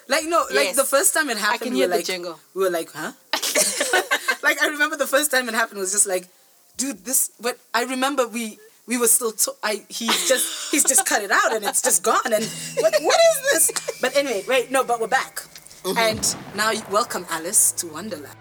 Like 0.09 0.25
no, 0.27 0.45
like 0.51 0.73
Yes. 0.73 0.77
the 0.77 0.85
first 0.85 1.13
time 1.15 1.29
it 1.31 1.39
happened, 1.39 1.61
can 1.63 1.73
we 1.73 1.79
hear 1.79 1.87
were 1.89 1.93
the 1.93 1.97
like, 1.97 2.07
jingle. 2.07 2.39
we 2.55 2.63
were 2.63 2.71
like, 2.71 2.91
huh? 2.93 3.13
like 4.43 4.61
I 4.63 4.69
remember 4.69 4.97
the 4.97 5.07
first 5.07 5.31
time 5.31 5.49
it 5.49 5.55
happened 5.55 5.81
was 5.81 5.93
just 5.93 6.07
like, 6.07 6.29
dude, 6.77 7.05
this. 7.05 7.31
But 7.41 7.59
I 7.73 7.85
remember 7.85 8.27
we 8.29 8.59
we 8.87 8.99
were 8.99 9.07
still. 9.09 9.33
To- 9.33 9.55
I 9.63 9.85
he's 9.89 10.29
just 10.29 10.71
he's 10.71 10.85
just 10.85 11.07
cut 11.07 11.23
it 11.23 11.31
out 11.31 11.53
and 11.55 11.65
it's 11.65 11.83
just 11.83 12.03
gone. 12.03 12.33
And 12.33 12.45
what 12.77 12.95
what 13.01 13.19
is 13.31 13.53
this? 13.53 14.01
But 14.01 14.17
anyway, 14.17 14.45
wait, 14.47 14.71
no, 14.71 14.85
but 14.85 15.01
we're 15.01 15.09
back. 15.09 15.43
Mm-hmm. 15.85 15.99
And 15.99 16.37
now 16.57 16.73
welcome 16.91 17.27
Alice 17.31 17.73
to 17.73 17.87
Wonderland. 17.89 18.37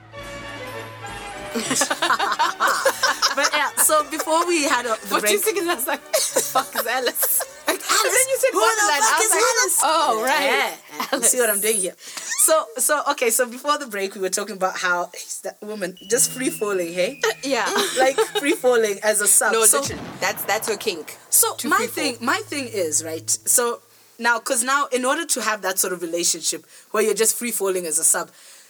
but 3.36 3.50
yeah, 3.54 3.69
so 3.76 4.04
before 4.10 4.46
we 4.48 4.63
had 4.63 4.86
a, 4.86 4.89
the 4.89 4.96
For 4.96 5.15
two 5.15 5.22
break, 5.22 5.39
seconds, 5.43 5.67
I 5.67 5.76
was 5.76 5.88
like, 5.88 6.02
fuck 6.02 6.76
is 6.76 6.86
Alice? 6.88 7.43
like, 7.67 7.82
Alice, 7.82 8.13
then 8.13 8.28
you 8.30 8.38
said 8.39 8.50
who 8.52 8.60
the 8.60 8.65
Wonderland. 8.65 9.04
fuck 9.04 9.19
I 9.19 9.24
is 9.24 9.32
like, 9.32 9.41
Alice? 9.41 9.80
oh, 9.84 10.24
right. 10.24 10.78
Yeah, 11.12 11.17
you 11.17 11.24
see 11.24 11.39
what 11.39 11.50
I'm 11.50 11.60
doing 11.62 11.78
here. 11.78 11.96
So, 11.98 12.65
so 12.78 13.02
okay. 13.12 13.30
So 13.30 13.48
before 13.50 13.78
the 13.78 13.88
break, 13.88 14.15
we 14.15 14.22
were 14.22 14.30
talking 14.30 14.56
about 14.58 14.78
how 14.78 15.10
is 15.13 15.41
that 15.41 15.62
woman 15.62 15.98
just 16.10 16.32
free 16.32 16.50
falling, 16.50 16.93
hey, 16.93 17.22
Yeah. 17.43 17.65
like 18.00 18.17
free 18.39 18.54
falling 18.54 19.00
as 19.04 19.22
a 19.22 19.28
sub. 19.28 19.54
No, 19.54 19.63
so, 19.65 19.80
literally. 19.80 20.02
That's, 20.19 20.43
that's 20.46 20.67
her 20.67 20.78
kink. 20.78 21.17
so 21.30 21.56
to 21.56 21.69
my 21.69 21.78
free 21.78 21.88
thing, 21.88 22.17
my 22.19 22.38
thing 22.46 22.67
is 22.67 23.04
right. 23.04 23.30
So 23.30 23.82
now, 24.19 24.39
because 24.39 24.63
now, 24.63 24.88
in 24.91 25.06
order 25.06 25.26
to 25.26 25.41
have 25.41 25.62
that 25.63 25.80
sort 25.80 25.93
of 25.93 26.02
relationship 26.02 26.65
where 26.91 27.02
you're 27.02 27.13
just 27.15 27.36
free 27.36 27.52
falling 27.52 27.86
as 27.86 27.98
a 27.98 28.04
sub, 28.04 28.30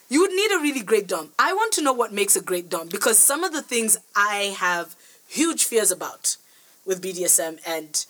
you 0.09 0.21
would 0.21 0.31
need 0.31 0.51
a 0.51 0.59
really 0.59 0.81
great 0.81 1.07
dom. 1.07 1.29
I 1.39 1.53
want 1.53 1.73
to 1.73 1.81
know 1.81 1.93
what 1.93 2.13
makes 2.13 2.35
a 2.35 2.41
great 2.41 2.69
dom 2.69 2.87
because 2.87 3.17
some 3.17 3.43
of 3.43 3.53
the 3.53 3.61
things 3.61 3.97
I 4.15 4.55
have 4.59 4.95
huge 5.27 5.65
fears 5.65 5.91
about 5.91 6.37
with 6.85 7.01
BDSM 7.01 7.59
and 7.65 8.05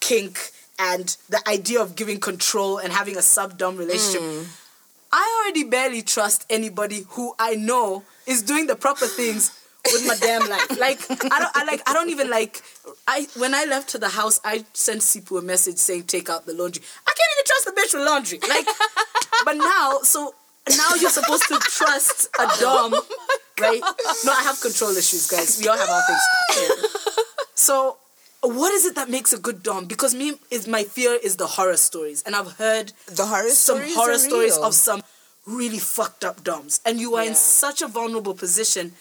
kink 0.00 0.50
and 0.78 1.16
the 1.28 1.40
idea 1.48 1.80
of 1.80 1.96
giving 1.96 2.20
control 2.20 2.78
and 2.78 2.92
having 2.92 3.16
a 3.16 3.22
sub 3.22 3.58
dom 3.58 3.76
relationship. 3.76 4.20
Hmm. 4.22 4.42
I 5.12 5.42
already 5.42 5.64
barely 5.64 6.02
trust 6.02 6.44
anybody 6.50 7.04
who 7.10 7.34
I 7.38 7.54
know 7.54 8.04
is 8.26 8.42
doing 8.42 8.66
the 8.66 8.76
proper 8.76 9.06
things 9.06 9.50
with 9.92 10.06
my 10.06 10.16
damn 10.16 10.48
life. 10.48 10.78
Like 10.78 11.00
I 11.10 11.38
don't 11.38 11.56
I 11.56 11.64
like 11.64 11.82
I 11.88 11.92
don't 11.92 12.10
even 12.10 12.28
like 12.28 12.62
I 13.06 13.26
when 13.36 13.54
I 13.54 13.64
left 13.64 13.88
to 13.90 13.98
the 13.98 14.08
house 14.08 14.40
I 14.44 14.64
sent 14.72 15.00
Sipu 15.00 15.38
a 15.38 15.42
message 15.42 15.76
saying 15.78 16.04
take 16.04 16.28
out 16.28 16.46
the 16.46 16.52
laundry. 16.54 16.82
I 17.06 17.12
can't 17.12 17.30
even 17.34 17.44
trust 17.46 17.64
the 17.64 17.72
bitch 17.72 17.94
with 17.98 18.06
laundry. 18.06 18.38
Like 18.48 18.66
but 19.44 19.56
now 19.56 20.00
so 20.02 20.34
now 20.70 20.94
you're 21.00 21.10
supposed 21.10 21.44
to 21.48 21.58
trust 21.58 22.26
a 22.26 22.30
oh 22.40 22.56
dom, 22.60 22.92
right? 23.60 23.80
No, 24.24 24.32
I 24.32 24.42
have 24.42 24.60
control 24.60 24.90
issues, 24.96 25.28
guys. 25.30 25.60
We 25.60 25.68
all 25.68 25.76
have 25.78 25.88
our 25.88 26.02
things. 26.06 26.86
So, 27.58 27.96
what 28.42 28.72
is 28.74 28.84
it 28.84 28.94
that 28.96 29.08
makes 29.08 29.32
a 29.32 29.38
good 29.38 29.62
dom? 29.62 29.86
Because 29.86 30.14
me 30.14 30.34
is 30.50 30.68
my 30.68 30.84
fear 30.84 31.18
is 31.22 31.36
the 31.36 31.46
horror 31.46 31.76
stories, 31.78 32.22
and 32.24 32.36
I've 32.36 32.52
heard 32.52 32.92
The 33.06 33.24
horror 33.26 33.48
some 33.48 33.78
stories 33.78 33.94
horror 33.96 34.18
stories 34.18 34.56
real. 34.56 34.64
of 34.64 34.74
some 34.74 35.02
really 35.46 35.78
fucked 35.78 36.22
up 36.24 36.44
doms, 36.44 36.80
and 36.84 37.00
you 37.00 37.16
are 37.16 37.24
in 37.24 37.34
such 37.34 37.80
a 37.80 37.88
vulnerable 37.88 38.34
position. 38.34 38.92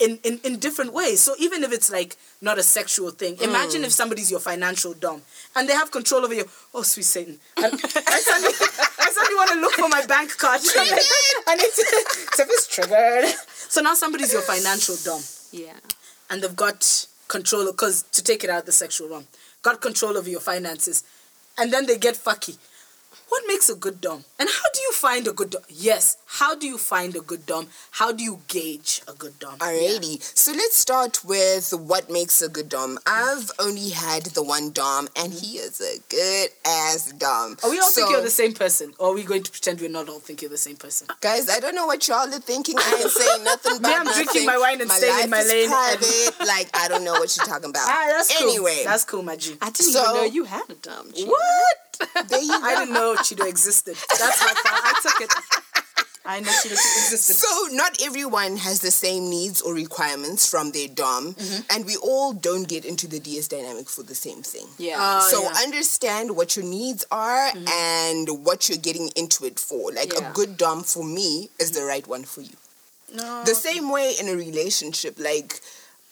In, 0.00 0.20
in, 0.22 0.38
in 0.44 0.60
different 0.60 0.92
ways. 0.92 1.20
So 1.20 1.34
even 1.40 1.64
if 1.64 1.72
it's 1.72 1.90
like 1.90 2.16
not 2.40 2.56
a 2.56 2.62
sexual 2.62 3.10
thing, 3.10 3.34
mm. 3.34 3.42
imagine 3.42 3.82
if 3.82 3.90
somebody's 3.90 4.30
your 4.30 4.38
financial 4.38 4.94
dom 4.94 5.22
and 5.56 5.68
they 5.68 5.72
have 5.72 5.90
control 5.90 6.24
over 6.24 6.34
you. 6.34 6.44
Oh, 6.72 6.82
sweet 6.82 7.02
Satan. 7.04 7.40
I 7.56 7.68
suddenly, 7.68 8.54
I 9.00 9.10
suddenly 9.10 9.34
want 9.34 9.50
to 9.50 9.60
look 9.60 9.72
for 9.72 9.88
my 9.88 10.06
bank 10.06 10.38
card. 10.38 10.60
Like, 10.76 10.88
I 11.48 11.56
need 11.56 11.72
to, 11.74 11.84
so 12.36 12.44
it's 12.44 12.68
triggered. 12.68 13.24
So 13.68 13.80
now 13.80 13.94
somebody's 13.94 14.32
your 14.32 14.42
financial 14.42 14.94
dom 15.04 15.20
Yeah. 15.50 15.72
and 16.30 16.42
they've 16.42 16.54
got 16.54 17.06
control 17.26 17.66
because 17.66 18.04
to 18.12 18.22
take 18.22 18.44
it 18.44 18.50
out 18.50 18.60
of 18.60 18.66
the 18.66 18.72
sexual 18.72 19.08
realm, 19.08 19.26
got 19.62 19.80
control 19.80 20.16
over 20.16 20.30
your 20.30 20.40
finances, 20.40 21.02
and 21.58 21.72
then 21.72 21.86
they 21.86 21.98
get 21.98 22.14
fucky. 22.14 22.56
What 23.28 23.42
makes 23.46 23.68
a 23.68 23.74
good 23.74 24.00
dom? 24.00 24.24
And 24.38 24.48
how 24.48 24.68
do 24.72 24.80
you 24.80 24.92
find 24.92 25.26
a 25.28 25.32
good 25.32 25.50
dom? 25.50 25.62
Yes, 25.68 26.16
how 26.26 26.54
do 26.54 26.66
you 26.66 26.78
find 26.78 27.14
a 27.14 27.20
good 27.20 27.44
dom? 27.46 27.68
How 27.92 28.10
do 28.12 28.22
you 28.24 28.40
gauge 28.48 29.02
a 29.06 29.12
good 29.12 29.38
dom? 29.38 29.58
Alrighty, 29.58 30.22
so 30.36 30.52
let's 30.52 30.76
start 30.78 31.24
with 31.24 31.72
what 31.72 32.10
makes 32.10 32.40
a 32.40 32.48
good 32.48 32.68
dom. 32.68 32.98
I've 33.06 33.50
only 33.58 33.90
had 33.90 34.24
the 34.26 34.42
one 34.42 34.70
dom, 34.72 35.08
and 35.16 35.32
he 35.32 35.58
is 35.58 35.80
a 35.80 35.98
good 36.08 36.50
ass 36.64 37.12
dom. 37.12 37.56
Are 37.62 37.70
we 37.70 37.78
all 37.78 37.90
so, 37.90 38.00
think 38.02 38.12
you're 38.12 38.22
the 38.22 38.30
same 38.30 38.54
person, 38.54 38.94
or 38.98 39.10
are 39.10 39.14
we 39.14 39.24
going 39.24 39.42
to 39.42 39.50
pretend 39.50 39.80
we're 39.80 39.90
not 39.90 40.08
all 40.08 40.20
think 40.20 40.40
you're 40.40 40.50
the 40.50 40.56
same 40.56 40.76
person? 40.76 41.06
Guys, 41.20 41.48
I 41.50 41.60
don't 41.60 41.74
know 41.74 41.86
what 41.86 42.06
y'all 42.08 42.32
are 42.32 42.40
thinking. 42.40 42.76
I 42.78 43.00
ain't 43.02 43.10
saying 43.10 43.44
nothing 43.44 43.76
about 43.78 43.88
Me, 43.88 43.94
I'm 43.94 44.04
nothing. 44.04 44.24
drinking 44.24 44.46
my 44.46 44.58
wine 44.58 44.80
and 44.80 44.90
staying 44.90 45.24
in 45.24 45.30
my 45.30 45.40
is 45.40 45.48
lane 45.48 45.64
and- 45.64 45.72
Private. 45.72 46.38
like 46.46 46.70
I 46.74 46.88
don't 46.88 47.04
know 47.04 47.12
what 47.12 47.36
you're 47.36 47.46
talking 47.46 47.70
about. 47.70 47.86
Ah, 47.88 48.06
that's 48.08 48.36
cool. 48.38 48.48
anyway, 48.48 48.82
that's 48.84 49.04
cool, 49.04 49.22
my 49.22 49.36
G. 49.36 49.56
I 49.60 49.66
didn't 49.66 49.92
So- 49.92 50.00
even 50.02 50.14
know 50.14 50.24
you 50.24 50.44
had 50.44 50.62
a 50.70 50.74
dumb. 50.74 51.12
G. 51.14 51.24
What? 51.26 51.76
There 52.28 52.40
you 52.42 52.52
I 52.52 52.74
didn't 52.78 52.94
know 52.94 53.14
Chido 53.16 53.46
existed. 53.48 53.96
That's 54.08 54.40
how 54.40 54.54
far 54.54 54.80
I 54.82 54.94
took 55.02 55.20
it. 55.20 55.32
I 56.24 56.40
know 56.40 56.50
Chido 56.50 56.72
existed. 56.72 57.34
So 57.36 57.74
not 57.74 58.02
everyone 58.02 58.58
has 58.58 58.80
the 58.80 58.90
same 58.90 59.30
needs 59.30 59.62
or 59.62 59.72
requirements 59.74 60.48
from 60.48 60.72
their 60.72 60.88
dom, 60.88 61.34
Mm-hmm. 61.34 61.60
and 61.70 61.86
we 61.86 61.96
all 61.96 62.32
don't 62.34 62.68
get 62.68 62.84
into 62.84 63.06
the 63.08 63.18
DS 63.18 63.48
dynamic 63.48 63.88
for 63.88 64.02
the 64.02 64.14
same 64.14 64.42
thing. 64.42 64.66
Yeah. 64.78 64.96
Oh, 64.98 65.28
so 65.30 65.42
yeah. 65.42 65.48
Mm-hmm. 65.48 65.64
understand 65.64 66.36
what 66.36 66.54
your 66.56 66.66
needs 66.66 67.06
are 67.10 67.50
and 67.72 68.28
what 68.44 68.68
you're 68.68 68.78
getting 68.78 69.08
into 69.16 69.44
it 69.46 69.58
for. 69.58 69.90
Like 69.92 70.12
Yeah. 70.12 70.30
a 70.30 70.32
good 70.34 70.56
dom 70.58 70.82
for 70.82 71.02
me 71.04 71.48
is 71.58 71.70
the 71.72 71.84
right 71.84 72.06
one 72.06 72.24
for 72.24 72.42
you. 72.42 72.56
No. 73.14 73.42
The 73.44 73.54
same 73.54 73.90
way 73.90 74.12
in 74.20 74.28
a 74.28 74.34
relationship, 74.36 75.18
like 75.18 75.62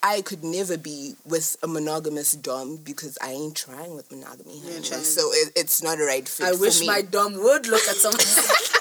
I 0.03 0.21
could 0.23 0.45
never 0.45 0.77
be 0.79 1.15
with 1.25 1.57
a 1.63 1.67
monogamous 1.67 2.33
dom 2.37 2.77
because 2.77 3.19
I 3.21 3.31
ain't 3.33 3.57
trying 3.57 3.95
with 3.97 4.11
monogamy. 4.13 4.61
trying. 4.83 5.03
So 5.03 5.31
it, 5.33 5.53
it's 5.57 5.83
not 5.83 5.99
a 6.01 6.05
right 6.05 6.29
fit 6.29 6.47
I 6.47 6.53
wish 6.53 6.81
me. 6.81 6.87
my 6.87 7.03
dom 7.03 7.35
would 7.35 7.67
look 7.67 7.83
at 7.89 7.97
someone. 7.97 8.21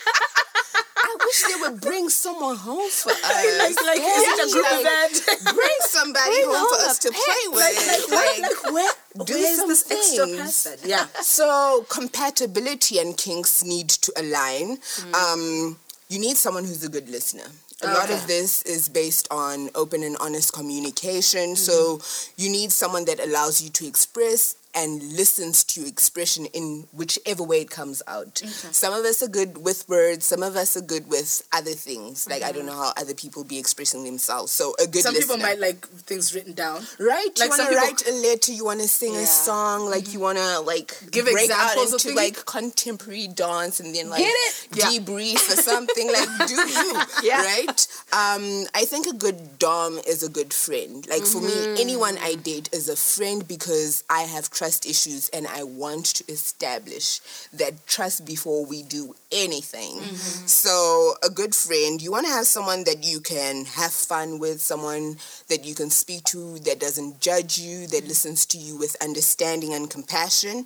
I 0.97 1.17
wish 1.25 1.43
they 1.43 1.61
would 1.61 1.81
bring 1.81 2.09
someone 2.09 2.55
home 2.55 2.89
for 2.89 3.11
us. 3.11 3.21
like, 3.23 3.75
like, 3.85 3.99
Yeah, 3.99 4.17
is 4.17 4.39
it 4.39 4.49
a 4.49 4.53
group 4.53 4.65
like, 4.71 4.81
event? 4.81 5.55
Bring 5.55 5.77
somebody 5.81 6.43
home 6.43 6.67
for 6.69 6.85
us 6.89 6.99
to 6.99 7.09
play 7.11 7.47
with. 7.49 8.09
like, 8.09 8.09
like, 8.11 8.41
Like, 8.63 8.73
where, 8.73 8.91
do 9.25 9.33
where's 9.33 9.57
this 9.65 9.91
extra 9.91 10.27
person? 10.27 10.77
Yeah. 10.85 11.07
So 11.21 11.85
compatibility 11.89 12.99
and 12.99 13.17
kinks 13.17 13.63
need 13.63 13.89
to 13.89 14.11
align. 14.17 14.77
Mm. 14.77 15.13
Um, 15.13 15.77
you 16.09 16.19
need 16.19 16.37
someone 16.37 16.63
who's 16.65 16.83
a 16.83 16.89
good 16.89 17.09
listener. 17.09 17.45
A 17.83 17.87
lot 17.93 18.09
of 18.09 18.25
this 18.25 18.61
is 18.63 18.87
based 18.89 19.27
on 19.29 19.69
open 19.75 20.01
and 20.01 20.15
honest 20.21 20.53
communication. 20.53 21.55
So 21.55 21.97
Mm-hmm. 21.97 22.41
you 22.41 22.49
need 22.49 22.71
someone 22.71 23.05
that 23.05 23.19
allows 23.19 23.61
you 23.61 23.69
to 23.71 23.85
express 23.85 24.55
and 24.75 25.01
listens 25.13 25.63
to 25.63 25.79
your 25.81 25.89
expression 25.89 26.45
in 26.47 26.87
whichever 26.91 27.43
way 27.43 27.61
it 27.61 27.69
comes 27.71 28.03
out. 28.07 28.39
Some 28.71 28.93
of 28.93 29.05
us 29.05 29.23
are 29.23 29.27
good 29.29 29.57
with 29.63 29.87
words, 29.87 30.25
some 30.25 30.43
of 30.43 30.55
us 30.55 30.75
are 30.75 30.81
good 30.81 31.07
with 31.09 31.47
other 31.53 31.71
things. 31.71 32.27
Like 32.29 32.43
I 32.43 32.51
don't 32.51 32.65
know 32.65 32.73
how 32.75 32.91
other 32.97 33.13
people 33.13 33.43
be 33.45 33.57
expressing 33.57 34.03
themselves. 34.03 34.51
So 34.51 34.73
a 34.79 34.85
good 34.87 34.95
Mm-hmm. 34.95 34.99
Some 35.05 35.13
listener. 35.13 35.35
people 35.35 35.47
might 35.47 35.59
like 35.59 35.85
things 35.87 36.33
written 36.35 36.53
down. 36.53 36.81
Right, 36.99 37.29
Like 37.37 37.39
you 37.39 37.49
want 37.49 37.61
to 37.61 37.67
people- 37.67 37.75
write 37.83 38.07
a 38.07 38.13
letter, 38.27 38.51
you 38.51 38.65
want 38.65 38.81
to 38.81 38.87
sing 38.87 39.13
Yeah. 39.13 39.21
a 39.21 39.25
song, 39.25 39.89
like 39.89 40.11
you 40.13 40.19
want 40.19 40.37
to 40.39 40.59
like 40.61 40.93
Give 41.11 41.25
break 41.25 41.49
out 41.51 41.77
into 41.77 42.13
like 42.13 42.45
contemporary 42.45 43.27
dance 43.27 43.79
and 43.79 43.93
then 43.95 44.09
like? 44.09 44.21
Yeah. 44.25 44.85
debrief 44.85 45.35
or 45.53 45.61
something. 45.61 46.11
like, 46.11 46.29
do 46.47 46.53
you? 46.55 47.01
Yeah. 47.23 47.41
Right. 47.43 47.87
Um, 48.11 48.65
I 48.73 48.83
think 48.85 49.07
a 49.07 49.13
good 49.13 49.59
dom 49.59 49.99
is 50.07 50.21
a 50.23 50.29
good 50.29 50.53
friend. 50.53 51.05
Like 51.07 51.23
for 51.23 51.39
Mm-hmm. 51.39 51.73
me, 51.75 51.81
anyone 51.81 52.17
I 52.19 52.35
date 52.35 52.69
is 52.73 52.89
a 52.89 52.95
friend 52.95 53.47
because 53.47 54.03
I 54.09 54.21
have 54.21 54.49
trust 54.49 54.64
issues 54.85 55.29
and 55.29 55.45
I 55.47 55.63
want 55.63 56.05
to 56.17 56.23
establish 56.31 57.19
that 57.53 57.85
trust 57.85 58.25
before 58.25 58.65
we 58.65 58.81
do 58.83 59.15
anything. 59.31 59.97
Mm-hmm. 59.99 60.45
So 60.47 61.13
a 61.23 61.29
good 61.29 61.53
friend, 61.53 62.01
you 62.01 62.11
want 62.11 62.25
to 62.25 62.31
have 62.31 62.45
someone 62.47 62.83
that 62.85 63.03
you 63.03 63.19
can 63.19 63.65
have 63.65 63.91
fun 63.91 64.39
with, 64.39 64.61
someone 64.61 65.17
that 65.49 65.65
you 65.65 65.75
can 65.75 65.89
speak 65.89 66.23
to 66.25 66.57
that 66.59 66.79
doesn't 66.79 67.19
judge 67.21 67.59
you, 67.59 67.75
Mm-hmm. 67.75 67.91
that 67.91 68.07
listens 68.07 68.45
to 68.47 68.57
you 68.57 68.77
with 68.77 68.95
understanding 69.01 69.73
and 69.73 69.89
compassion. 69.89 70.65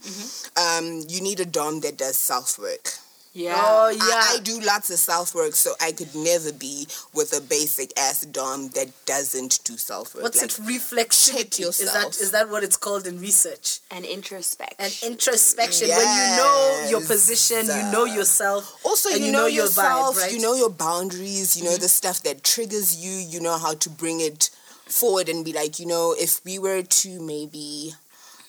Um, 0.56 1.04
you 1.08 1.22
need 1.22 1.40
a 1.40 1.46
dom 1.46 1.80
that 1.82 1.98
does 1.98 2.16
self 2.18 2.60
work. 2.60 2.94
Yeah. 3.40 3.56
Oh 3.56 3.88
I, 3.88 3.92
yeah. 3.92 4.38
I 4.38 4.40
do 4.44 4.60
lots 4.60 4.90
of 4.90 5.00
self 5.00 5.34
work, 5.34 5.54
so 5.54 5.72
I 5.80 5.94
could 5.94 6.14
never 6.14 6.52
be 6.52 6.88
with 7.14 7.32
a 7.32 7.40
basic 7.40 7.98
ass 7.98 8.26
dom 8.26 8.68
that 8.76 8.90
doesn't 9.06 9.62
do 9.64 9.78
self 9.78 10.14
work. 10.14 10.24
What's 10.24 10.42
like, 10.42 10.52
it? 10.52 10.80
Reflexivity. 10.80 11.62
Is 11.62 11.78
that 11.78 11.86
yourself. 11.86 12.20
is 12.20 12.32
that 12.32 12.50
what 12.50 12.66
it's 12.66 12.76
called 12.76 13.08
in 13.08 13.18
research? 13.22 13.80
And 13.92 14.04
introspection. 14.04 14.76
And 14.78 15.14
introspection. 15.14 15.88
When 15.88 16.00
you 16.00 16.36
know 16.36 16.88
your 16.90 17.00
Yes. 17.00 17.08
position, 17.08 17.66
you 17.68 17.92
know 17.94 18.04
yourself. 18.04 18.76
Also, 18.84 19.10
and 19.10 19.24
you, 19.24 19.32
know, 19.32 19.46
your 19.46 19.66
yourself, 19.66 20.18
vibe, 20.18 20.22
right? 20.22 20.34
you 20.34 20.40
know 20.42 20.56
your 20.56 20.70
boundaries, 20.70 21.56
you 21.56 21.64
know 21.64 21.78
the 21.78 21.88
stuff 21.88 22.22
that 22.24 22.44
triggers 22.44 22.98
you, 22.98 23.14
you 23.14 23.40
know 23.40 23.58
how 23.58 23.74
to 23.74 23.90
bring 23.90 24.20
it 24.20 24.50
forward 24.86 25.30
and 25.30 25.46
be 25.46 25.54
like, 25.54 25.80
you 25.80 25.86
know, 25.86 26.14
if 26.20 26.44
we 26.44 26.60
were 26.60 26.82
to 26.82 27.22
maybe, 27.22 27.94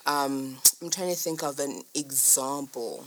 um, 0.04 0.58
I'm 0.82 0.90
trying 0.90 1.10
to 1.10 1.16
think 1.16 1.44
of 1.44 1.60
an 1.60 1.82
example. 1.94 3.04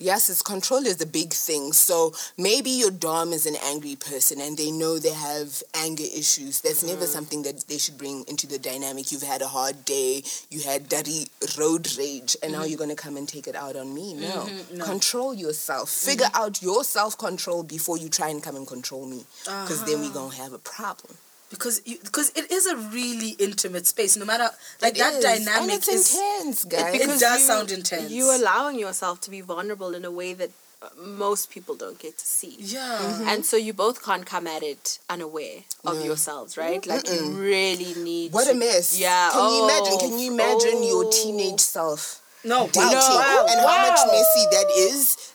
Yes, 0.00 0.30
it's 0.30 0.42
control 0.42 0.86
is 0.86 1.00
a 1.00 1.06
big 1.06 1.32
thing. 1.32 1.72
So 1.72 2.14
maybe 2.36 2.70
your 2.70 2.92
dom 2.92 3.32
is 3.32 3.46
an 3.46 3.56
angry 3.64 3.96
person 3.96 4.40
and 4.40 4.56
they 4.56 4.70
know 4.70 4.98
they 4.98 5.12
have 5.12 5.62
anger 5.74 6.04
issues. 6.04 6.60
That's 6.60 6.84
never 6.84 7.00
mm-hmm. 7.00 7.10
something 7.10 7.42
that 7.42 7.64
they 7.66 7.78
should 7.78 7.98
bring 7.98 8.24
into 8.28 8.46
the 8.46 8.58
dynamic. 8.58 9.10
You've 9.10 9.22
had 9.22 9.42
a 9.42 9.48
hard 9.48 9.84
day, 9.84 10.22
you 10.50 10.62
had 10.62 10.88
dirty 10.88 11.26
road 11.58 11.88
rage, 11.98 12.36
and 12.42 12.52
now 12.52 12.60
mm-hmm. 12.60 12.68
you're 12.68 12.78
going 12.78 12.90
to 12.90 12.96
come 12.96 13.16
and 13.16 13.28
take 13.28 13.48
it 13.48 13.56
out 13.56 13.74
on 13.74 13.92
me. 13.92 14.14
No. 14.14 14.46
Mm-hmm. 14.46 14.82
Control 14.82 15.34
yourself. 15.34 15.90
Figure 15.90 16.30
out 16.32 16.62
your 16.62 16.84
self 16.84 17.18
control 17.18 17.64
before 17.64 17.98
you 17.98 18.08
try 18.08 18.28
and 18.28 18.40
come 18.42 18.54
and 18.54 18.66
control 18.66 19.04
me. 19.04 19.24
Because 19.44 19.84
then 19.84 19.98
we're 19.98 20.06
uh-huh. 20.06 20.14
going 20.14 20.30
to 20.30 20.36
have 20.36 20.52
a 20.52 20.58
problem. 20.58 21.16
Because 21.50 21.80
you, 21.86 21.98
because 22.04 22.30
it 22.36 22.50
is 22.50 22.66
a 22.66 22.76
really 22.76 23.30
intimate 23.38 23.86
space. 23.86 24.16
No 24.16 24.24
matter 24.24 24.48
like 24.82 24.94
It 24.94 24.98
that 24.98 25.14
is. 25.14 25.22
dynamic 25.24 25.62
and 25.62 25.70
it's 25.72 25.88
is 25.88 26.14
intense, 26.14 26.64
guys. 26.64 26.94
it 26.94 27.00
Because 27.00 27.20
does 27.20 27.40
you- 27.40 27.46
sound 27.46 27.70
intense. 27.70 28.10
You 28.10 28.34
allowing 28.36 28.78
yourself 28.78 29.20
to 29.22 29.30
be 29.30 29.40
vulnerable 29.40 29.94
in 29.94 30.04
a 30.04 30.10
way 30.10 30.34
that 30.34 30.50
uh, 30.80 30.88
most 31.02 31.50
people 31.50 31.74
don't 31.74 31.98
get 31.98 32.16
to 32.18 32.24
see. 32.24 32.54
yeah. 32.58 33.22
And 33.32 33.44
so 33.44 33.56
you 33.56 33.72
both 33.72 34.04
can't 34.04 34.24
come 34.24 34.46
at 34.46 34.62
it 34.62 35.00
unaware 35.10 35.64
of 35.84 36.04
yourselves, 36.04 36.56
right? 36.56 36.86
Like 36.86 37.08
you 37.10 37.32
really 37.32 37.94
need 38.00 38.32
what 38.32 38.44
to, 38.44 38.52
a 38.52 38.54
mess. 38.54 38.96
Yeah. 38.98 39.30
Can 39.32 39.52
you 39.54 39.64
imagine? 39.64 39.92
oh, 39.94 39.98
Can 39.98 40.18
you 40.20 40.32
imagine 40.32 40.82
your 40.84 41.04
oh. 41.06 41.10
teenage 41.10 41.58
self? 41.60 42.22
No, 42.44 42.68
dating 42.68 42.92
wow. 42.92 43.46
and 43.50 43.60
how 43.60 43.88
much 43.88 43.98
messy 44.06 44.44
that 44.52 44.66
is 44.76 45.34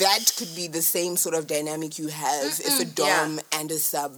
that 0.00 0.32
could 0.36 0.52
be 0.56 0.66
the 0.66 0.82
same 0.82 1.16
sort 1.16 1.36
of 1.36 1.46
dynamic 1.46 1.96
you 1.96 2.08
have 2.08 2.46
if 2.58 2.80
a 2.80 2.84
Yeah. 2.84 2.90
dom 2.96 3.40
and 3.52 3.70
a 3.70 3.78
sub 3.78 4.12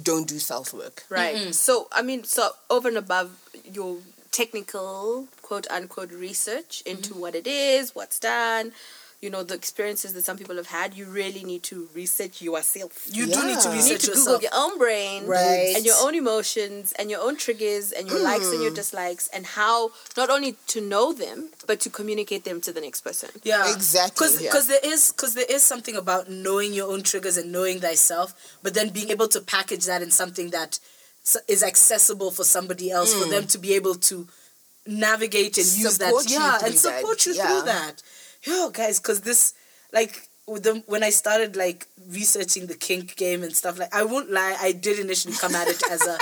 don't 0.00 0.28
do 0.28 0.38
self 0.38 0.72
work 0.72 1.04
Right. 1.08 1.36
Mm-hmm. 1.36 1.50
So 1.52 1.88
I 1.92 2.02
mean, 2.02 2.24
so 2.24 2.50
over 2.68 2.88
and 2.88 2.96
above 2.96 3.30
your 3.64 3.98
technical 4.30 5.28
quote 5.42 5.66
unquote 5.70 6.12
research 6.12 6.82
into 6.86 7.10
mm-hmm. 7.10 7.20
what 7.20 7.34
it 7.34 7.46
is, 7.46 7.94
what's 7.94 8.18
done, 8.18 8.72
you 9.20 9.28
know, 9.28 9.42
the 9.42 9.54
experiences 9.54 10.14
that 10.14 10.24
some 10.24 10.38
people 10.38 10.56
have 10.56 10.68
had, 10.68 10.94
you 10.94 11.04
really 11.04 11.44
need 11.44 11.62
to 11.62 11.88
research 11.94 12.40
yourself. 12.40 13.06
You 13.12 13.26
do 13.26 13.46
need 13.46 13.60
to 13.60 13.68
Yeah. 13.68 13.74
You 13.74 13.82
need 13.82 13.92
research 13.92 14.04
to 14.04 14.12
Google 14.12 14.40
your 14.40 14.50
own 14.54 14.78
brain 14.78 15.26
Right. 15.26 15.74
and 15.76 15.84
your 15.84 15.96
own 16.00 16.14
emotions 16.14 16.92
and 16.92 17.10
your 17.10 17.20
own 17.20 17.36
triggers 17.36 17.92
and 17.92 18.08
your 18.08 18.18
likes 18.20 18.46
and 18.46 18.62
your 18.62 18.70
hmm. 18.70 18.76
dislikes 18.76 19.28
and 19.28 19.44
how 19.44 19.92
not 20.16 20.30
only 20.30 20.56
to 20.68 20.80
know 20.80 21.12
them 21.12 21.50
but 21.66 21.80
to 21.80 21.90
communicate 21.90 22.44
them 22.44 22.62
to 22.62 22.72
the 22.72 22.80
next 22.80 23.02
person. 23.02 23.28
Yeah, 23.42 23.70
Exactly, 23.70 24.28
yeah. 24.40 24.48
Because 24.48 24.68
there 24.68 24.80
is 24.82 25.12
because 25.12 25.34
there 25.34 25.50
is 25.50 25.62
something 25.62 25.96
about 25.96 26.30
knowing 26.30 26.72
your 26.72 26.90
own 26.90 27.02
triggers 27.02 27.36
and 27.36 27.52
knowing 27.52 27.80
thyself, 27.80 28.56
but 28.62 28.72
then 28.72 28.88
being 28.88 29.10
able 29.10 29.28
to 29.28 29.40
package 29.42 29.84
that 29.84 30.00
in 30.00 30.10
something 30.10 30.48
that 30.50 30.78
is 31.46 31.62
accessible 31.62 32.30
for 32.30 32.44
somebody 32.44 32.90
else, 32.90 33.12
for 33.12 33.24
hmm. 33.26 33.30
them 33.32 33.46
to 33.48 33.58
be 33.58 33.74
able 33.74 33.96
to 33.96 34.26
navigate 34.86 35.58
and 35.58 35.66
use 35.66 35.98
that. 35.98 36.14
Yeah, 36.26 36.54
and 36.54 36.60
through 36.60 36.90
that, 36.90 37.00
support 37.00 37.26
you 37.26 37.34
yeah. 37.34 37.46
through 37.46 37.62
that. 37.66 38.02
Yo, 38.44 38.70
guys, 38.70 38.98
because 39.00 39.20
this 39.22 39.54
like. 39.92 40.26
The, 40.46 40.82
when 40.86 41.04
I 41.04 41.10
started 41.10 41.54
like 41.54 41.86
researching 42.08 42.66
the 42.66 42.74
kink 42.74 43.14
game 43.14 43.44
and 43.44 43.54
stuff 43.54 43.78
like 43.78 43.94
I 43.94 44.02
won't 44.02 44.32
lie 44.32 44.56
I 44.60 44.72
did 44.72 44.98
initially 44.98 45.34
come 45.34 45.54
at 45.54 45.68
it 45.68 45.80
as 45.88 46.04
a 46.04 46.18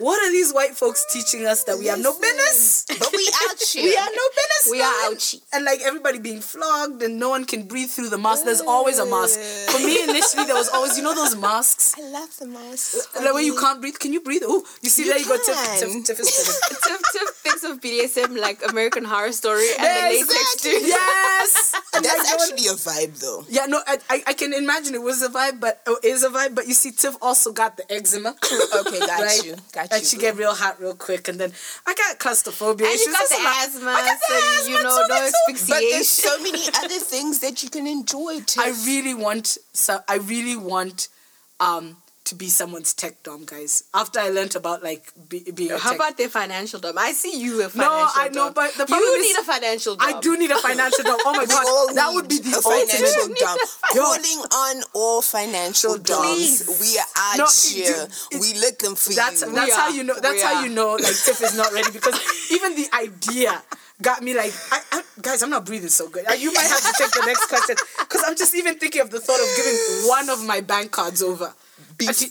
what 0.00 0.18
are 0.22 0.30
these 0.32 0.52
white 0.52 0.74
folks 0.76 1.04
teaching 1.12 1.46
us 1.46 1.64
that 1.64 1.78
we 1.78 1.86
have 1.86 2.00
no 2.00 2.12
business 2.18 2.84
but 2.88 3.10
we 3.12 3.24
out 3.48 3.60
here 3.72 3.84
we 3.84 3.94
have 3.94 4.10
no 4.10 4.26
business 4.36 4.68
We 4.70 4.80
are 4.82 4.92
knowing. 5.04 5.16
ouchie. 5.16 5.40
and 5.52 5.64
like 5.64 5.80
everybody 5.82 6.18
being 6.18 6.40
flogged 6.40 7.02
and 7.02 7.18
no 7.18 7.28
one 7.30 7.44
can 7.44 7.66
breathe 7.66 7.90
through 7.90 8.08
the 8.10 8.18
mask. 8.18 8.44
There's 8.44 8.60
always 8.60 8.98
a 8.98 9.06
mask. 9.06 9.38
For 9.70 9.78
me, 9.84 10.02
initially 10.08 10.44
there 10.44 10.54
was 10.54 10.68
always 10.68 10.96
you 10.96 11.02
know 11.04 11.14
those 11.14 11.36
masks. 11.36 11.94
I 11.98 12.02
love 12.10 12.30
the 12.38 12.46
mask 12.46 12.96
Like 13.16 13.32
when 13.34 13.44
you 13.44 13.56
can't 13.56 13.80
breathe, 13.80 13.98
can 13.98 14.12
you 14.12 14.20
breathe? 14.20 14.42
Oh, 14.44 14.64
you 14.82 14.90
see 14.90 15.04
You 15.04 15.10
there 15.10 15.18
you 15.18 15.26
go. 15.26 15.36
Tiff, 15.36 15.56
can. 15.56 15.78
Tiff, 15.80 16.04
Tiff 16.06 16.20
is 16.20 16.30
finished. 16.30 16.84
Tiff, 16.84 17.00
Tiff 17.12 17.28
thinks 17.44 17.64
of 17.64 17.80
BDSM 17.80 18.38
like 18.40 18.60
American 18.70 19.04
Horror 19.04 19.32
Story 19.32 19.66
and 19.78 19.80
the 19.80 19.84
Yes, 19.84 20.28
latex 20.28 20.54
exactly. 20.54 20.70
dude. 20.80 20.88
yes. 20.88 21.74
And 21.94 22.04
that's 22.04 22.18
like, 22.18 22.26
no 22.28 22.36
one- 22.36 22.50
actually 22.50 22.68
a 22.68 22.76
vibe 22.76 23.20
though 23.20 23.44
yeah, 23.48 23.66
no, 23.66 23.80
I, 23.86 23.98
I, 24.08 24.22
I 24.28 24.32
can 24.34 24.52
imagine 24.52 24.94
it 24.94 25.02
was 25.02 25.22
a 25.22 25.28
vibe, 25.28 25.60
but 25.60 25.80
oh, 25.86 25.98
it 26.02 26.08
is 26.08 26.22
a 26.22 26.28
vibe. 26.28 26.54
But 26.54 26.68
you 26.68 26.74
see, 26.74 26.90
Tiff 26.92 27.16
also 27.22 27.52
got 27.52 27.76
the 27.76 27.90
eczema. 27.92 28.30
okay 28.80 29.00
got 29.00 29.20
right? 29.20 29.44
you 29.44 29.56
got 29.72 29.89
and 29.90 30.02
you 30.02 30.06
she 30.08 30.16
boo. 30.16 30.22
get 30.22 30.36
real 30.36 30.54
hot 30.54 30.80
real 30.80 30.94
quick, 30.94 31.28
and 31.28 31.38
then 31.40 31.52
I 31.86 31.94
got 31.94 32.18
claustrophobia 32.18 32.86
And 32.86 32.94
issues. 32.94 33.06
you 33.06 33.12
got 33.12 33.28
That's 33.28 33.30
the 33.30 33.76
asthma, 33.78 33.90
I 33.90 34.06
got 34.06 34.18
the 34.20 34.34
so 34.34 34.60
asthma 34.60 34.70
you 34.70 34.82
know, 34.82 34.96
too, 35.02 35.08
no 35.08 35.14
that's 35.14 35.30
so- 35.66 35.74
but 35.74 35.80
there's 35.80 36.08
so 36.08 36.42
many 36.42 36.62
other 36.82 36.98
things 36.98 37.38
that 37.40 37.62
you 37.62 37.70
can 37.70 37.86
enjoy 37.86 38.40
too 38.40 38.60
I 38.62 38.68
really 38.86 39.14
want 39.14 39.58
so 39.72 40.00
I 40.08 40.16
really 40.16 40.56
want 40.56 41.08
um 41.60 41.96
to 42.22 42.34
be 42.34 42.48
someone's 42.48 42.94
tech 42.94 43.22
dom 43.22 43.44
guys. 43.44 43.84
After 43.94 44.20
I 44.20 44.28
learned 44.28 44.54
about 44.54 44.82
like 44.84 45.10
be, 45.28 45.40
being 45.52 45.72
a 45.72 45.78
How 45.78 45.90
tech 45.90 45.98
about 45.98 46.16
their 46.18 46.28
financial 46.28 46.78
dom? 46.78 46.96
I 46.98 47.12
see 47.12 47.40
you 47.40 47.64
a 47.64 47.68
financial 47.68 47.90
No, 47.90 48.08
I 48.14 48.28
know, 48.28 48.44
dom. 48.46 48.52
but 48.54 48.72
the 48.74 48.86
problem 48.86 49.08
you 49.08 49.14
is- 49.16 49.26
need 49.28 49.40
a 49.40 49.44
financial 49.44 49.96
dom. 49.96 50.06
I 50.14 50.20
do 50.20 50.36
need 50.38 50.50
a 50.50 50.58
financial 50.58 51.02
dom. 51.02 51.18
Oh 51.24 51.32
my 51.32 51.46
god, 51.46 51.94
that 51.96 52.10
would 52.12 52.28
be 52.28 52.38
the 52.38 52.58
a 52.58 52.62
financial 52.62 53.20
ultimate. 53.22 53.38
dump. 53.38 53.60
Calling 53.94 54.40
on 54.52 54.82
all 54.94 55.22
financial 55.22 55.92
oh, 55.92 55.98
Please. 55.98 56.66
dumps. 56.66 56.80
We 56.80 56.98
are 56.98 57.36
No, 57.38 57.44
it- 57.46 57.72
here. 57.72 58.08
we 58.40 58.54
looking 58.60 58.94
for 58.94 59.12
That's 59.14 59.40
you. 59.42 59.52
that's 59.52 59.66
We 59.66 59.72
how 59.72 59.88
are. 59.88 59.90
you 59.90 60.04
know. 60.04 60.14
That's 60.20 60.34
We 60.34 60.40
how 60.42 60.54
are. 60.56 60.66
you 60.66 60.74
know. 60.74 60.92
Like 60.92 61.16
Tiff 61.16 61.40
is 61.42 61.56
not 61.56 61.72
ready 61.72 61.90
because 61.90 62.14
even 62.52 62.76
the 62.76 62.86
idea 62.94 63.60
got 64.02 64.22
me 64.22 64.34
like, 64.34 64.52
I, 64.72 64.80
I, 64.92 65.02
guys, 65.20 65.42
I'm 65.42 65.50
not 65.50 65.66
breathing 65.66 65.88
so 65.90 66.08
good. 66.08 66.24
You 66.38 66.52
might 66.54 66.68
have 66.68 66.80
to 66.80 66.94
take 66.96 67.10
the 67.12 67.22
next 67.26 67.46
question 67.48 67.76
because 67.98 68.22
I'm 68.26 68.36
just 68.36 68.54
even 68.54 68.78
thinking 68.78 69.00
of 69.02 69.10
the 69.10 69.20
thought 69.20 69.40
of 69.40 69.48
giving 69.56 70.08
one 70.08 70.30
of 70.30 70.44
my 70.46 70.60
bank 70.60 70.90
cards 70.92 71.22
over. 71.22 71.52
Actually, 72.08 72.28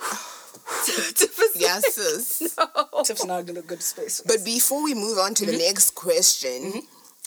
yes, 1.56 1.94
sis. 1.94 2.56
Tiff's 3.04 3.24
not 3.24 3.46
gonna 3.46 3.62
go 3.62 3.76
to 3.76 3.82
space. 3.82 4.22
But 4.26 4.44
before 4.44 4.82
we 4.82 4.94
move 4.94 5.18
on 5.18 5.34
to 5.34 5.44
Mm-hmm. 5.44 5.52
the 5.52 5.58
next 5.58 5.94
question, 5.94 6.82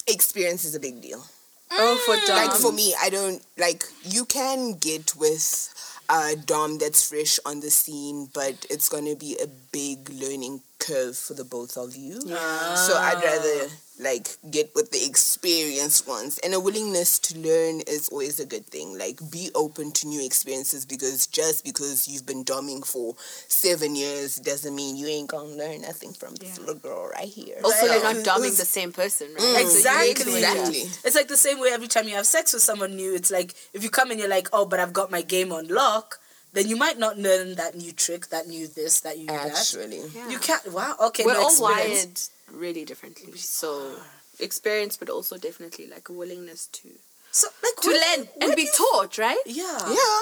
experience 0.08 0.66
is 0.66 0.76
a 0.76 0.80
big 0.80 1.02
deal. 1.02 1.24
Oh, 1.72 1.98
for 2.06 2.16
dom. 2.28 2.38
Like 2.38 2.52
for 2.58 2.72
me, 2.72 2.94
I 3.02 3.10
don't 3.10 3.42
like 3.58 3.84
you 4.04 4.26
can 4.26 4.74
get 4.74 5.16
with 5.16 5.74
a 6.10 6.36
dom 6.36 6.78
that's 6.78 7.08
fresh 7.10 7.40
on 7.46 7.60
the 7.60 7.72
scene, 7.72 8.30
but 8.34 8.66
it's 8.70 8.88
gonna 8.90 9.16
be 9.16 9.38
a 9.42 9.48
big 9.72 10.10
learning 10.10 10.62
curve 10.80 11.18
for 11.18 11.34
the 11.34 11.44
both 11.44 11.76
of 11.78 11.96
you. 11.96 12.22
So 12.22 12.96
I'd 12.98 13.22
rather 13.24 13.68
like 14.00 14.28
get 14.52 14.72
with 14.76 14.92
the 14.92 15.06
experienced 15.06 16.08
ones. 16.08 16.38
And 16.44 16.54
a 16.54 16.60
willingness 16.60 17.18
to 17.20 17.38
learn 17.40 17.82
is 17.88 18.10
always 18.10 18.40
a 18.40 18.46
good 18.46 18.66
thing. 18.66 18.98
Like 18.98 19.20
be 19.32 19.50
open 19.56 19.92
to 19.94 20.08
new 20.08 20.24
experiences 20.26 20.86
because 20.86 21.28
just 21.28 21.64
because 21.64 22.08
you've 22.08 22.26
been 22.26 22.44
doming 22.44 22.86
for 22.86 23.16
seven 23.48 23.96
years 23.96 24.36
doesn't 24.38 24.76
mean 24.76 24.96
you 24.98 25.08
ain't 25.08 25.30
gonna 25.30 25.50
learn 25.50 25.82
nothing 25.82 26.14
from 26.14 26.36
this 26.36 26.60
little 26.60 26.76
girl 26.76 27.10
right 27.14 27.28
here. 27.28 27.56
also, 27.64 27.86
you're 27.86 28.04
not 28.04 28.16
doming 28.18 28.46
Who's- 28.46 28.58
the 28.58 28.66
same 28.66 28.92
person, 28.92 29.28
right? 29.34 29.42
Mm. 29.66 29.70
So 29.84 29.92
you 30.02 30.08
need 30.08 30.16
to 30.18 30.22
Exactly. 30.24 30.38
adjust. 30.40 30.58
Exactly. 30.70 31.00
It's 31.04 31.16
like 31.16 31.28
the 31.28 31.38
same 31.38 31.60
way 31.60 31.70
every 31.72 31.88
time 31.88 32.08
you 32.08 32.16
have 32.16 32.26
sex 32.28 32.54
with 32.54 32.64
someone 32.64 32.96
new, 32.96 33.16
it's 33.16 33.32
like 33.32 33.54
if 33.74 33.84
you 33.84 33.90
come 33.90 34.12
and 34.12 34.20
you're 34.20 34.30
like, 34.30 34.48
oh, 34.54 34.66
but 34.66 34.80
I've 34.80 34.94
got 34.94 35.12
my 35.12 35.22
game 35.22 35.52
on 35.52 35.68
lock, 35.68 36.20
then 36.54 36.68
you 36.68 36.76
might 36.78 36.98
not 36.98 37.18
learn 37.18 37.56
that 37.56 37.76
new 37.76 37.92
trick, 37.92 38.28
that 38.28 38.48
new 38.48 38.68
this, 38.68 39.02
that 39.02 39.18
new 39.18 39.28
that. 39.28 39.52
Actually. 39.52 40.02
Yeah. 40.14 40.30
You 40.30 40.40
can't. 40.40 40.72
Wow. 40.72 40.96
Okay. 41.08 41.24
We're 41.26 41.34
no 41.34 41.44
all 41.44 41.50
experience. 41.50 42.06
wired 42.06 42.20
really 42.52 42.86
differently. 42.86 43.32
So 43.38 43.96
experience, 44.40 44.98
but 44.98 45.10
also 45.10 45.38
definitely 45.38 45.88
like 45.88 46.10
a 46.10 46.14
willingness 46.14 46.68
to 46.68 46.90
So 47.32 47.48
like 47.64 47.76
to 47.82 47.88
where- 47.90 48.18
learn 48.18 48.28
and 48.42 48.56
be 48.56 48.64
you- 48.64 48.72
taught, 48.76 49.18
right? 49.18 49.42
Yeah. 49.46 49.80
Yeah. 49.90 50.20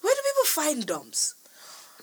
Where 0.00 0.14
do 0.14 0.20
people 0.28 0.46
find 0.46 0.84
DOMs? 0.86 1.34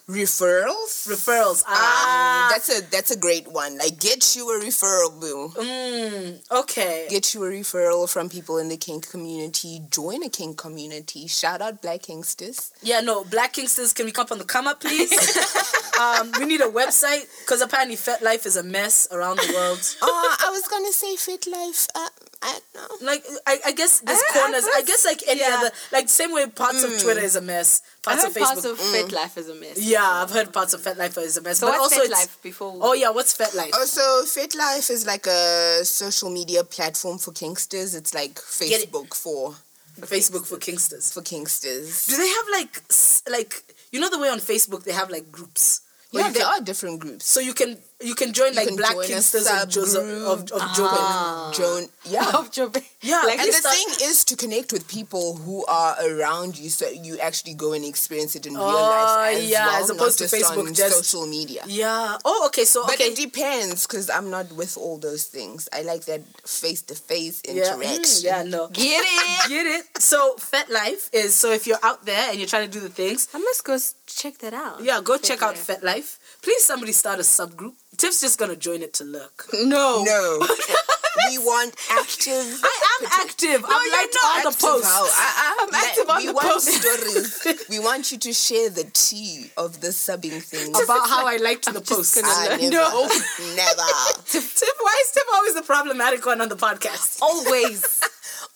Referrals? 0.08 1.06
Referrals. 1.08 1.64
Ah. 1.68 1.70
Ah, 1.70 2.50
that's 2.52 2.70
a 2.76 2.82
that's 2.90 3.12
a 3.12 3.18
great 3.18 3.48
one. 3.48 3.78
Like 3.78 4.00
get 4.00 4.36
you 4.36 4.50
a 4.50 4.60
referral, 4.60 5.20
boo. 5.22 5.50
Mm, 5.56 6.40
okay. 6.62 7.06
Get 7.12 7.36
you 7.36 7.44
a 7.44 7.50
referral 7.50 8.10
from 8.10 8.28
people 8.28 8.58
in 8.58 8.70
the 8.70 8.78
kink 8.78 9.08
community. 9.12 9.82
Join 9.92 10.24
a 10.24 10.30
kink 10.30 10.58
community. 10.58 11.28
Shout 11.28 11.62
out 11.62 11.84
Black 11.84 12.02
Kinksters. 12.02 12.72
Yeah, 12.82 13.02
no, 13.02 13.24
Black 13.24 13.54
Kinksters, 13.54 13.94
can 13.94 14.06
we 14.06 14.12
come 14.12 14.24
up 14.24 14.32
on 14.32 14.40
the 14.40 14.46
come 14.46 14.66
up, 14.66 14.80
please? 14.82 15.12
um, 16.00 16.32
we 16.39 16.45
need 16.45 16.62
a 16.62 16.70
website 16.70 17.26
because 17.41 17.62
apparently 17.62 17.95
Fet 17.95 18.22
Life 18.22 18.45
is 18.45 18.56
a 18.56 18.64
mess 18.64 19.08
around 19.12 19.38
the 19.38 19.54
world. 19.54 19.80
Oh, 20.02 20.36
I 20.45 20.50
was 20.50 20.68
gonna 20.68 20.91
say 20.93 21.16
Fit 21.16 21.45
Life. 21.47 21.88
Uh, 21.93 22.08
I 22.41 22.58
don't 22.74 23.02
know. 23.02 23.06
Like, 23.12 23.26
I, 23.45 23.60
I 23.68 23.72
guess 23.74 24.00
there's 24.00 24.18
I- 24.18 24.24
I 24.34 24.39
corners. 24.39 24.66
I, 24.74 24.82
guess 24.84 25.04
like 25.06 25.22
any 25.28 25.41
yeah. 25.41 25.58
other, 25.60 25.72
like 25.91 26.08
same 26.08 26.32
way 26.32 26.47
parts 26.47 26.84
of 26.84 26.97
Twitter 27.02 27.20
is 27.20 27.36
a 27.36 27.41
mess, 27.41 27.82
I 28.08 28.12
parts 28.16 28.22
heard 28.24 28.30
of 28.30 28.36
Facebook. 28.38 28.45
parts 28.45 28.66
of 28.66 28.80
Fit 28.80 29.12
Life 29.12 29.38
is 29.38 29.50
a 29.50 29.56
mess. 29.56 29.78
yeah, 29.78 30.10
I've 30.24 30.32
heard 30.32 30.54
parts 30.54 30.74
of 30.74 30.82
Fet 30.82 30.97
Life 30.97 31.18
is 31.18 31.36
a 31.38 31.41
mess, 31.41 31.60
So 31.60 31.68
but 31.68 31.72
what's 31.80 31.84
also 31.93 31.95
Fit 31.97 32.12
it's. 32.12 32.20
Life 32.20 32.41
before? 32.41 32.78
Oh 32.82 32.93
yeah, 32.93 33.10
what's 33.10 33.34
Fet 33.36 33.54
Life? 33.56 33.72
Also, 33.74 34.24
Fit 34.26 34.56
Life 34.56 34.89
is 34.89 35.06
like 35.06 35.28
a 35.28 35.84
social 35.84 36.30
media 36.30 36.64
platform 36.64 37.18
for 37.18 37.32
kinksters. 37.32 37.93
It's 37.95 38.14
like 38.14 38.36
Get 38.60 38.84
it. 38.84 38.91
Facebook 38.91 39.14
for 39.14 39.56
Facebook 40.00 40.45
for 40.47 40.56
Kinksters. 40.58 41.14
for 41.14 41.22
Kinksters. 41.22 42.08
Do 42.08 42.16
they 42.16 42.28
have 42.30 42.45
like 42.54 42.82
like 43.30 43.76
you 43.91 44.00
know 44.00 44.10
the 44.10 44.18
way 44.20 44.30
on 44.30 44.39
Facebook 44.39 44.86
they 44.86 44.93
have 44.93 45.10
like 45.10 45.30
groups? 45.30 45.82
Yeah, 46.12 46.32
there 46.32 46.43
can- 46.43 46.62
are 46.62 46.62
different 46.62 46.99
groups. 46.99 47.26
So 47.28 47.39
you 47.39 47.53
can 47.53 47.78
you 48.02 48.16
can 48.16 48.32
join 48.34 48.54
like 48.56 48.68
can 48.68 48.78
Black 48.78 48.93
join 48.93 49.06
Kinksters 49.06 49.64
of 49.64 49.70
Joseph 49.70 50.04
of, 50.26 50.39
of 50.52 50.62
Ah. 50.62 51.52
Joburg. 51.54 51.58
Joan, 51.58 51.89
yeah. 52.06 52.30
Of 52.39 52.52
Joburg. 52.52 52.84
Yeah, 53.02 53.22
like 53.26 53.39
And 53.39 53.50
the 53.50 53.54
thing 53.58 53.88
is 54.10 54.24
to 54.26 54.36
connect 54.36 54.72
with 54.74 54.88
people 54.88 55.36
who 55.36 55.66
are 55.66 55.95
around 56.06 56.58
you, 56.58 56.70
so 56.70 56.88
you 56.89 57.18
actually 57.20 57.54
go 57.56 57.74
and 57.74 57.84
experience 57.84 58.36
it 58.36 58.45
in 58.45 58.54
real 58.54 58.64
Oh, 58.64 59.18
life 59.20 59.38
as 59.38 59.50
yeah, 59.50 59.66
well, 59.68 59.84
as 59.84 59.89
opposed 59.89 60.18
to 60.20 60.26
Facebook, 60.26 60.76
just- 60.76 60.95
social 61.04 61.28
media. 61.28 61.64
Yeah. 61.68 62.18
Oh, 62.26 62.45
okay. 62.47 62.66
So 62.66 62.86
But 62.86 62.95
okay. 62.95 63.06
it 63.12 63.16
depends 63.18 63.86
because 63.88 64.10
I'm 64.10 64.30
not 64.30 64.52
with 64.54 64.78
all 64.78 64.97
those 64.97 65.26
things. 65.26 65.68
I 65.74 65.82
like 65.82 66.06
that 66.06 66.22
face 66.47 66.82
to 66.84 66.95
face 66.95 67.41
interaction. 67.41 68.04
mm, 68.04 68.24
yeah. 68.24 68.43
No. 68.43 68.68
Get 68.70 69.04
it? 69.06 69.50
Get 69.50 69.66
it? 69.66 69.86
So 70.02 70.36
Fet 70.38 70.70
Life 70.70 71.10
is 71.14 71.34
so 71.34 71.52
if 71.52 71.68
you're 71.68 71.80
out 71.84 72.06
there 72.06 72.30
and 72.30 72.38
you're 72.39 72.47
trying 72.47 72.70
to 72.70 72.72
do 72.72 72.80
the 72.80 72.89
things, 72.89 73.28
I 73.34 73.39
must 73.39 73.64
go 73.64 73.78
check 74.08 74.38
that 74.39 74.54
out. 74.54 74.84
yeah, 74.84 75.02
go 75.04 75.18
check 75.18 75.41
out. 75.41 75.58
Fet 75.58 75.84
Life. 75.84 76.19
Please 76.50 76.64
somebody 76.64 76.93
start 76.93 77.20
a 77.20 77.22
subgroup. 77.22 77.74
Tiff's 77.95 78.22
just 78.22 78.39
gonna 78.39 78.56
join 78.56 78.82
it 78.82 78.91
to 78.95 79.04
look. 79.04 79.45
No. 79.54 80.02
No, 80.04 80.39
we 81.30 81.38
want 81.38 81.76
active. 81.91 82.34
I 82.64 82.97
am 83.02 83.08
active. 83.22 83.64
I'm 83.68 83.86
you're 83.86 83.91
like 83.93 84.10
not. 84.16 84.24
all 84.24 84.41
the 84.41 84.47
active 84.50 84.60
posts. 84.60 84.88
how- 84.89 85.06
I- 85.06 85.58
I'm 85.62 85.74
active 85.76 86.10
on 86.10 86.18
we 86.18 86.26
the 86.26 86.34
want 86.34 86.47
post. 86.47 86.70
stories. 86.72 87.68
we 87.70 87.78
want 87.78 88.12
you 88.12 88.18
to 88.18 88.34
share 88.34 88.72
the 88.72 88.86
tea 88.93 89.52
of 89.58 89.80
the 89.82 89.89
subbing 89.89 90.41
thing. 90.41 90.70
About 90.72 91.08
how 91.08 91.28
I 91.28 91.38
liked 91.38 91.66
the 91.72 91.82
just 91.82 91.86
posts. 91.91 92.16
gonna 92.20 92.28
Ah, 92.32 92.47
learn. 92.50 92.62
never, 92.62 92.72
No. 92.72 93.02
never. 93.56 93.89
Tiff, 94.26 94.74
why 94.82 95.04
is 95.06 95.12
Tiff 95.12 95.24
always 95.36 95.54
the 95.54 95.62
problematic 95.62 96.26
one 96.26 96.41
on 96.41 96.50
the 96.50 96.56
podcast? 96.58 97.22
Always. 97.22 98.02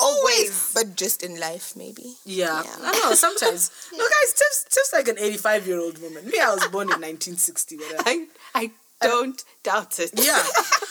Oh, 0.06 0.20
Always, 0.20 0.72
but 0.74 0.96
just 0.98 1.24
in 1.24 1.40
life, 1.40 1.74
maybe. 1.78 2.16
Yeah, 2.26 2.62
I 2.82 2.92
know. 3.00 3.14
Sometimes, 3.16 3.72
no, 3.94 4.00
guys, 4.04 4.34
Tiff's, 4.34 4.66
Tiff's 4.70 4.92
like 4.94 5.08
an 5.08 5.18
85 5.18 5.68
year 5.68 5.80
old 5.80 6.02
woman. 6.02 6.26
Me, 6.26 6.40
I 6.40 6.54
was 6.54 6.68
born 6.68 6.92
in 6.92 7.00
1960. 7.00 7.80
I, 8.06 8.28
I 8.56 8.72
don't 9.02 9.42
doubt 9.64 10.00
it. 10.00 10.12
Yeah, 10.16 10.40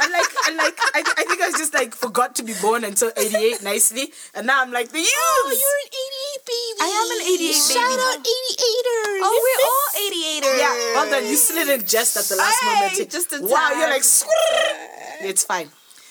and 0.03 0.13
like, 0.13 0.31
and 0.49 0.57
like, 0.57 0.77
I, 0.95 1.01
I 1.17 1.25
think 1.25 1.41
I 1.43 1.51
just 1.53 1.73
like 1.75 1.95
forgot 1.95 2.35
to 2.37 2.43
be 2.43 2.55
born 2.61 2.85
until 2.85 3.11
88 3.17 3.63
nicely, 3.63 4.13
and 4.35 4.47
now 4.47 4.63
I'm 4.63 4.71
like 4.73 4.89
the 4.93 4.99
youth. 5.01 5.13
Oh, 5.13 5.49
you're 5.49 5.81
an 5.85 5.91
88 5.93 6.45
baby. 6.49 6.81
I 6.81 6.91
am 7.01 7.09
an 7.17 7.23
88 7.37 7.53
Shout 7.53 7.69
baby. 7.69 7.73
Shout 7.73 8.01
out 8.01 8.19
88ers. 8.21 9.21
Oh, 9.25 9.37
we're 9.45 9.63
all 9.69 9.89
88ers. 10.09 10.59
yeah, 10.61 10.75
well 10.97 11.11
done. 11.11 11.27
You 11.29 11.37
slid 11.37 11.69
in 11.69 11.87
just 11.87 12.17
at 12.17 12.25
the 12.25 12.37
last 12.37 12.61
Hey, 12.63 12.81
moment. 12.97 13.11
just 13.11 13.33
in 13.33 13.49
wow, 13.49 13.71
you're 13.77 13.89
like, 13.91 14.05
it's 15.29 15.45
fine. 15.45 15.69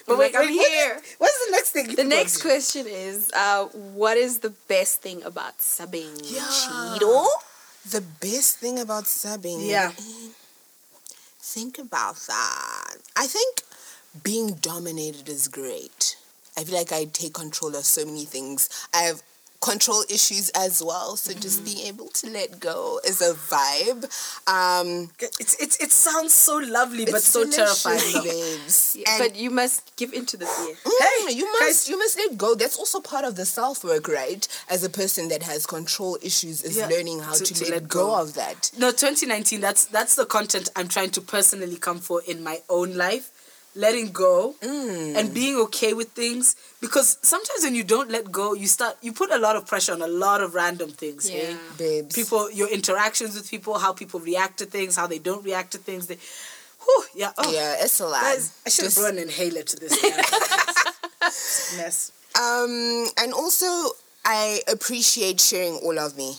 But 0.07 0.13
I'm 0.13 0.19
wait, 0.19 0.33
wait, 0.33 0.49
here. 0.49 1.01
What's 1.17 1.45
the 1.45 1.51
next 1.51 1.69
thing? 1.71 1.89
You 1.89 1.95
The 1.95 2.03
next 2.03 2.41
question 2.41 2.85
is, 2.87 3.31
uh, 3.33 3.65
what 3.65 4.17
is 4.17 4.39
the 4.39 4.51
best 4.67 5.01
thing 5.01 5.23
about 5.23 5.59
subbing? 5.59 6.19
Yeah. 6.23 6.41
Chido? 6.41 7.27
The 7.89 8.01
best 8.01 8.57
thing 8.57 8.79
about 8.79 9.05
subbing. 9.05 9.67
Yeah. 9.67 9.91
Think 11.39 11.79
about 11.79 12.15
that. 12.27 12.95
I 13.15 13.27
think 13.27 13.61
being 14.23 14.53
dominated 14.55 15.27
is 15.29 15.47
great. 15.47 16.17
I 16.57 16.63
feel 16.63 16.75
like 16.77 16.91
I 16.91 17.05
take 17.05 17.33
control 17.33 17.75
of 17.75 17.85
so 17.85 18.05
many 18.05 18.25
things. 18.25 18.69
I 18.93 19.03
have 19.03 19.21
control 19.61 20.03
issues 20.09 20.49
as 20.55 20.81
well, 20.83 21.15
so 21.15 21.33
just 21.33 21.63
being 21.63 21.85
able 21.85 22.07
to 22.09 22.29
let 22.31 22.59
go 22.59 22.99
is 23.05 23.21
a 23.21 23.33
vibe. 23.35 24.03
Um, 24.47 25.11
It's, 25.39 25.55
it's, 25.59 25.77
it 25.79 25.91
sounds 25.91 26.33
so 26.33 26.57
lovely, 26.57 27.05
but 27.05 27.15
it's 27.15 27.27
so 27.27 27.43
delicious, 27.43 27.83
terrifying. 27.83 28.23
babes. 28.57 28.97
Yeah, 28.99 29.05
And- 29.11 29.19
but 29.31 29.35
you 29.39 29.51
must 29.51 29.95
give 29.97 30.13
into 30.13 30.35
the 30.35 30.45
fear. 30.47 30.75
Mm, 30.83 31.35
you 31.35 31.45
must 31.45 31.59
guys- 31.61 31.89
you 31.89 31.97
must 31.97 32.17
let 32.17 32.37
go. 32.37 32.55
That's 32.55 32.77
also 32.77 32.99
part 33.01 33.23
of 33.23 33.35
the 33.35 33.45
self 33.45 33.83
work, 33.83 34.07
right? 34.07 34.47
As 34.69 34.83
a 34.83 34.89
person 34.89 35.27
that 35.29 35.43
has 35.43 35.65
control 35.67 36.17
issues, 36.23 36.63
is 36.63 36.77
Yeah, 36.77 36.87
learning 36.87 37.19
how 37.19 37.33
to- 37.33 37.43
to, 37.43 37.53
to 37.53 37.63
let, 37.65 37.71
let 37.71 37.87
go. 37.87 38.07
go. 38.07 38.15
of 38.21 38.33
that. 38.33 38.71
No, 38.77 38.89
2019. 38.91 39.61
That's 39.61 39.85
that's 39.85 40.15
the 40.15 40.25
content 40.25 40.69
I'm 40.75 40.87
trying 40.87 41.11
to 41.11 41.21
personally 41.21 41.77
come 41.77 41.99
for 41.99 42.21
in 42.27 42.43
my 42.43 42.61
own 42.69 42.95
life, 42.97 43.29
letting 43.75 44.11
go 44.11 44.55
Mm. 44.61 45.15
and 45.17 45.33
being 45.33 45.55
okay 45.55 45.93
with 45.93 46.09
things. 46.11 46.55
Because 46.81 47.17
sometimes 47.21 47.63
when 47.63 47.73
you 47.75 47.83
don't 47.83 48.09
let 48.11 48.31
go, 48.31 48.53
you 48.53 48.67
start 48.67 48.97
you 49.01 49.13
put 49.13 49.31
a 49.31 49.37
lot 49.37 49.55
of 49.55 49.65
pressure 49.65 49.93
on 49.93 50.01
a 50.01 50.07
lot 50.07 50.41
of 50.41 50.53
random 50.55 50.91
things. 50.91 51.29
eh? 51.29 51.33
Yeah. 51.51 51.57
Babes. 51.77 52.15
People, 52.15 52.51
your 52.51 52.67
interactions 52.69 53.35
with 53.35 53.49
people, 53.49 53.77
how 53.79 53.93
people 53.93 54.19
react 54.19 54.57
to 54.59 54.65
things, 54.65 54.95
how 54.95 55.07
they 55.07 55.19
don't 55.19 55.43
react 55.45 55.71
to 55.71 55.77
things. 55.77 56.07
They, 56.07 56.17
whew, 56.83 57.03
yeah. 57.15 57.31
Oh, 57.37 57.51
yeah, 57.51 57.75
it's 57.79 57.99
a 58.01 58.05
lot. 58.07 58.21
guys, 58.21 58.51
I 58.65 58.69
should 58.69 58.83
have 58.85 58.93
Just- 58.93 58.97
brought 58.99 59.13
an 59.13 59.19
inhaler 59.19 59.63
to 59.63 59.75
this 59.77 59.93
mess. 61.77 62.11
Um, 62.39 63.07
and 63.17 63.33
also, 63.33 63.67
I 64.25 64.61
appreciate 64.67 65.39
sharing 65.39 65.75
all 65.83 65.97
of 65.99 66.15
me 66.17 66.35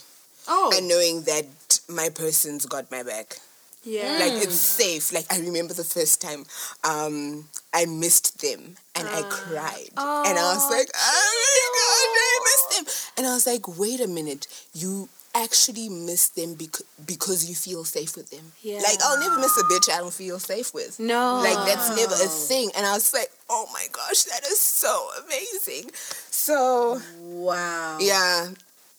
Oh, 0.49 0.72
and 0.74 0.89
knowing 0.89 1.22
that 1.22 1.47
my 1.89 2.09
person's 2.09 2.66
got 2.66 2.91
my 2.91 3.03
back. 3.03 3.39
Yeah. 3.85 4.18
Like 4.20 4.43
it's 4.43 4.55
safe. 4.55 5.12
Like 5.12 5.26
I 5.30 5.39
remember 5.41 5.74
the 5.74 5.85
first 5.85 6.20
time 6.22 6.45
um, 6.85 7.49
I 7.72 7.85
missed 7.87 8.41
them 8.41 8.76
and 8.95 9.09
I 9.09 9.22
cried. 9.22 9.89
and 9.97 10.39
I 10.39 10.55
was 10.55 10.70
like, 10.70 10.89
oh 10.95 11.33
my 11.45 11.66
god, 11.78 12.18
I 12.22 12.39
missed 12.45 12.70
them. 12.76 13.14
And 13.18 13.26
I 13.26 13.35
was 13.35 13.47
like, 13.47 13.78
wait 13.78 14.01
a 14.01 14.09
minute, 14.09 14.47
you 14.74 15.09
actually 15.35 15.89
miss 15.89 16.28
them 16.30 16.55
because 16.55 16.85
because 17.07 17.49
you 17.49 17.55
feel 17.55 17.85
safe 17.85 18.16
with 18.16 18.30
them. 18.30 18.53
Yeah. 18.62 18.78
Like 18.78 18.99
I'll 19.03 19.18
never 19.18 19.39
miss 19.39 19.57
a 19.59 19.64
bitch 19.64 19.91
I 19.93 19.99
don't 19.99 20.12
feel 20.12 20.39
safe 20.39 20.74
with. 20.74 21.01
no. 21.01 21.41
Like 21.43 21.66
that's 21.66 21.89
never 21.97 22.14
a 22.14 22.28
thing. 22.28 22.70
And 22.76 22.87
I 22.87 22.93
was 22.93 23.12
like, 23.14 23.30
oh 23.49 23.66
my 23.72 23.87
gosh, 23.93 24.24
that 24.24 24.43
is 24.47 24.59
so 24.61 25.09
amazing. 25.24 25.91
So 26.30 27.01
wow. 27.20 27.99
yeah, 28.01 28.49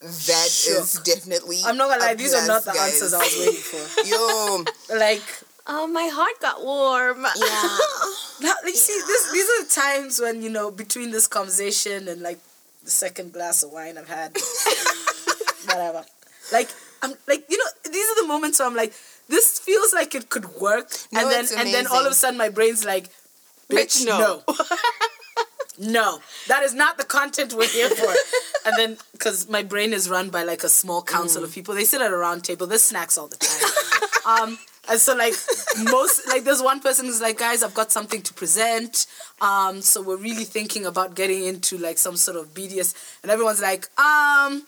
that 0.04 0.46
is 0.48 0.94
Shook. 0.94 1.04
definitely. 1.06 1.60
I'm 1.66 1.78
not 1.78 1.90
gonna 1.90 2.04
lie, 2.04 2.14
these 2.16 2.34
are 2.34 2.46
not 2.48 2.64
the 2.66 2.72
plus, 2.72 2.94
answers 2.94 3.14
I 3.14 3.20
was 3.20 3.36
waiting 3.40 3.62
for. 3.62 4.06
Yo, 4.08 4.64
Like, 5.00 5.22
oh, 5.68 5.88
my 5.88 6.08
heart 6.08 6.34
got 6.42 6.64
warm. 6.64 7.26
yeah. 7.36 7.78
Now, 8.42 8.54
you 8.66 8.76
see, 8.76 9.00
this, 9.08 9.32
these 9.32 9.46
are 9.50 9.64
the 9.64 9.70
times 9.70 10.20
when, 10.20 10.42
you 10.42 10.50
know, 10.50 10.70
between 10.72 11.12
this 11.12 11.28
conversation 11.28 12.08
and 12.10 12.22
like 12.22 12.40
the 12.84 12.90
second 12.92 13.32
glass 13.32 13.64
of 13.64 13.72
wine 13.72 13.98
I've 13.98 14.10
had, 14.10 14.36
whatever. 15.66 16.04
Like, 16.52 16.70
I'm 17.02 17.14
like, 17.28 17.46
you 17.50 17.58
know, 17.58 17.92
these 17.92 18.06
are 18.10 18.22
the 18.22 18.28
moments 18.28 18.60
where 18.60 18.68
I'm 18.68 18.76
like, 18.76 18.92
this 19.30 19.60
feels 19.60 19.94
like 19.94 20.14
it 20.16 20.30
could 20.30 20.46
work. 20.56 20.92
No, 21.14 21.22
and 21.22 21.32
then, 21.32 21.44
it's 21.46 21.54
and 21.54 21.74
then 21.74 21.88
all 21.88 22.06
of 22.06 22.12
a 22.12 22.16
sudden 22.16 22.38
my 22.38 22.50
brain's 22.50 22.84
like, 22.84 23.10
bitch, 23.70 24.04
Bitch, 24.04 24.06
no. 24.06 24.20
no. 24.48 24.56
No, 25.80 26.20
that 26.48 26.64
is 26.64 26.74
not 26.74 26.98
the 26.98 27.04
content 27.04 27.54
we're 27.54 27.68
here 27.68 27.90
for. 27.90 28.14
and 28.66 28.78
then, 28.78 28.98
because 29.12 29.50
my 29.50 29.64
brain 29.64 29.94
is 29.94 30.10
run 30.10 30.30
by 30.30 30.44
like 30.44 30.64
a 30.64 30.70
small 30.70 31.02
council 31.02 31.44
of 31.44 31.54
people, 31.54 31.74
they 31.74 31.84
sit 31.84 32.02
at 32.02 32.12
a 32.12 32.18
round 32.18 32.44
table, 32.44 32.68
there's 32.68 32.82
snacks 32.82 33.18
all 33.18 33.28
the 33.28 33.38
time. 33.38 34.50
um, 34.50 34.58
and 34.90 35.00
so 35.00 35.16
like 35.16 35.34
most 35.92 36.28
like 36.28 36.44
there's 36.44 36.62
one 36.62 36.80
person 36.80 37.06
who's 37.06 37.22
like, 37.22 37.38
guys, 37.38 37.64
I've 37.64 37.74
got 37.74 37.92
something 37.92 38.22
to 38.22 38.34
present. 38.34 39.08
Um, 39.42 39.82
so 39.82 40.02
we're 40.02 40.18
really 40.18 40.44
thinking 40.44 40.86
about 40.86 41.16
getting 41.16 41.46
into 41.46 41.78
like 41.78 41.98
some 41.98 42.18
sort 42.18 42.38
of 42.38 42.54
BDS, 42.54 42.94
and 43.24 43.32
everyone's 43.32 43.62
like, 43.62 43.88
um, 44.00 44.66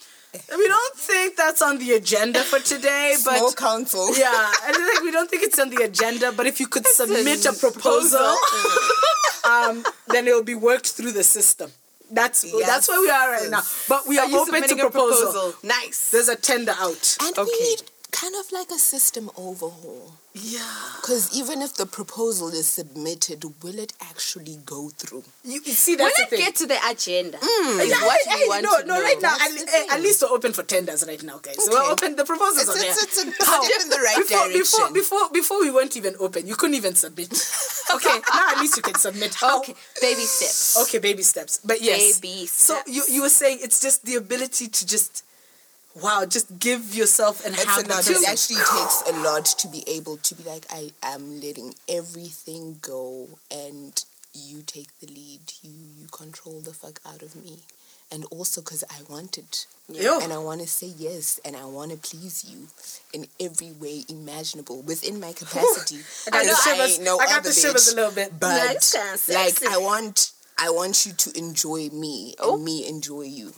we 0.58 0.68
don't 0.68 0.96
think 0.98 1.36
that's 1.36 1.62
on 1.62 1.78
the 1.78 1.94
agenda 1.94 2.40
for 2.40 2.60
today, 2.60 3.16
but 3.26 3.38
Small 3.38 3.54
council. 3.54 4.16
yeah, 4.18 4.52
and 4.66 4.76
then, 4.76 4.88
like 4.94 5.04
we 5.04 5.12
don't 5.12 5.30
think 5.30 5.44
it's 5.44 5.60
on 5.60 5.70
the 5.70 5.84
agenda. 5.84 6.32
But 6.32 6.46
if 6.48 6.60
you 6.60 6.68
could 6.68 6.86
submit 6.88 7.46
a 7.46 7.54
proposal, 7.54 8.36
um, 9.50 9.84
then 10.08 10.28
it'll 10.28 10.44
be 10.44 10.56
worked 10.56 10.92
through 10.92 11.12
the 11.12 11.24
system. 11.24 11.72
That's 12.12 12.42
that's 12.66 12.88
where 12.88 13.02
we 13.02 13.10
are 13.10 13.32
right 13.32 13.50
now. 13.50 13.62
But 13.90 14.08
we 14.08 14.20
are, 14.20 14.26
Are 14.26 14.36
open 14.36 14.40
to 14.40 14.46
submitting 14.46 14.80
a 14.80 14.90
proposal. 14.90 15.54
Nice. 15.64 16.12
There's 16.12 16.30
a 16.30 16.36
tender 16.36 16.74
out. 16.78 17.18
And 17.22 17.38
Okay. 17.38 17.50
we 17.52 17.70
need 17.70 17.82
kind 18.12 18.36
of 18.36 18.52
like 18.52 18.70
a 18.70 18.78
system 18.78 19.32
overhaul. 19.36 20.14
Yeah. 20.38 20.60
Because 21.00 21.32
even 21.38 21.62
if 21.62 21.76
the 21.76 21.86
proposal 21.86 22.50
is 22.50 22.68
submitted, 22.68 23.46
will 23.64 23.80
it 23.80 23.94
actually 24.02 24.58
go 24.66 24.90
through? 24.90 25.24
You, 25.46 25.62
you 25.64 25.72
see, 25.72 25.96
when 25.96 26.06
that's 26.06 26.18
the 26.18 26.24
it 26.24 26.30
thing. 26.30 26.40
get 26.40 26.56
to 26.56 26.66
the 26.66 26.78
agenda, 26.90 27.38
mm. 27.38 27.78
Yeah, 27.78 27.84
is 27.84 27.92
what 28.02 28.20
hey, 28.26 28.36
we 28.36 28.42
hey, 28.42 28.48
want 28.50 28.64
no, 28.64 28.80
to 28.82 28.86
no, 28.86 28.96
know. 28.96 29.02
right 29.02 29.22
now, 29.22 29.34
at, 29.34 29.40
That's 29.40 29.88
the 29.88 29.94
at 29.94 30.02
least 30.02 30.22
we're 30.24 30.36
open 30.36 30.52
for 30.52 30.64
tenders 30.64 31.06
right 31.08 31.22
now, 31.24 31.38
guys. 31.38 31.58
Okay. 31.58 31.70
we're 31.72 31.90
open. 31.90 32.18
The 32.18 32.26
proposals 32.26 32.64
It's, 32.64 32.70
are 32.70 32.80
there. 32.80 32.92
it's, 32.92 33.04
it's 33.04 33.18
a 33.24 33.32
step 33.32 33.82
in 33.84 33.90
the 33.90 34.02
right 34.04 34.18
before, 34.18 34.48
direction. 34.50 34.60
before, 34.60 34.92
before, 34.92 35.30
before 35.32 35.60
we 35.62 35.72
weren't 35.72 35.96
even 35.96 36.16
open, 36.20 36.48
you 36.48 36.56
couldn't 36.56 36.76
even 36.76 36.96
submit. 36.96 37.32
Okay, 37.94 38.20
now 38.34 38.50
at 38.50 38.60
least 38.60 38.78
you 38.78 38.82
can 38.82 38.96
submit. 38.96 39.36
How? 39.36 39.60
Okay, 39.60 39.76
baby 40.02 40.22
steps. 40.22 40.76
Okay, 40.82 40.98
baby 40.98 41.22
steps. 41.22 41.60
But 41.64 41.82
yes. 41.82 42.20
Baby 42.20 42.48
steps. 42.48 42.52
So 42.52 42.92
you, 42.92 43.04
you 43.08 43.22
were 43.22 43.30
saying 43.30 43.60
it's 43.62 43.80
just 43.80 44.04
the 44.06 44.16
ability 44.16 44.70
to 44.70 44.88
just, 44.88 45.24
wow, 46.02 46.26
just 46.28 46.60
give 46.60 46.94
yourself 46.96 47.46
and 47.46 47.54
It's 47.56 47.64
have 47.66 47.86
a 47.86 47.88
the 47.88 47.94
It 47.94 48.28
actually 48.28 48.58
takes 48.58 49.04
a 49.08 49.14
lot 49.24 49.46
to 49.46 49.68
be 49.68 49.84
able 49.88 50.18
to 50.18 50.36
be 50.36 50.44
like, 50.44 50.66
I 50.72 50.92
am 51.04 51.40
letting 51.42 51.76
everything 51.90 52.78
go, 52.82 53.28
and 53.52 54.04
you 54.34 54.62
take 54.66 54.88
the 55.00 55.08
lead. 55.08 55.40
You 55.64 55.72
you 56.02 56.08
control 56.12 56.60
the 56.62 56.74
fuck 56.74 57.00
out 57.06 57.22
of 57.22 57.36
me, 57.36 57.60
and 58.12 58.26
also 58.26 58.62
because 58.62 58.84
I 58.90 59.02
want 59.10 59.38
it, 59.38 59.66
Yo. 59.90 60.20
and 60.20 60.34
I 60.34 60.38
want 60.38 60.62
to 60.62 60.68
say 60.68 60.88
yes, 60.98 61.40
and 61.46 61.56
I 61.56 61.66
want 61.66 61.92
to 61.92 61.98
please 61.98 62.44
you 62.50 62.68
in 63.14 63.28
every 63.40 63.72
way 63.72 64.04
imaginable 64.10 64.82
within 64.82 65.20
my 65.20 65.32
capacity. 65.42 66.00
I 66.28 66.44
got 66.44 66.46
the 66.46 66.56
shivers. 66.64 66.96
ain't 66.98 67.04
no 67.06 67.18
I 67.20 67.26
got 67.28 67.44
the 67.44 67.52
shivers 67.54 67.92
a 67.94 67.96
little 67.96 68.12
bit. 68.12 68.38
But 68.40 68.96
and 68.98 69.20
like. 69.34 69.64
I 69.66 69.78
want 69.78 70.32
I 70.58 70.70
want 70.70 71.06
you 71.06 71.14
to 71.14 71.38
enjoy 71.38 71.90
me 71.90 72.36
Oh. 72.40 72.56
and 72.56 72.64
me 72.66 72.88
enjoy 72.88 73.24
you. 73.24 73.54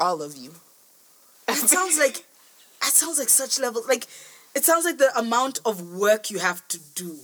all 0.00 0.20
of 0.22 0.36
you. 0.36 0.52
It 1.64 1.68
sounds 1.68 1.98
like 1.98 2.18
it 2.82 2.92
sounds 2.92 3.18
like 3.18 3.28
such 3.28 3.58
level 3.58 3.82
like 3.88 4.06
it 4.54 4.64
sounds 4.64 4.84
like 4.84 4.98
the 4.98 5.16
amount 5.18 5.60
of 5.64 5.92
work 5.92 6.30
you 6.30 6.38
have 6.38 6.66
to 6.68 6.78
do. 6.94 7.16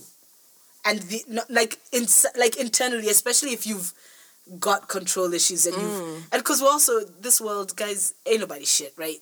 And 0.85 0.99
the 0.99 1.23
no, 1.27 1.41
like 1.49 1.79
in 1.91 2.05
like 2.37 2.57
internally 2.57 3.09
especially 3.09 3.51
if 3.51 3.65
you've 3.65 3.93
got 4.59 4.89
control 4.89 5.33
issues 5.33 5.65
and 5.65 5.75
you've 5.75 6.01
mm. 6.01 6.15
and 6.31 6.43
because 6.43 6.61
we're 6.61 6.69
also 6.69 6.99
this 7.21 7.39
world 7.39 7.75
guys 7.75 8.13
ain't 8.25 8.41
nobody 8.41 8.65
shit 8.65 8.93
right? 8.97 9.17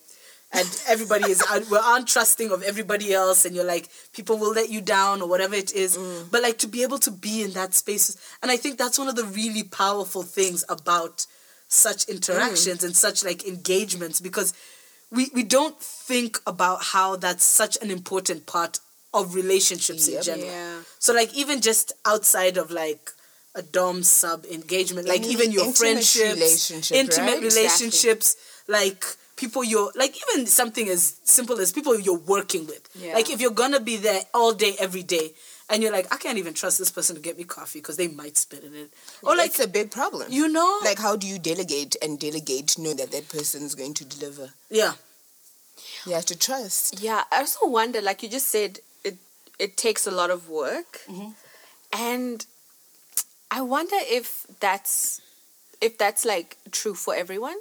And 0.53 0.67
everybody 0.89 1.31
is 1.31 1.41
we're 1.69 1.79
untrusting 1.79 2.51
of 2.51 2.61
everybody 2.63 3.13
else 3.13 3.45
and 3.45 3.55
you're 3.55 3.63
like 3.63 3.87
people 4.13 4.37
will 4.37 4.51
let 4.51 4.69
you 4.69 4.81
down 4.81 5.21
or 5.21 5.29
whatever 5.29 5.55
it 5.55 5.73
is. 5.73 5.97
Mm. 5.97 6.31
But 6.31 6.41
like 6.41 6.57
to 6.59 6.67
be 6.67 6.83
able 6.83 6.97
to 6.99 7.11
be 7.11 7.43
in 7.43 7.51
that 7.51 7.73
space 7.73 8.17
and 8.41 8.51
i 8.51 8.57
think 8.57 8.77
that's 8.77 8.97
one 8.99 9.07
of 9.07 9.15
the 9.15 9.25
really 9.25 9.63
powerful 9.63 10.23
things 10.23 10.65
about 10.67 11.25
such 11.69 12.09
interactions 12.09 12.79
mm. 12.79 12.85
and 12.85 12.95
such 12.95 13.23
like 13.23 13.47
engagements 13.47 14.19
because 14.19 14.53
we 15.11 15.29
we 15.33 15.43
don't 15.43 15.79
think 15.79 16.39
about 16.47 16.83
how 16.83 17.15
that's 17.15 17.43
such 17.43 17.77
an 17.81 17.91
important 17.91 18.45
part 18.45 18.79
of 19.13 19.35
relationships 19.35 20.07
in 20.07 20.21
general 20.23 20.47
Yeah. 20.49 20.79
so 20.99 21.13
like 21.13 21.33
even 21.35 21.59
just 21.61 21.91
outside 22.05 22.57
of 22.57 22.71
like 22.71 23.11
a 23.55 23.61
dom 23.61 24.03
sub 24.03 24.45
engagement 24.45 25.07
like 25.07 25.21
Any 25.23 25.31
even 25.33 25.51
your 25.51 25.65
intimate 25.65 25.77
friendships 25.77 26.33
relationship, 26.39 26.97
intimate 26.97 27.33
right? 27.33 27.43
relationships 27.43 28.35
like 28.67 29.03
people 29.35 29.63
you're 29.63 29.91
like 29.95 30.15
even 30.23 30.45
something 30.47 30.87
as 30.87 31.19
simple 31.23 31.59
as 31.59 31.71
people 31.73 31.99
you're 31.99 32.17
working 32.35 32.65
with 32.67 32.87
Yeah. 32.95 33.13
like 33.13 33.29
if 33.29 33.41
you're 33.41 33.51
gonna 33.63 33.81
be 33.81 33.97
there 33.97 34.21
all 34.33 34.53
day 34.53 34.75
every 34.79 35.03
day 35.03 35.33
and 35.71 35.81
you're 35.81 35.91
like 35.91 36.07
i 36.13 36.17
can't 36.17 36.37
even 36.37 36.53
trust 36.53 36.77
this 36.77 36.91
person 36.91 37.15
to 37.15 37.21
get 37.21 37.37
me 37.37 37.43
coffee 37.43 37.79
because 37.79 37.97
they 37.97 38.07
might 38.07 38.37
spit 38.37 38.63
in 38.63 38.75
it 38.75 38.91
or 39.23 39.35
like 39.35 39.51
it's 39.51 39.59
a 39.59 39.67
big 39.67 39.89
problem. 39.89 40.27
you 40.29 40.47
know 40.47 40.79
like 40.83 40.99
how 40.99 41.15
do 41.15 41.25
you 41.25 41.39
delegate 41.39 41.95
and 42.01 42.19
delegate 42.19 42.77
know 42.77 42.93
that 42.93 43.11
that 43.11 43.27
person's 43.29 43.73
going 43.75 43.93
to 43.93 44.05
deliver? 44.05 44.49
yeah 44.69 44.93
You 46.05 46.13
have 46.13 46.25
to 46.25 46.37
trust. 46.37 47.01
Yeah, 47.01 47.23
I 47.31 47.39
also 47.39 47.67
wonder, 47.67 48.01
like 48.01 48.23
you 48.23 48.29
just 48.29 48.47
said, 48.47 48.79
it 49.03 49.17
it 49.59 49.77
takes 49.77 50.07
a 50.07 50.11
lot 50.11 50.29
of 50.29 50.49
work, 50.49 51.01
mm-hmm. 51.07 51.31
and 51.93 52.45
I 53.49 53.61
wonder 53.61 53.97
if 53.99 54.45
that's 54.59 55.21
if 55.79 55.97
that's 55.97 56.25
like 56.25 56.57
true 56.71 56.93
for 56.93 57.15
everyone, 57.15 57.57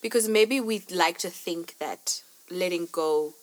because 0.00 0.28
maybe 0.28 0.60
we'd 0.60 0.90
like 0.90 1.18
to 1.18 1.30
think 1.30 1.76
that 1.78 2.22
letting 2.50 2.88
go 2.90 3.34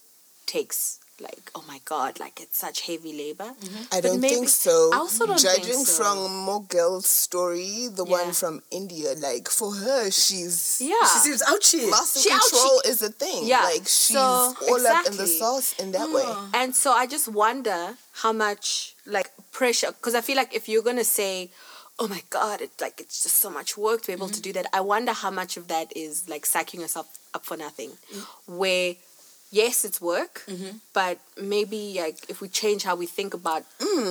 takes 0.45 0.99
like 1.19 1.51
oh 1.55 1.63
my 1.67 1.79
god, 1.85 2.19
like 2.19 2.41
it's 2.41 2.57
such 2.57 2.81
heavy 2.81 3.13
labor. 3.13 3.45
Mm-hmm. 3.45 3.83
I 3.91 4.01
But 4.01 4.03
don't 4.03 4.19
maybe- 4.21 4.35
think 4.35 4.49
so. 4.49 4.91
I 4.93 4.97
also 4.97 5.25
don't 5.25 5.39
think 5.39 5.55
Judging 5.63 5.85
so. 5.85 6.03
from 6.03 6.17
Mogil's 6.47 7.07
story, 7.07 7.87
the 7.87 8.05
Yeah. 8.05 8.11
one 8.23 8.33
from 8.33 8.61
India, 8.71 9.13
like 9.19 9.49
for 9.49 9.73
her, 9.73 10.11
she's 10.11 10.81
Yeah, 10.81 10.95
she 11.13 11.19
seems 11.19 11.41
ouchy 11.47 11.85
loss 11.89 12.15
of 12.17 12.21
She 12.23 12.31
out- 12.31 12.41
control 12.41 12.81
is 12.85 13.01
a 13.01 13.09
thing. 13.09 13.45
Yeah, 13.47 13.63
like 13.63 13.83
she's 13.87 14.17
so- 14.17 14.55
all 14.69 14.87
up 14.87 15.05
in 15.07 15.17
the 15.17 15.27
sauce 15.27 15.73
in 15.79 15.91
that 15.93 16.09
way. 16.11 16.23
Hmm. 16.25 16.51
And 16.53 16.75
so 16.75 16.91
I 16.91 17.07
just 17.07 17.27
wonder 17.27 17.97
how 18.23 18.31
much 18.33 18.95
like 19.05 19.31
pressure 19.51 19.91
because 19.91 20.15
I 20.15 20.21
feel 20.21 20.35
like 20.35 20.53
if 20.53 20.67
you're 20.67 20.83
gonna 20.83 21.03
say, 21.03 21.51
"Oh 21.99 22.07
my 22.07 22.23
God," 22.29 22.59
it's 22.61 22.79
like 22.81 22.99
it's 22.99 23.23
just 23.23 23.37
so 23.37 23.49
much 23.49 23.77
work 23.77 24.01
to 24.01 24.07
be 24.07 24.13
able 24.13 24.27
to 24.27 24.33
mm-hmm. 24.33 24.41
do 24.41 24.53
that. 24.53 24.65
I 24.73 24.81
wonder 24.81 25.13
how 25.13 25.31
much 25.31 25.55
of 25.57 25.67
that 25.69 25.95
is 25.95 26.27
like 26.27 26.45
psyching 26.45 26.79
yourself 26.81 27.07
up 27.33 27.45
for 27.45 27.55
nothing. 27.57 27.91
Mm. 28.13 28.57
Where 28.57 28.95
yes, 29.61 29.85
it's 29.87 29.99
work, 30.01 30.35
but 30.99 31.15
maybe 31.53 31.81
like 32.05 32.17
if 32.29 32.37
we 32.41 32.47
change 32.61 32.81
how 32.83 32.95
we 33.03 33.07
think 33.17 33.31
about 33.33 33.63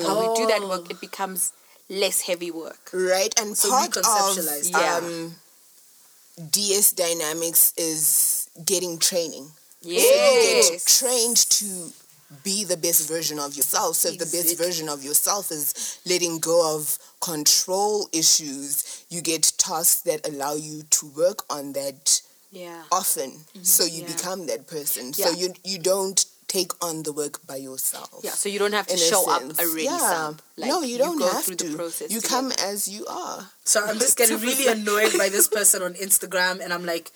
how 0.06 0.14
we 0.22 0.26
do 0.40 0.44
that 0.52 0.62
work, 0.72 0.90
it 0.90 1.00
becomes 1.00 1.52
less 1.88 2.18
heavy 2.28 2.50
work. 2.50 2.82
Right, 2.92 3.32
and 3.40 3.56
So 3.56 3.68
part 3.70 3.96
of 3.96 4.04
reconceptualize. 4.04 4.70
Yeah. 4.72 4.96
um, 5.02 5.34
DS 6.50 6.92
dynamics 6.92 7.72
is 7.76 8.48
getting 8.64 8.98
training. 8.98 9.46
So 9.82 9.90
you 9.90 10.32
get 10.48 10.82
trained 11.00 11.36
to 11.60 11.66
be 12.42 12.64
the 12.64 12.76
best 12.76 13.08
version 13.08 13.38
of 13.38 13.54
yourself. 13.54 13.96
So 13.96 14.08
if 14.08 14.18
the 14.18 14.24
best 14.36 14.56
version 14.58 14.88
of 14.88 15.04
yourself 15.04 15.50
is 15.52 16.00
letting 16.06 16.38
go 16.40 16.74
of 16.76 16.98
control 17.20 18.08
issues, 18.12 19.04
you 19.10 19.20
get 19.20 19.52
tasks 19.58 20.00
that 20.02 20.26
allow 20.26 20.54
you 20.54 20.82
to 20.96 21.06
work 21.22 21.44
on 21.50 21.72
that 21.74 22.22
Yeah. 22.54 22.82
often. 22.92 23.30
Mm-hmm. 23.32 23.62
So 23.64 23.84
you 23.84 24.02
Yeah. 24.02 24.12
become 24.14 24.46
that 24.46 24.66
person. 24.66 25.12
So 25.12 25.30
you 25.30 25.52
you 25.64 25.78
don't 25.78 26.24
take 26.46 26.72
on 26.80 27.02
the 27.02 27.12
work 27.12 27.44
by 27.50 27.56
yourself. 27.56 28.20
Yeah, 28.22 28.30
so 28.30 28.48
you 28.48 28.60
don't 28.62 28.72
have 28.78 28.86
to 28.86 28.94
in 28.94 29.00
a 29.00 29.02
show 29.02 29.28
up 29.28 29.42
already. 29.58 29.84
Yeah. 29.90 30.34
Like, 30.56 30.70
no, 30.70 30.82
you 30.82 30.98
don't 30.98 31.18
go 31.18 31.26
have 31.28 31.42
through 31.44 31.56
to. 31.56 31.68
the 31.70 31.76
process. 31.76 32.10
you 32.14 32.20
come 32.20 32.50
get- 32.50 32.62
as 32.62 32.86
you 32.86 33.04
are. 33.06 33.50
So 33.64 33.84
I'm 33.84 33.98
just 33.98 34.16
getting 34.16 34.38
really 34.48 34.68
annoyed 34.68 35.18
by 35.18 35.28
this 35.30 35.48
person 35.48 35.82
on 35.82 35.94
Instagram, 35.94 36.60
and 36.62 36.72
I'm 36.72 36.86
like, 36.86 37.10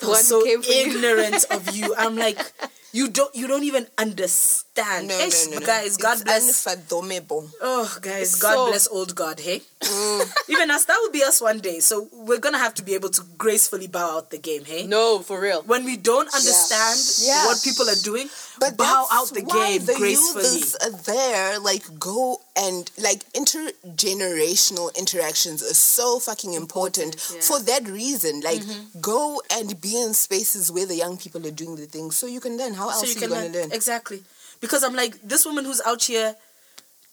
The 0.00 0.06
"They're 0.06 0.22
so 0.22 0.42
came 0.44 0.62
you." 0.62 0.72
ignorant 0.72 1.44
of 1.50 1.76
you. 1.76 1.94
I'm 1.98 2.16
like, 2.16 2.38
you 2.98 3.04
don't, 3.16 3.32
you 3.40 3.46
don't 3.52 3.64
even 3.70 3.86
understand. 3.98 5.08
No, 5.08 5.14
Eish, 5.24 5.46
no, 5.46 5.54
no, 5.54 5.58
no. 5.60 5.66
guys, 5.66 5.96
God 6.06 6.14
It's 6.14 6.24
bless. 6.24 6.44
unfathomable. 6.66 7.42
Oh, 7.62 7.86
guys, 8.10 8.34
God 8.44 8.54
So- 8.54 8.66
bless 8.70 8.84
old 8.88 9.14
God. 9.22 9.36
Hey, 9.40 9.58
even 10.54 10.70
us, 10.76 10.84
that 10.88 10.98
will 11.02 11.12
be 11.18 11.22
us 11.30 11.40
one 11.40 11.60
day. 11.68 11.78
So 11.80 12.08
we're 12.28 12.38
gonna 12.46 12.58
have 12.66 12.74
to 12.74 12.82
be 12.88 12.94
able 12.94 13.10
to 13.18 13.22
gracefully 13.44 13.86
bow 13.96 14.08
out 14.16 14.30
the 14.30 14.38
game. 14.38 14.64
Hey, 14.72 14.82
No, 14.86 15.20
for 15.28 15.36
real. 15.46 15.60
when 15.72 15.84
we 15.90 15.96
don't 16.10 16.30
understand 16.40 16.98
Yeah. 17.28 17.46
what 17.46 17.62
people 17.62 17.86
are 17.88 18.02
doing, 18.10 18.28
But 18.58 18.76
bow 18.76 19.06
out 19.16 19.28
the 19.38 19.42
game 19.42 19.84
the 19.84 19.94
gracefully. 19.94 20.44
youths 20.58 20.74
are 20.84 20.96
there. 21.12 21.58
Like 21.70 21.84
go 21.98 22.40
and 22.64 22.90
like 23.08 23.20
intergenerational 23.40 24.94
interactions 24.96 25.62
are 25.62 25.74
so 25.74 26.18
fucking 26.18 26.52
important, 26.54 27.16
yeah. 27.34 27.40
for 27.40 27.58
that 27.60 27.86
reason. 27.88 28.40
Like 28.40 28.60
Mm-hmm. 28.62 29.00
go 29.00 29.42
and 29.52 29.78
be 29.80 30.00
in 30.00 30.14
spaces 30.14 30.72
where 30.72 30.86
the 30.86 30.94
young 30.96 31.16
people 31.18 31.46
are 31.46 31.50
doing 31.62 31.76
the 31.76 31.86
things 31.86 32.16
so 32.16 32.26
you 32.26 32.40
can 32.40 32.56
learn. 32.56 32.74
How 32.74 32.85
else 32.90 33.00
so 33.00 33.06
you 33.06 33.10
are 33.10 33.14
you 33.14 33.20
can 33.20 33.30
gonna 33.30 33.58
learn. 33.58 33.72
exactly 33.72 34.22
because 34.60 34.82
i'm 34.84 34.94
like 34.94 35.20
this 35.22 35.44
woman 35.46 35.64
who's 35.64 35.80
out 35.86 36.02
here 36.04 36.34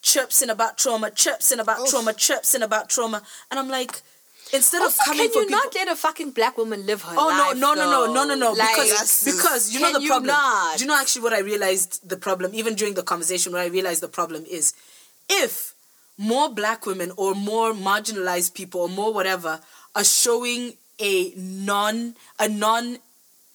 chirping 0.02 0.50
about 0.50 0.76
trauma 0.78 1.10
chirping 1.10 1.60
about 1.60 1.80
Oof. 1.80 1.88
trauma 1.90 2.12
chirping 2.12 2.62
about 2.62 2.88
trauma 2.88 3.22
and 3.50 3.58
i'm 3.58 3.68
like 3.68 4.02
instead 4.52 4.82
Also, 4.82 5.00
of 5.00 5.06
coming 5.06 5.30
can 5.30 5.34
you 5.42 5.46
people 5.46 5.56
not 5.56 5.74
let 5.74 5.88
a 5.88 5.96
fucking 5.96 6.30
black 6.32 6.58
woman 6.58 6.84
live 6.86 7.00
her 7.02 7.14
Oh 7.16 7.28
life? 7.28 7.56
no 7.56 7.74
no 7.74 7.84
no 7.84 8.06
no 8.06 8.12
no 8.12 8.24
no 8.24 8.34
no 8.34 8.52
Like, 8.52 8.76
because 8.76 9.24
because 9.24 9.72
you 9.72 9.80
know 9.80 9.92
the 9.94 10.02
you 10.02 10.08
problem. 10.08 10.26
not? 10.28 10.76
Do 10.76 10.84
you 10.84 10.88
know 10.88 10.96
actually 11.00 11.22
what 11.22 11.32
I 11.32 11.40
realized 11.40 12.06
the 12.08 12.18
problem 12.18 12.50
even 12.54 12.74
during 12.74 12.94
the 12.94 13.02
conversation 13.02 13.52
where 13.54 13.62
I 13.62 13.66
realized 13.66 14.02
the 14.02 14.08
problem 14.20 14.44
is 14.48 14.74
if 15.30 15.74
more 16.18 16.48
black 16.50 16.84
women 16.86 17.10
or 17.16 17.34
more 17.34 17.72
marginalized 17.72 18.52
people 18.54 18.82
or 18.82 18.88
more 18.90 19.12
whatever 19.14 19.60
are 19.94 20.04
showing 20.04 20.74
a 21.00 21.32
non 21.36 22.14
a 22.38 22.46
non 22.48 22.98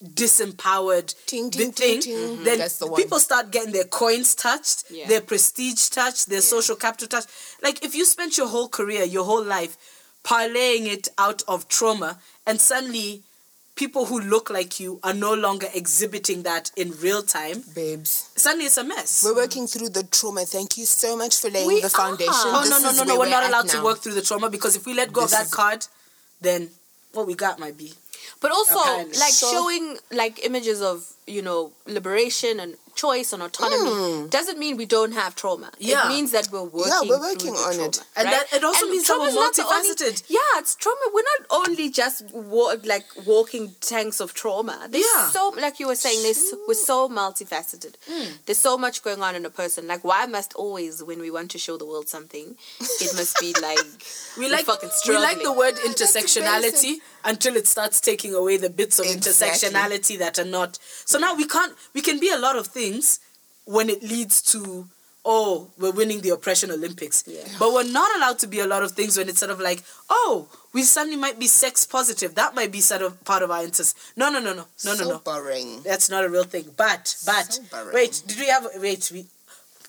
disempowered 0.02 1.14
Ting, 1.26 1.50
thi- 1.50 1.58
ting, 1.58 1.72
thing, 1.72 2.00
ting, 2.00 2.16
then 2.16 2.36
mm-hmm. 2.36 2.58
That's 2.58 2.78
the 2.78 2.90
people 2.92 3.18
start 3.18 3.50
getting 3.50 3.72
their 3.72 3.84
coins 3.84 4.34
touched, 4.34 4.84
Yeah. 4.90 5.06
their 5.08 5.20
prestige 5.20 5.88
touched, 5.88 6.28
their 6.28 6.40
social 6.40 6.76
capital 6.76 7.08
touched. 7.08 7.28
Like 7.62 7.84
if 7.84 7.94
you 7.94 8.04
spent 8.04 8.38
your 8.38 8.48
whole 8.48 8.68
career, 8.68 9.04
your 9.04 9.24
whole 9.24 9.44
life 9.44 9.76
parlaying 10.24 10.86
it 10.86 11.08
out 11.18 11.42
of 11.48 11.68
trauma, 11.68 12.18
and 12.46 12.60
suddenly 12.60 13.22
people 13.76 14.06
who 14.06 14.20
look 14.20 14.50
like 14.50 14.78
you 14.80 15.00
are 15.02 15.14
no 15.14 15.32
longer 15.32 15.66
exhibiting 15.74 16.42
that 16.42 16.70
in 16.76 16.92
real 17.00 17.22
time, 17.22 17.62
Babes. 17.74 18.30
suddenly 18.36 18.66
it's 18.66 18.76
a 18.76 18.84
mess. 18.84 19.22
We're 19.24 19.34
working 19.36 19.66
through 19.66 19.90
the 19.90 20.02
trauma. 20.04 20.44
Thank 20.44 20.76
you 20.78 20.84
so 20.84 21.16
much 21.16 21.38
for 21.40 21.48
laying 21.50 21.66
We 21.66 21.80
the 21.80 21.88
foundation. 21.88 22.32
are. 22.32 22.56
Oh 22.56 22.60
This 22.60 22.70
no 22.70 22.78
no 22.78 22.92
no 22.92 23.04
no! 23.04 23.18
where 23.18 23.28
We're 23.28 23.30
not 23.34 23.48
allowed 23.48 23.68
to 23.68 23.82
work 23.82 24.00
through 24.02 24.14
the 24.14 24.22
trauma 24.22 24.50
because 24.50 24.76
if 24.76 24.84
we 24.86 24.92
let 24.94 25.12
go 25.12 25.22
This 25.22 25.32
of 25.32 25.38
that 25.38 25.46
is- 25.46 25.54
card, 25.54 25.86
then 26.40 26.70
what 27.12 27.26
we 27.26 27.34
got 27.34 27.58
might 27.58 27.76
be. 27.78 27.92
But 28.40 28.52
also, 28.52 28.80
Apparently. 28.80 29.18
like 29.18 29.32
So- 29.32 29.52
showing 29.52 29.98
like 30.10 30.44
images 30.44 30.80
of 30.80 31.12
you 31.26 31.42
know 31.42 31.72
liberation 31.86 32.58
and 32.60 32.76
choice 33.00 33.32
and 33.34 33.42
autonomy 33.42 34.28
doesn't 34.36 34.58
mean 34.64 34.76
we 34.76 34.86
don't 34.96 35.12
have 35.22 35.34
trauma. 35.42 35.68
Yeah. 35.78 36.04
It 36.06 36.08
means 36.14 36.30
that 36.36 36.48
we're 36.52 36.62
working. 36.78 36.92
Yeah, 36.92 37.08
we're 37.10 37.20
working 37.30 37.54
on 37.54 37.74
trauma, 37.74 37.88
it. 37.88 37.96
And 38.16 38.24
right? 38.26 38.34
that- 38.50 38.56
it 38.56 38.64
also 38.64 38.86
means 38.92 39.06
that 39.08 39.18
we're 39.18 39.30
the 39.32 39.38
only- 39.38 39.50
multifaceted. 39.50 40.16
yeah, 40.38 40.60
it's 40.60 40.74
trauma. 40.82 41.04
We're 41.14 41.28
not 41.34 41.42
only 41.60 41.86
just 42.00 42.18
wa- 42.32 42.76
like 42.94 43.06
walking 43.32 43.64
tanks 43.92 44.18
of 44.24 44.28
trauma. 44.42 44.76
There's 44.90 45.06
Yeah. 45.14 45.30
so 45.36 45.42
like 45.66 45.76
you 45.80 45.86
were 45.90 46.00
saying. 46.06 46.20
There's 46.26 46.44
we're 46.68 46.74
so 46.92 46.98
multifaceted. 47.08 47.94
Hmm. 48.08 48.28
There's 48.46 48.58
so 48.68 48.74
much 48.84 48.96
going 49.06 49.22
on 49.28 49.32
in 49.38 49.44
a 49.46 49.50
person. 49.62 49.80
Like 49.92 50.02
why 50.10 50.22
must 50.36 50.50
always 50.54 51.02
when 51.08 51.20
we 51.26 51.30
want 51.36 51.50
to 51.52 51.58
show 51.66 51.76
the 51.82 51.86
world 51.92 52.08
something, 52.16 52.46
it 53.06 53.10
must 53.20 53.34
be 53.44 53.50
like 53.68 53.88
We 54.40 54.44
like 54.56 54.64
fucking 54.72 54.90
we 55.08 55.16
like 55.28 55.40
the 55.48 55.52
word 55.62 55.76
intersectionality 55.90 56.92
until 57.24 57.54
it 57.60 57.66
starts 57.74 57.96
taking 58.10 58.32
away 58.34 58.56
the 58.66 58.70
bits 58.80 58.96
of 58.98 59.06
Exactly. 59.06 59.30
intersectionality 59.30 60.14
that 60.24 60.34
are 60.42 60.50
not. 60.58 60.78
So 61.04 61.16
now 61.24 61.32
we 61.40 61.46
can't. 61.54 61.72
We 61.96 62.00
can 62.08 62.18
be 62.26 62.30
a 62.30 62.40
lot 62.46 62.56
of 62.62 62.66
things 62.78 62.89
when 63.64 63.88
it 63.88 64.02
leads 64.02 64.42
to 64.52 64.86
oh 65.24 65.68
we're 65.78 65.92
winning 65.92 66.20
the 66.22 66.30
oppression 66.30 66.70
Olympics. 66.70 67.24
Yeah. 67.26 67.44
But 67.58 67.72
we're 67.74 67.90
not 68.00 68.10
allowed 68.16 68.38
to 68.40 68.46
be 68.46 68.60
a 68.60 68.66
lot 68.66 68.82
of 68.82 68.92
things 68.92 69.16
when 69.18 69.28
it's 69.28 69.38
sort 69.38 69.50
of 69.52 69.60
like 69.60 69.82
oh 70.08 70.48
we 70.72 70.82
suddenly 70.82 71.16
might 71.18 71.38
be 71.38 71.46
sex 71.46 71.84
positive. 71.86 72.34
That 72.34 72.54
might 72.54 72.72
be 72.72 72.80
sort 72.80 73.02
of 73.02 73.22
part 73.24 73.42
of 73.42 73.50
our 73.50 73.62
interest. 73.62 73.96
No 74.16 74.30
no 74.30 74.38
no 74.40 74.52
no 74.54 74.64
no 74.84 74.92
no 74.92 74.94
so 74.94 75.08
no. 75.10 75.18
boring. 75.18 75.82
That's 75.82 76.08
not 76.10 76.24
a 76.24 76.28
real 76.28 76.44
thing. 76.44 76.64
But 76.76 77.16
but 77.26 77.52
So 77.52 77.90
wait, 77.92 78.22
did 78.26 78.38
we 78.38 78.46
have 78.48 78.66
wait 78.76 79.10
we? 79.12 79.26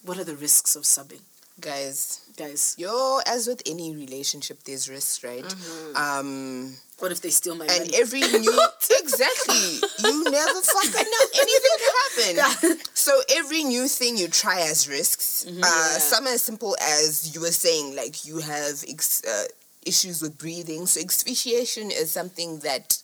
What 0.04 0.18
are 0.18 0.24
the 0.26 0.36
risks 0.36 0.76
of 0.76 0.84
subbing, 0.84 1.22
Guys, 1.60 2.22
guys? 2.36 2.76
yo, 2.78 3.20
as 3.28 3.46
with 3.48 3.62
any 3.68 3.96
relationship, 3.96 4.64
there's 4.64 4.90
risks, 4.90 5.24
right? 5.24 5.44
Mm-hmm. 5.44 5.96
Um, 5.96 6.74
What 7.02 7.12
if 7.12 7.22
they 7.22 7.30
steal 7.32 7.56
my 7.56 7.66
And 7.66 7.80
money? 7.80 7.92
every 7.96 8.22
new 8.46 8.60
exactly, 9.00 9.80
you 10.04 10.24
never 10.26 10.62
fucking 10.62 11.12
know 11.12 11.26
anything 11.42 11.78
can 11.80 12.36
happen. 12.38 12.78
So 12.94 13.20
every 13.36 13.64
new 13.64 13.88
thing 13.88 14.18
you 14.18 14.28
try 14.28 14.60
has 14.60 14.88
risks. 14.88 15.46
Mm-hmm. 15.48 15.62
Uh, 15.64 16.00
Some 16.00 16.28
as 16.28 16.42
simple 16.44 16.78
as 16.82 17.34
you 17.34 17.42
were 17.42 17.48
saying, 17.52 17.96
like 17.96 18.26
you 18.26 18.40
have 18.40 18.84
ex- 18.88 19.24
uh, 19.26 19.46
issues 19.86 20.22
with 20.22 20.38
breathing. 20.38 20.86
So 20.86 21.02
asphyxiation 21.02 21.90
is 21.92 22.12
something 22.12 22.60
that 22.60 23.02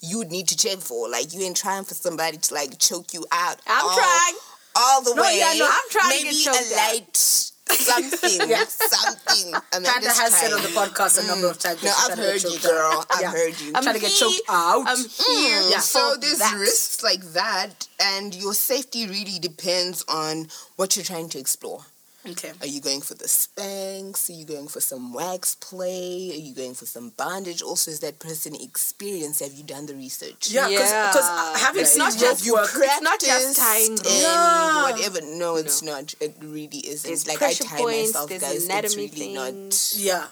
you 0.00 0.18
would 0.18 0.30
need 0.30 0.48
to 0.48 0.56
check 0.56 0.78
for. 0.78 1.08
Like 1.10 1.34
you 1.34 1.42
ain't 1.42 1.56
trying 1.56 1.84
for 1.84 1.94
somebody 1.94 2.38
to 2.38 2.54
like 2.54 2.78
choke 2.78 3.12
you 3.12 3.24
out. 3.32 3.60
I'm 3.66 3.84
all, 3.84 3.94
trying. 3.96 4.34
all 4.76 5.02
the 5.02 5.14
No, 5.14 5.22
way. 5.22 5.38
yeah, 5.38 5.54
no, 5.58 5.66
I'm 5.66 5.90
trying 5.90 6.10
to 6.18 6.24
Maybe 6.24 6.36
get 6.36 6.44
choked 6.44 6.72
a 6.72 6.96
out. 6.96 7.50
Something, 7.72 8.48
Yeah. 8.48 8.64
something. 8.64 9.52
Panda 9.52 9.66
Amanda's 9.88 10.18
has 10.18 10.34
said 10.34 10.52
on 10.52 10.62
the 10.62 10.68
podcast 10.68 11.22
a 11.22 11.26
number 11.26 11.48
of 11.48 11.58
times. 11.58 11.82
No, 11.82 11.90
I've 11.90 12.06
trying 12.14 12.16
to 12.16 12.22
get 12.22 12.42
heard 12.42 12.52
you, 12.52 12.58
girl. 12.60 13.04
I've 13.10 13.20
Yeah. 13.22 13.30
heard 13.30 13.60
you. 13.60 13.72
I'm 13.74 13.82
trying 13.82 13.94
to 13.96 14.00
get 14.00 14.12
choked 14.12 14.40
out. 14.48 14.84
I'm 14.86 14.98
here. 14.98 15.62
Mm, 15.62 15.70
Yeah. 15.70 15.80
So 15.80 16.16
there's 16.20 16.38
that. 16.38 16.54
risks 16.58 17.02
like 17.02 17.22
that, 17.32 17.88
and 18.00 18.34
your 18.34 18.54
safety 18.54 19.06
really 19.08 19.38
depends 19.38 20.04
on 20.08 20.48
what 20.76 20.96
you're 20.96 21.04
trying 21.04 21.28
to 21.30 21.38
explore. 21.38 21.84
Okay. 22.30 22.52
Are 22.60 22.66
you 22.66 22.80
going 22.80 23.00
for 23.00 23.14
the 23.14 23.28
spanks? 23.28 24.28
Are 24.30 24.32
you 24.34 24.44
going 24.44 24.68
for 24.68 24.80
some 24.80 25.12
wax 25.12 25.54
play? 25.56 26.30
Are 26.32 26.38
you 26.38 26.54
going 26.54 26.74
for 26.74 26.86
some 26.86 27.10
bondage? 27.16 27.62
Also, 27.62 27.90
is 27.90 28.00
that 28.00 28.18
person 28.18 28.54
experienced? 28.54 29.40
Have 29.40 29.52
you 29.54 29.64
done 29.64 29.86
the 29.86 29.94
research? 29.94 30.50
Yeah, 30.50 30.68
because 30.68 30.90
uh, 30.90 31.52
Yeah. 31.54 31.58
having 31.58 31.82
It's 31.82 31.90
seen 31.92 31.98
not 32.00 32.12
rope 32.12 32.20
just 32.20 32.46
You 32.46 32.54
work, 32.54 32.70
It's 32.74 33.00
not 33.02 33.20
just 33.20 33.58
practiced 33.58 33.60
tying 33.60 33.92
and. 33.98 34.22
Yeah. 34.22 34.82
whatever. 34.90 35.20
No, 35.22 35.56
it's 35.56 35.82
not. 35.82 36.14
It 36.20 36.36
really 36.42 36.78
isn't. 36.86 37.08
There's 37.08 37.26
like 37.26 37.42
I 37.42 37.52
tie 37.52 37.76
points, 37.78 38.12
myself, 38.14 38.28
there's 38.30 38.42
guys. 38.42 38.54
It's 38.56 38.64
anatomy 38.66 39.10
really 39.14 39.34
not. 39.34 39.92
yeah. 39.96 40.26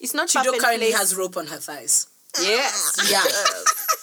It's 0.00 0.14
not 0.14 0.28
Chido 0.28 0.58
currently 0.58 0.92
has 0.92 1.14
rope 1.14 1.36
on 1.36 1.46
her 1.48 1.58
thighs. 1.58 2.06
Yes. 2.40 3.08
Yeah. 3.10 3.24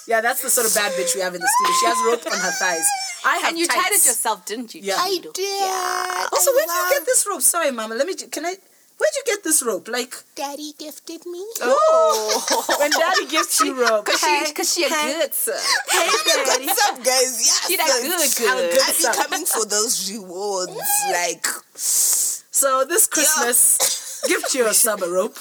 Yeah, 0.08 0.22
that's 0.22 0.42
the 0.42 0.50
sort 0.50 0.66
of 0.66 0.74
bad 0.74 0.94
bitch 0.94 1.16
we 1.16 1.20
have 1.22 1.36
in 1.36 1.42
the 1.42 1.50
studio. 1.60 1.76
She 1.82 1.86
has 1.92 1.98
rope 2.08 2.26
on 2.34 2.40
her 2.40 2.52
thighs. 2.52 2.88
I 3.26 3.40
have 3.44 3.50
And 3.50 3.60
you 3.60 3.68
tied 3.68 3.92
it 3.92 4.06
yourself, 4.08 4.46
didn't 4.46 4.74
you? 4.74 4.80
Yeah. 4.82 4.96
I 4.98 5.10
Chido? 5.20 5.34
did. 5.34 6.32
Also, 6.32 6.52
I 6.52 6.54
where 6.56 6.64
did 6.66 6.72
you 6.80 7.00
get 7.00 7.06
this 7.06 7.28
rope? 7.28 7.42
Sorry, 7.42 7.72
Mama. 7.72 7.94
Let 7.96 8.08
me. 8.08 8.16
Can 8.16 8.46
I? 8.46 8.56
Where'd 8.98 9.16
you 9.18 9.24
get 9.26 9.44
this 9.44 9.62
rope? 9.62 9.90
Like 9.90 10.16
Daddy 10.36 10.72
gifted 10.80 11.26
me. 11.26 11.44
Oh. 11.60 12.46
oh. 12.52 12.76
when 12.80 12.92
Daddy 12.92 13.26
gives 13.28 13.60
you 13.60 13.76
rope. 13.84 14.06
Cause 14.10 14.22
she, 14.22 14.54
cause 14.54 14.74
she 14.74 14.86
a 14.86 14.90
good 14.90 15.34
sir. 15.34 15.52
Hey, 15.92 16.08
Daddy. 16.46 16.66
What's 16.68 16.88
up, 16.88 17.04
guys? 17.04 17.44
Yeah, 17.44 17.68
She 17.68 17.76
that 17.76 17.90
so- 17.92 18.02
good, 18.02 18.50
I'm 18.50 18.58
good. 18.64 18.72
good. 18.72 18.82
I 18.82 19.12
be 19.12 19.24
coming 19.28 19.46
for 19.46 19.66
those 19.76 20.10
rewards, 20.10 20.72
like 21.12 21.46
So 21.76 22.86
this 22.86 23.08
Christmas, 23.08 24.24
gift 24.26 24.56
your 24.56 24.72
sub 24.72 25.04
a 25.04 25.10
rope. 25.10 25.38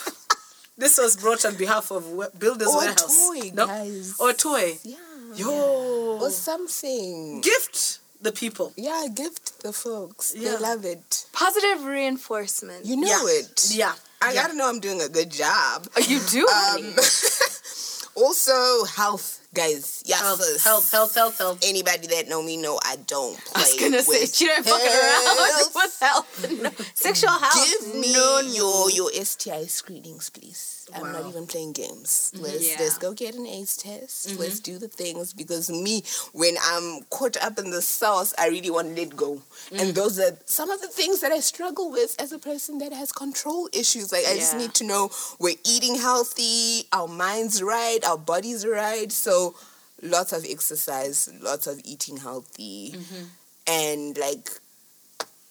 This 0.79 0.99
was 0.99 1.17
brought 1.17 1.45
on 1.45 1.55
behalf 1.57 1.91
of 1.91 2.07
We- 2.11 2.27
Builders 2.39 2.69
Or 2.69 2.75
a 2.83 2.87
Warehouse. 2.87 3.27
toy, 3.27 3.51
No? 3.55 3.67
guys. 3.67 4.15
Or 4.19 4.33
toy. 4.33 4.79
yeah, 4.83 4.97
Yo. 5.35 6.19
or 6.21 6.31
something. 6.31 7.41
Gift 7.41 7.99
the 8.21 8.33
people. 8.33 8.73
Yeah, 8.77 9.07
gift 9.15 9.63
the 9.63 9.73
folks. 9.73 10.35
Yeah. 10.37 10.51
They 10.53 10.59
love 10.59 10.85
it. 10.85 11.27
Positive 11.33 11.85
reinforcement. 11.85 12.85
You 12.85 12.97
know 12.97 13.09
Yeah. 13.09 13.39
it. 13.41 13.67
Yeah. 13.71 13.95
I 14.21 14.33
yeah. 14.33 14.43
gotta 14.43 14.55
know 14.57 14.69
I'm 14.69 14.81
doing 14.81 15.01
a 15.01 15.09
good 15.09 15.31
job. 15.31 15.89
Oh, 15.97 16.01
you 16.01 16.21
do. 16.31 16.47
Um, 16.49 16.95
also, 18.15 18.85
health, 18.85 19.46
guys. 19.57 20.03
Yes, 20.07 20.21
Health, 20.21 20.63
health, 20.63 20.93
health, 20.93 21.15
health, 21.15 21.39
health. 21.39 21.59
Anybody 21.65 22.07
that 22.09 22.29
know 22.29 22.43
me 22.43 22.57
know 22.57 22.79
I 22.85 22.97
don't 23.07 23.37
play. 23.45 23.53
I 23.57 23.67
was 23.67 23.81
gonna 23.81 24.03
say 24.03 24.27
she 24.27 24.47
don't 24.47 24.65
fucking 24.65 24.87
around 24.87 25.71
with 25.75 25.99
health. 26.01 26.53
No. 26.63 26.71
Sexual 26.95 27.31
health. 27.31 27.67
Give 27.67 27.95
me 27.95 28.13
no, 28.13 28.41
no. 28.43 28.49
your 28.49 28.91
your 28.91 29.25
STI 29.25 29.65
screenings, 29.67 30.31
please. 30.31 30.76
I'm 30.95 31.13
not 31.13 31.27
even 31.27 31.47
playing 31.47 31.73
games. 31.73 32.33
Mm-hmm. 32.35 32.45
Let's 32.45 32.69
Yeah. 32.69 32.77
let's 32.79 32.99
go 32.99 33.13
get 33.13 33.35
an 33.35 33.47
AIDS 33.47 33.77
test. 33.77 34.29
Mm-hmm. 34.29 34.41
Let's 34.41 34.61
do 34.61 34.79
the 34.79 34.89
things 34.89 35.33
because 35.33 35.69
me, 35.69 36.05
when 36.33 36.57
I'm 36.63 37.03
caught 37.11 37.37
up 37.43 37.59
in 37.59 37.71
the 37.71 37.83
sauce, 37.83 38.33
I 38.39 38.49
really 38.49 38.71
want 38.71 38.95
to 38.95 39.03
let 39.03 39.17
go. 39.17 39.43
And 39.73 39.91
mm. 39.91 39.95
those 39.95 40.19
are 40.21 40.37
some 40.45 40.71
of 40.71 40.81
the 40.81 40.89
things 40.89 41.21
that 41.21 41.33
I 41.33 41.41
struggle 41.41 41.91
with 41.91 42.15
as 42.21 42.33
a 42.33 42.39
person 42.39 42.79
that 42.79 42.93
has 42.93 43.13
control 43.13 43.69
issues. 43.73 44.13
Like 44.13 44.27
I 44.27 44.37
just 44.37 44.57
need 44.57 44.75
to 44.75 44.85
know 44.85 45.11
we're 45.41 45.57
eating 45.65 45.97
healthy, 45.97 46.85
our 46.93 47.09
minds 47.09 47.63
right, 47.63 47.99
our 48.05 48.19
bodies 48.19 48.67
right. 48.67 49.11
So 49.11 49.55
lots 50.03 50.33
of 50.33 50.45
exercise, 50.49 51.29
lots 51.41 51.67
of 51.67 51.81
eating 51.85 52.19
healthy, 52.19 52.93
mm-hmm. 52.93 53.25
and 53.67 54.19
like 54.19 54.51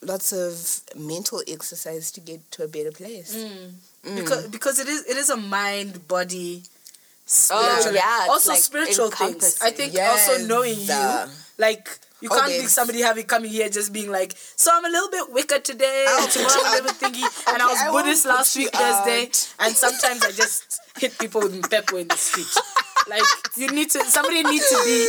lots 0.06 0.32
of 0.34 0.82
mental 0.99 1.41
exercise 1.47 2.12
to 2.12 2.22
get 2.22 2.49
to 2.51 2.64
a 2.64 2.68
better 2.68 2.91
place. 2.91 3.36
Mm. 3.36 3.72
Mm. 4.06 4.16
Because 4.16 4.47
because 4.47 4.80
it 4.80 4.88
is 4.88 5.06
it 5.06 5.18
is 5.18 5.30
a 5.30 5.38
mind 5.38 6.08
body 6.08 6.64
Oh, 7.49 7.91
yeah, 7.91 8.28
also 8.30 8.51
like 8.51 8.60
spiritual 8.62 9.10
things. 9.10 9.60
I 9.62 9.72
think 9.72 9.93
Yes. 9.93 10.30
also 10.30 10.45
knowing 10.45 10.80
you 10.80 11.26
like 11.58 11.89
you 12.22 12.30
Oh, 12.32 12.38
can't 12.39 12.49
be 12.62 12.68
somebody 12.68 13.01
having 13.01 13.26
coming 13.26 13.49
here 13.49 13.68
just 13.68 13.91
being 13.91 14.12
like, 14.12 14.34
so 14.38 14.72
I'm 14.72 14.86
a 14.86 14.89
little 14.89 15.10
bit 15.10 15.34
wicked 15.34 15.66
today, 15.66 16.06
I'll 16.08 16.24
and 16.24 16.32
tomorrow 16.32 16.62
I'm 16.66 16.84
a 16.84 16.86
little 16.86 16.97
thingy, 17.10 17.47
and 17.53 17.62
I 17.62 17.66
was 17.66 17.80
I 17.82 17.91
Buddhist 17.91 18.26
last 18.26 18.56
week 18.56 18.70
Thursday, 18.72 19.24
and 19.60 19.76
sometimes 19.76 20.24
I 20.24 20.32
just 20.32 20.80
hit 20.99 21.18
people 21.18 21.41
with 21.41 21.70
pepper 21.70 21.97
in 21.99 22.08
the 22.08 22.16
street. 22.28 22.47
Like 23.10 23.24
you 23.58 23.68
need 23.72 23.89
to, 23.91 24.03
somebody 24.06 24.43
needs 24.43 24.70
to 24.70 24.78
be 24.86 25.08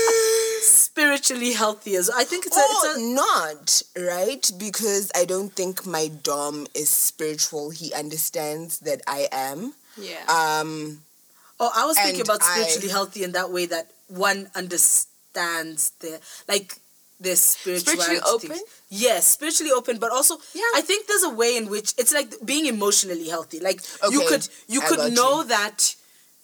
spiritually 0.97 1.53
healthy 1.53 1.95
as 1.95 2.09
I 2.09 2.25
think 2.25 2.47
it's 2.47 2.57
a, 2.57 2.61
it's 2.65 2.97
a 2.97 3.01
not, 3.15 3.83
right? 4.17 4.51
Because 4.57 5.13
I 5.15 5.27
don't 5.27 5.53
think 5.53 5.85
my 5.87 6.09
Dom 6.09 6.67
is 6.75 6.89
spiritual. 6.89 7.69
He 7.71 7.93
understands 7.93 8.79
that 8.81 9.03
I 9.07 9.29
am. 9.31 9.75
Yeah. 10.01 10.25
Um, 10.29 11.03
Oh, 11.59 11.73
I 11.75 11.87
was 11.87 11.97
thinking 11.99 12.21
about 12.21 12.43
I- 12.43 12.53
spiritually 12.53 12.91
healthy 12.91 13.25
in 13.25 13.33
that 13.33 13.51
way 13.51 13.65
that 13.67 13.91
one 14.09 14.51
understands 14.55 15.93
the 16.01 16.21
like 16.49 16.77
their 17.19 17.35
spirituality. 17.37 18.03
Spiritually 18.03 18.21
open? 18.35 18.59
Yes, 18.91 19.27
spiritually 19.27 19.73
open, 19.73 19.97
but 19.99 20.13
also 20.13 20.37
Yeah. 20.53 20.69
I 20.75 20.83
think 20.83 21.07
there's 21.07 21.23
a 21.25 21.31
way 21.31 21.57
in 21.57 21.71
which 21.71 21.95
it's 21.97 22.13
like 22.13 22.29
being 22.45 22.67
emotionally 22.67 23.29
healthy. 23.31 23.59
Like 23.61 23.81
you 24.11 24.21
could 24.29 24.47
you 24.69 24.83
I 24.83 24.87
could 24.87 25.13
know 25.15 25.41
you. 25.41 25.49
that 25.49 25.95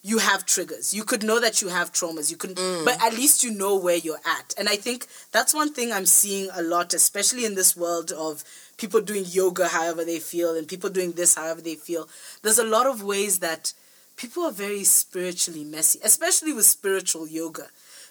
you 0.04 0.18
have 0.18 0.44
triggers. 0.44 0.92
You 0.92 1.04
could 1.04 1.22
know 1.22 1.38
that 1.38 1.62
you 1.62 1.68
have 1.68 1.92
traumas. 1.92 2.30
You 2.30 2.36
could 2.36 2.56
Mm. 2.56 2.84
but 2.84 3.00
at 3.00 3.14
least 3.14 3.44
you 3.44 3.50
know 3.52 3.76
where 3.76 3.96
you're 3.96 4.20
at. 4.24 4.52
And 4.58 4.68
I 4.68 4.76
think 4.76 5.06
that's 5.30 5.54
one 5.54 5.72
thing 5.72 5.92
I'm 5.92 6.06
seeing 6.06 6.50
a 6.52 6.62
lot 6.62 6.92
especially 6.92 7.44
in 7.44 7.54
this 7.54 7.76
world 7.76 8.10
of 8.10 8.42
people 8.78 9.00
doing 9.00 9.24
yoga 9.26 9.68
however 9.68 10.04
they 10.04 10.18
feel 10.18 10.56
and 10.56 10.66
people 10.66 10.90
doing 10.90 11.12
this 11.12 11.34
however 11.36 11.60
they 11.60 11.76
feel. 11.76 12.08
There's 12.42 12.58
a 12.58 12.64
lot 12.64 12.86
of 12.86 13.02
ways 13.02 13.38
that 13.38 13.72
people 14.16 14.42
are 14.44 14.50
very 14.52 14.82
spiritually 14.84 15.64
messy, 15.64 16.00
especially 16.02 16.52
with 16.52 16.66
spiritual 16.66 17.28
yoga. 17.28 17.68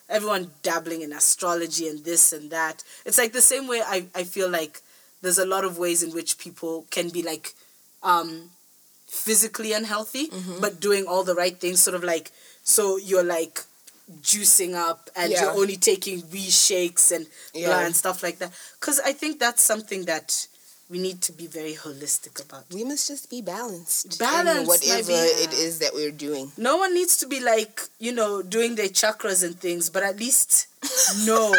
Everyone 0.07 0.51
dabbling 0.61 1.01
in 1.01 1.11
astrology 1.13 1.87
and 1.89 2.03
this 2.05 2.31
and 2.33 2.49
that. 2.51 2.83
It's 3.05 3.17
like 3.17 3.33
the 3.33 3.41
same 3.41 3.67
way 3.67 3.81
I, 3.85 4.05
I 4.15 4.23
feel 4.23 4.49
like 4.49 4.81
there's 5.21 5.37
a 5.39 5.45
lot 5.45 5.65
of 5.65 5.77
ways 5.77 6.03
in 6.03 6.11
which 6.11 6.37
people 6.37 6.85
can 6.89 7.09
be 7.09 7.21
like 7.21 7.53
um, 8.01 8.49
physically 9.11 9.73
unhealthy, 9.73 10.27
Mm-hmm. 10.29 10.61
but 10.61 10.79
doing 10.79 11.05
all 11.05 11.23
the 11.23 11.35
right 11.35 11.57
things. 11.59 11.81
Sort 11.83 11.95
of 11.95 12.03
like, 12.03 12.31
so 12.63 12.97
you're 12.97 13.23
like 13.37 13.59
juicing 14.21 14.73
up 14.75 15.09
and 15.15 15.31
Yeah. 15.31 15.41
you're 15.43 15.51
only 15.61 15.77
taking 15.77 16.21
whey 16.31 16.49
shakes 16.49 17.11
and 17.11 17.25
blah 17.53 17.61
Yeah. 17.61 17.85
and 17.85 17.95
stuff 17.95 18.23
like 18.23 18.39
that. 18.39 18.51
Because 18.79 18.99
I 19.01 19.13
think 19.13 19.39
that's 19.39 19.61
something 19.61 20.05
that 20.05 20.47
we 20.89 20.97
need 20.99 21.21
to 21.21 21.31
be 21.31 21.47
very 21.47 21.75
holistic 21.75 22.35
about. 22.45 22.65
we 22.71 22.83
must 22.83 23.07
just 23.07 23.29
be 23.29 23.41
balanced. 23.41 24.19
Balanced, 24.19 24.67
whatever 24.67 25.11
maybe. 25.11 25.43
it 25.45 25.53
is 25.53 25.79
that 25.79 25.93
we're 25.93 26.11
doing. 26.11 26.51
No 26.57 26.75
one 26.77 26.93
needs 26.93 27.15
to 27.17 27.27
be 27.27 27.39
like, 27.39 27.81
you 27.99 28.11
know, 28.11 28.41
doing 28.41 28.75
their 28.75 28.89
chakras 28.89 29.41
and 29.43 29.55
things, 29.57 29.89
but 29.89 30.03
at 30.03 30.17
least 30.19 30.67
know. 31.25 31.53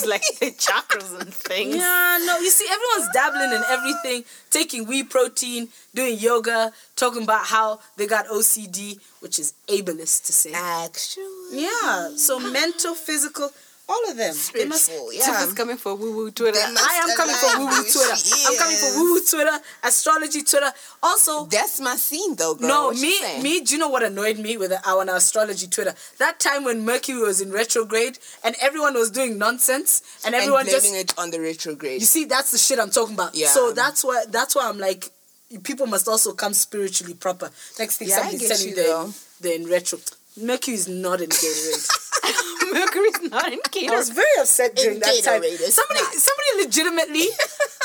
What 0.00 0.06
do 0.06 0.10
you 0.10 0.14
It's 0.14 0.40
like 0.40 0.40
the 0.40 0.56
chakras 0.56 1.20
and 1.20 1.32
things. 1.32 1.76
yeah, 1.76 2.18
no, 2.26 2.38
you 2.38 2.50
see, 2.50 2.66
everyone's 2.70 3.12
dabbling 3.12 3.52
in 3.52 3.62
everything, 3.68 4.24
taking 4.50 4.86
whey 4.86 5.02
protein, 5.02 5.68
doing 5.94 6.18
yoga, 6.18 6.72
talking 6.96 7.22
about 7.22 7.46
how 7.46 7.80
they 7.96 8.06
got 8.06 8.26
OCD, 8.28 8.98
which 9.20 9.38
is 9.38 9.54
ableist 9.68 10.26
to 10.26 10.32
say. 10.32 10.52
actually? 10.54 11.62
Yeah, 11.62 12.10
so 12.16 12.38
mental, 12.38 12.94
physical, 12.94 13.50
all 13.88 14.10
of 14.10 14.16
them. 14.16 14.34
They 14.54 14.64
must 14.64 14.84
Spiritual, 14.86 15.10
Tiff 15.10 15.26
yeah. 15.26 15.44
is 15.44 15.52
coming 15.52 15.76
for 15.76 15.94
woo 15.94 16.16
woo 16.16 16.30
Twitter. 16.30 16.58
I 16.58 17.04
am 17.06 17.16
coming 17.16 17.34
for 17.36 17.58
woo 17.58 17.66
woo. 17.66 17.82
Twitter. 17.82 18.16
I'm 18.46 18.56
coming 18.56 18.76
for 18.76 18.98
woo 18.98 19.14
woo 19.14 19.20
Twitter, 19.28 19.58
astrology 19.82 20.42
Twitter. 20.42 20.72
Also, 21.02 21.44
That's 21.46 21.80
my 21.80 21.96
scene, 21.96 22.34
though, 22.36 22.54
girl. 22.54 22.68
No, 22.68 22.86
What 22.86 22.96
me, 22.96 23.42
me. 23.42 23.60
Do 23.60 23.74
you 23.74 23.78
know 23.78 23.88
what 23.88 24.02
annoyed 24.02 24.38
me 24.38 24.56
with 24.56 24.72
our 24.86 25.04
astrology 25.14 25.66
Twitter? 25.66 25.94
That 26.18 26.40
time 26.40 26.64
when 26.64 26.84
Mercury 26.84 27.18
was 27.20 27.40
in 27.40 27.52
retrograde 27.52 28.18
and 28.42 28.54
everyone 28.60 28.94
was 28.94 29.10
doing 29.10 29.36
nonsense 29.38 30.02
and 30.24 30.34
and 30.34 30.42
everyone 30.42 30.64
blaming 30.64 30.94
just. 30.94 31.12
it 31.12 31.18
on 31.18 31.30
the 31.30 31.40
retrograde. 31.40 32.00
You 32.00 32.06
see, 32.06 32.24
that's 32.24 32.50
the 32.52 32.58
shit 32.58 32.78
I'm 32.78 32.90
talking 32.90 33.14
about. 33.14 33.34
Yeah. 33.34 33.48
So 33.48 33.72
that's 33.72 34.02
why. 34.02 34.24
That's 34.28 34.54
why 34.56 34.68
I'm 34.68 34.78
like, 34.78 35.10
people 35.62 35.86
must 35.86 36.08
also 36.08 36.32
come 36.32 36.54
spiritually 36.54 37.14
proper. 37.14 37.50
Next 37.78 37.98
thing 37.98 38.08
Yeah, 38.08 38.16
I 38.16 38.18
somebody's 38.30 38.40
get 38.48 38.56
telling 38.56 38.64
you, 38.64 38.82
you 38.82 39.12
they're, 39.40 39.50
they're 39.52 39.60
in 39.60 39.66
retro. 39.68 39.98
Mercury 40.36 40.74
is 40.74 40.88
not 40.88 41.20
in 41.20 41.28
Gatorade. 41.28 41.90
is 43.08 43.30
not 43.30 43.52
in 43.52 43.60
I 43.92 43.96
was 43.96 44.10
very 44.10 44.26
upset 44.40 44.74
during 44.74 44.96
In 44.96 45.00
that 45.00 45.22
time. 45.22 45.42
Gatorade, 45.42 45.60
it's 45.60 45.74
Somebody, 45.74 46.00
not. 46.00 46.12
somebody 46.14 46.64
legitimately 46.64 47.26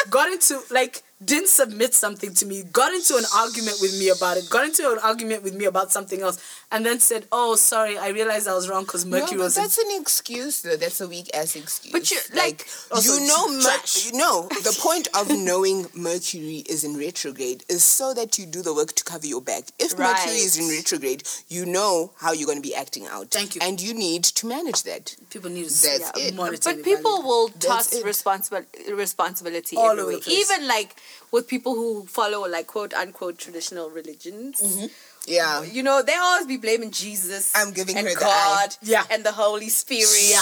got 0.09 0.31
into 0.31 0.59
like 0.71 1.03
didn't 1.23 1.49
submit 1.49 1.93
something 1.93 2.33
to 2.33 2.45
me, 2.45 2.63
got 2.71 2.93
into 2.93 3.17
an 3.17 3.25
argument 3.35 3.77
with 3.81 3.97
me 3.99 4.07
about 4.09 4.37
it, 4.37 4.49
got 4.49 4.63
into 4.65 4.89
an 4.89 4.99
argument 5.03 5.43
with 5.43 5.53
me 5.53 5.65
about 5.65 5.91
something 5.91 6.21
else, 6.21 6.37
and 6.71 6.85
then 6.85 6.99
said, 6.99 7.25
"Oh, 7.31 7.55
sorry, 7.57 7.97
I 7.97 8.09
realized 8.09 8.47
I 8.47 8.53
was 8.55 8.69
wrong 8.69 8.85
because 8.85 9.03
No, 9.03 9.19
Mercury 9.19 9.37
but 9.37 9.43
was." 9.45 9.57
in-" 9.57 9.63
that's 9.63 9.77
an 9.79 9.91
excuse 9.99 10.61
though. 10.61 10.77
That's 10.77 11.01
a 11.01 11.07
weak 11.09 11.29
ass 11.33 11.57
excuse. 11.57 11.91
But 11.91 12.09
you- 12.09 12.19
like- 12.35 12.65
Also, 12.89 13.15
you 13.15 13.27
know, 13.27 13.47
Mer- 13.49 13.61
trash. 13.61 14.05
you 14.05 14.13
know, 14.13 14.47
the 14.63 14.75
point 14.79 15.09
of 15.13 15.29
knowing 15.29 15.89
Mercury 15.93 16.63
is 16.67 16.83
in 16.85 16.97
retrograde 16.97 17.65
is 17.67 17.83
so 17.83 18.13
that 18.13 18.37
you 18.37 18.45
do 18.45 18.61
the 18.61 18.73
work 18.73 18.93
to 18.93 19.03
cover 19.03 19.27
your 19.27 19.41
back. 19.41 19.65
If 19.77 19.97
Mercury 19.97 20.37
is 20.39 20.57
in 20.57 20.69
retrograde, 20.69 21.23
you 21.49 21.65
know 21.65 22.11
how 22.17 22.31
you're 22.31 22.45
going 22.47 22.57
to 22.63 22.67
be 22.67 22.73
acting 22.75 23.07
out. 23.07 23.29
Thank 23.29 23.55
you. 23.55 23.61
And 23.61 23.81
you 23.81 23.93
need 23.93 24.23
to 24.23 24.47
manage 24.47 24.83
that. 24.83 25.15
people 25.29 25.49
need 25.49 25.67
to 25.69 25.81
That's 25.81 25.99
yeah, 26.15 26.27
it. 26.27 26.35
monitor 26.35 26.73
But 26.73 26.83
people 26.83 27.11
evaluate. 27.19 27.25
will 27.25 27.47
That's 27.49 27.65
toss 27.65 27.93
it. 27.93 28.05
responsible 28.05 28.63
responsibility 28.93 29.75
All 29.75 29.99
over 29.99 30.11
the 30.13 30.19
place. 30.19 30.39
Even 30.49 30.67
like 30.67 30.95
with 31.31 31.47
people 31.47 31.75
who 31.75 32.05
follow 32.05 32.47
like 32.47 32.67
quote 32.67 32.93
unquote 32.93 33.37
traditional 33.37 33.89
religions. 33.89 34.61
Mm-hmm. 34.61 34.85
Yeah. 35.27 35.63
You 35.63 35.83
know, 35.83 36.01
they 36.01 36.15
always 36.15 36.47
be 36.47 36.57
blaming 36.57 36.89
Jesus. 36.91 37.53
I'm 37.55 37.71
giving 37.71 37.97
and 37.97 38.07
her 38.07 38.13
the 38.13 38.19
God, 38.19 38.69
eye. 38.69 38.75
Yeah. 38.81 39.03
and 39.11 39.23
the 39.23 39.31
Holy 39.33 39.69
Spirit, 39.69 40.09
Yeah. 40.23 40.41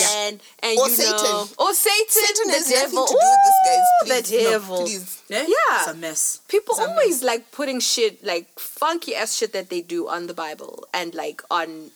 Yeah. 0.00 0.28
and 0.28 0.40
and 0.62 0.78
Or 0.78 0.88
you 0.88 0.94
Satan. 0.94 1.16
know, 1.16 1.48
or 1.58 1.74
Satan, 1.74 2.06
Satan 2.08 2.46
the 2.46 2.52
has 2.54 2.68
devil, 2.70 3.06
to 3.06 3.12
do 3.12 3.18
with 3.18 3.42
this, 3.48 3.58
guys. 3.66 3.78
Ooh, 3.78 4.06
Please, 4.06 4.30
the 4.30 4.44
no, 4.44 4.50
devil. 4.50 4.76
please. 4.84 5.22
Yeah, 5.28 5.42
Yeah. 5.48 5.78
it's 5.80 5.88
a 5.88 5.94
mess. 5.94 6.40
People 6.46 6.74
It's 6.76 6.84
a 6.86 6.90
always 6.90 7.22
like 7.24 7.50
putting 7.50 7.80
shit 7.80 8.22
like 8.22 8.46
funky 8.60 9.16
ass 9.16 9.34
shit 9.34 9.52
that 9.54 9.70
they 9.70 9.80
do 9.80 10.08
on 10.08 10.26
the 10.28 10.34
Bible 10.34 10.86
and 10.94 11.14
like 11.14 11.42
on 11.50 11.90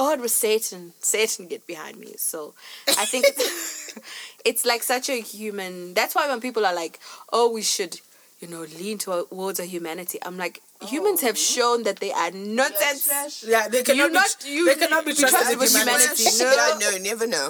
oh 0.00 0.12
it 0.14 0.20
was 0.20 0.32
Satan. 0.34 0.92
Satan 1.00 1.46
get 1.48 1.66
behind 1.66 1.98
me. 1.98 2.14
So 2.16 2.54
I 3.02 3.04
think 3.04 3.26
it's, 3.28 3.98
it's 4.50 4.64
like 4.64 4.82
such 4.82 5.06
a 5.10 5.18
human 5.20 5.92
that's 5.94 6.14
why 6.14 6.28
when 6.30 6.40
people 6.40 6.64
are 6.64 6.74
like, 6.74 6.98
Oh, 7.32 7.46
we 7.52 7.62
should, 7.62 8.00
you 8.40 8.48
know, 8.48 8.62
lean 8.80 8.96
towards 8.98 9.58
our 9.60 9.66
humanity, 9.66 10.18
I'm 10.24 10.38
like, 10.38 10.62
humans 10.94 11.20
have 11.22 11.34
oh. 11.34 11.46
shown 11.54 11.82
that 11.82 11.98
they 11.98 12.12
are 12.12 12.30
nonsense. 12.30 13.44
Yeah, 13.46 13.68
they 13.68 13.82
cannot 13.82 13.98
You 13.98 14.08
be, 14.08 14.14
not- 14.14 14.44
you- 14.46 14.66
they 14.70 14.78
cannot 14.82 15.04
be 15.04 15.10
you 15.12 15.16
trusted 15.22 15.40
trust 15.40 15.58
with 15.58 15.60
with 15.60 15.76
humanity. 15.76 16.22
humanity. 16.24 16.44
No. 16.44 16.78
Yeah, 16.80 16.98
no, 16.98 17.04
never 17.10 17.26
know. 17.26 17.48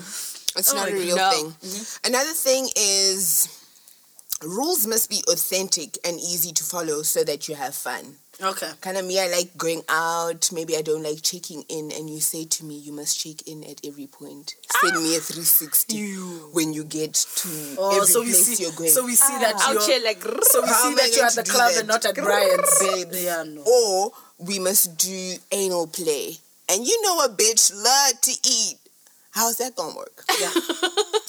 It's 0.57 0.73
Oh 0.73 0.77
not 0.77 0.89
a 0.89 0.93
real 0.95 1.17
God. 1.17 1.35
thing. 1.35 1.47
Mm-hmm. 1.47 2.07
Another 2.11 2.33
thing 2.33 2.69
is 2.77 3.49
rules 4.43 4.87
must 4.87 5.11
be 5.11 5.23
authentic 5.29 5.99
and 6.05 6.17
easy 6.19 6.53
to 6.53 6.65
follow 6.65 7.03
so 7.03 7.25
that 7.25 7.49
you 7.49 7.55
have 7.55 7.75
fun. 7.75 8.17
Okay. 8.41 8.71
Kind 8.81 8.97
of 8.97 9.05
me, 9.05 9.19
I 9.19 9.27
like 9.27 9.57
going 9.59 9.83
out. 9.89 10.51
Maybe 10.53 10.77
I 10.77 10.83
don't 10.83 11.03
like 11.03 11.23
checking 11.23 11.65
in, 11.69 11.91
and 11.91 12.09
you 12.09 12.21
say 12.21 12.45
to 12.45 12.65
me, 12.65 12.77
"You 12.79 12.93
must 12.93 13.19
check 13.19 13.43
in 13.49 13.65
at 13.65 13.81
every 13.85 14.07
point." 14.07 14.55
Send 14.81 15.03
me 15.03 15.17
a 15.17 15.21
360 15.21 16.15
ah! 16.17 16.49
when 16.53 16.73
you 16.73 16.85
get 16.85 17.15
to 17.15 17.49
Oh, 17.79 17.97
every 17.97 18.07
so 18.07 18.21
we 18.21 18.27
place 18.27 18.47
see, 18.47 18.63
you're 18.63 18.73
going. 18.73 18.91
so 18.91 19.05
we 19.05 19.17
see 19.17 19.37
that 19.39 19.55
ah. 19.59 19.73
you're, 19.73 19.85
here 19.87 20.01
like 20.05 20.23
so 20.23 20.63
we 20.63 20.69
see 20.69 20.95
that 20.95 21.11
you're 21.17 21.27
at 21.27 21.35
the 21.35 21.43
club 21.43 21.73
and 21.79 21.89
not 21.89 22.05
at 22.07 22.15
Brian's. 22.15 22.79
Babe. 22.79 23.09
Yeah, 23.29 23.43
no. 23.43 23.63
or 23.63 24.13
we 24.39 24.61
must 24.61 24.97
do 24.99 25.35
anal 25.51 25.89
play. 25.89 26.37
And 26.71 26.87
you 26.87 27.03
know 27.03 27.25
a 27.25 27.29
bitch 27.29 27.73
love 27.75 28.21
to 28.21 28.31
eat. 28.31 28.77
How's 29.39 29.57
that 29.59 29.77
gonna 29.77 29.95
work? 29.97 30.25
Yeah. 30.41 30.51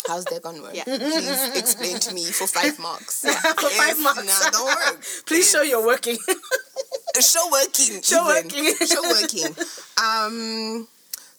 How's 0.08 0.26
that 0.26 0.42
gonna 0.42 0.62
work? 0.64 0.74
Yeah. 0.76 0.84
Please 0.86 1.58
explain 1.58 2.00
to 2.00 2.14
me 2.14 2.26
for 2.26 2.48
five 2.48 2.80
marks. 2.80 3.22
For 3.24 3.70
five 3.70 3.92
It's 3.92 4.02
marks. 4.04 4.26
not 4.26 4.54
gonna 4.54 4.66
work. 4.66 5.04
Please 5.28 5.50
show 5.52 5.62
you're 5.62 5.86
working. 5.86 6.18
Show 7.22 7.46
working. 7.52 8.02
Show 8.10 8.24
even. 8.24 8.46
working. 8.50 8.88
Show 8.88 9.02
working. 9.04 9.56
Um. 10.02 10.88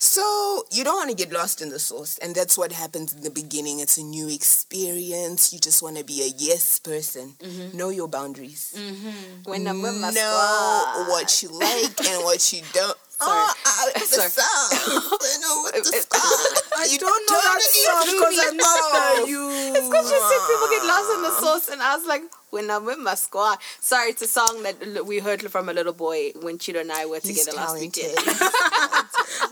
So 0.03 0.65
you 0.71 0.83
don't 0.85 0.95
want 0.97 1.11
to 1.11 1.17
get 1.17 1.31
lost 1.33 1.61
in 1.61 1.69
the 1.69 1.79
sauce, 1.79 2.19
and 2.23 2.35
that's 2.35 2.57
what 2.57 2.73
happens 2.73 3.13
in 3.13 3.21
the 3.23 3.31
beginning. 3.31 3.81
It's 3.81 3.99
a 3.99 4.03
new 4.03 4.29
experience. 4.33 5.53
You 5.53 5.59
just 5.59 5.83
want 5.83 5.99
to 5.99 6.05
be 6.05 6.23
a 6.23 6.31
yes 6.39 6.79
person. 6.79 7.35
Mm-hmm. 7.39 7.77
Know 7.77 7.91
your 7.91 8.09
boundaries. 8.09 8.73
when 9.45 9.67
I'm 9.67 9.83
with 9.83 10.01
my 10.01 10.11
know 10.11 10.33
squad. 10.33 11.09
what 11.11 11.43
you 11.43 11.49
like 11.51 12.01
and 12.09 12.25
what 12.25 12.53
you 12.53 12.63
don't. 12.73 12.97
Oh, 13.23 13.55
I, 13.67 13.93
the 13.99 14.07
Sorry. 14.07 14.29
song. 14.31 15.17
I 15.21 15.37
know 15.41 15.63
what 15.63 15.75
the. 15.75 16.07
I 16.77 16.89
You 16.91 16.99
don't 16.99 17.31
know 17.31 17.41
that 17.41 17.61
song 17.61 18.07
threw 18.09 18.19
because 18.19 18.39
I'm 18.49 18.57
not 18.57 19.29
you. 19.33 19.49
It's 19.77 19.89
because 19.89 20.11
you 20.11 20.19
said 20.19 20.41
people 20.49 20.69
get 20.71 20.85
lost 20.87 21.09
in 21.15 21.23
the 21.23 21.35
sauce, 21.41 21.69
and 21.69 21.83
I 21.83 21.97
was 21.97 22.07
like, 22.07 22.23
when 22.51 22.71
I'm 22.71 22.85
with 22.85 22.99
my 22.99 23.15
squad. 23.15 23.59
Sorry, 23.81 24.11
it's 24.11 24.23
a 24.23 24.27
song 24.27 24.63
that 24.63 25.07
we 25.07 25.19
heard 25.19 25.43
from 25.51 25.69
a 25.69 25.73
little 25.73 25.93
boy 25.93 26.33
when 26.41 26.59
Chido 26.59 26.81
and 26.81 26.93
I 26.93 27.07
were 27.07 27.21
He's 27.23 27.45
together 27.45 27.57
last 27.57 27.81
weekend. 27.81 28.15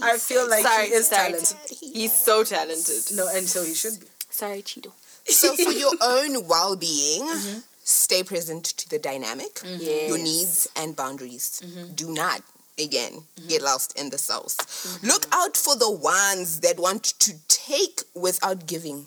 I 0.01 0.17
feel 0.19 0.49
like 0.49 0.65
sorry, 0.65 0.87
he 0.89 0.93
is 0.95 1.09
sorry. 1.09 1.33
talented. 1.33 1.57
He's 1.71 2.13
so 2.13 2.45
talented. 2.45 3.17
No, 3.17 3.29
and 3.33 3.47
so 3.47 3.65
he 3.65 3.75
should 3.75 4.01
be. 4.01 4.07
Sorry, 4.31 4.63
Chido. 4.63 4.93
so 5.27 5.55
for 5.55 5.73
your 5.73 5.93
own 6.01 6.47
well-being, 6.47 7.23
mm-hmm. 7.23 7.59
stay 7.83 8.23
present 8.23 8.65
to 8.65 8.89
the 8.89 8.99
dynamic, 8.99 9.55
mm-hmm. 9.57 9.81
Yes. 9.81 10.09
your 10.09 10.19
needs 10.19 10.69
and 10.77 10.95
boundaries. 10.95 11.63
Mm-hmm. 11.65 11.95
Do 11.95 12.13
not. 12.13 12.43
Again, 12.79 13.25
get 13.49 13.63
lost 13.63 13.99
in 13.99 14.11
the 14.11 14.19
sauce. 14.19 14.57
Look 15.03 15.27
out 15.33 15.57
for 15.57 15.75
the 15.77 15.91
ones 15.91 16.61
that 16.61 16.79
want 16.79 17.03
to 17.19 17.35
take 17.49 18.03
without 18.15 18.67
giving. 18.67 19.07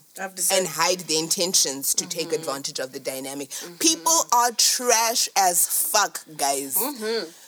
And 0.51 0.67
hide 0.67 0.99
their 1.01 1.19
intentions 1.19 1.93
to 1.95 2.07
take 2.07 2.33
advantage 2.33 2.79
of 2.79 2.91
the 2.91 2.99
dynamic. 2.99 3.49
People 3.79 4.25
are 4.33 4.51
trash 4.51 5.29
as 5.37 5.67
fuck, 5.67 6.19
guys. 6.35 6.77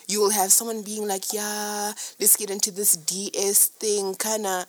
You 0.08 0.22
will 0.22 0.32
have 0.32 0.52
someone 0.52 0.82
being 0.84 1.08
like, 1.08 1.34
yeah, 1.34 1.94
let's 2.20 2.38
get 2.38 2.50
into 2.50 2.72
this 2.72 2.96
DS 2.96 3.68
thing. 3.68 4.16
Kinda, 4.16 4.66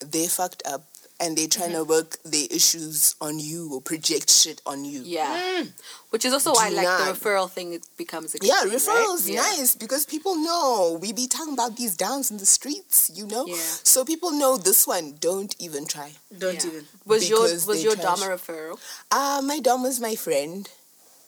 they 0.00 0.26
fucked 0.26 0.62
up 0.66 0.82
and 1.18 1.36
they're 1.36 1.48
trying 1.48 1.72
to 1.72 1.82
work 1.84 2.18
their 2.24 2.46
issues 2.50 3.14
on 3.20 3.38
you 3.38 3.72
or 3.74 3.80
project 3.80 4.28
shit 4.30 4.60
on 4.66 4.84
you. 4.84 5.00
Yeah. 5.04 5.64
Which 6.10 6.24
is 6.24 6.32
also 6.32 6.52
why, 6.52 6.68
Do 6.70 6.76
like, 6.76 6.86
the 6.86 7.12
referral 7.14 7.50
thing 7.50 7.72
it 7.72 7.84
becomes 7.96 8.34
a 8.34 8.38
Yeah, 8.42 8.60
key, 8.62 8.68
right? 8.68 8.76
referrals 8.78 9.26
Yeah. 9.28 9.40
nice 9.40 9.74
because 9.74 10.04
people 10.06 10.34
know 10.36 10.98
we 11.00 11.12
be 11.12 11.26
talking 11.26 11.54
about 11.54 11.76
these 11.76 11.96
downs 11.96 12.30
in 12.30 12.36
the 12.36 12.46
streets, 12.46 13.10
you 13.14 13.26
know. 13.26 13.46
Yeah. 13.46 13.56
So 13.82 14.04
people 14.04 14.30
know 14.32 14.56
this 14.58 14.86
one. 14.86 15.14
Don't 15.20 15.54
even 15.58 15.86
try. 15.86 16.12
Don't 16.36 16.54
Yeah. 16.62 16.70
even. 16.70 16.86
Was 17.06 17.28
your 17.28 17.42
was 17.66 17.82
your 17.82 17.94
trash. 17.96 18.20
dom 18.20 18.22
a 18.22 18.34
referral? 18.36 18.78
Uh, 19.10 19.40
my 19.44 19.58
dom 19.60 19.82
was 19.82 19.98
my 20.00 20.16
friend. 20.16 20.68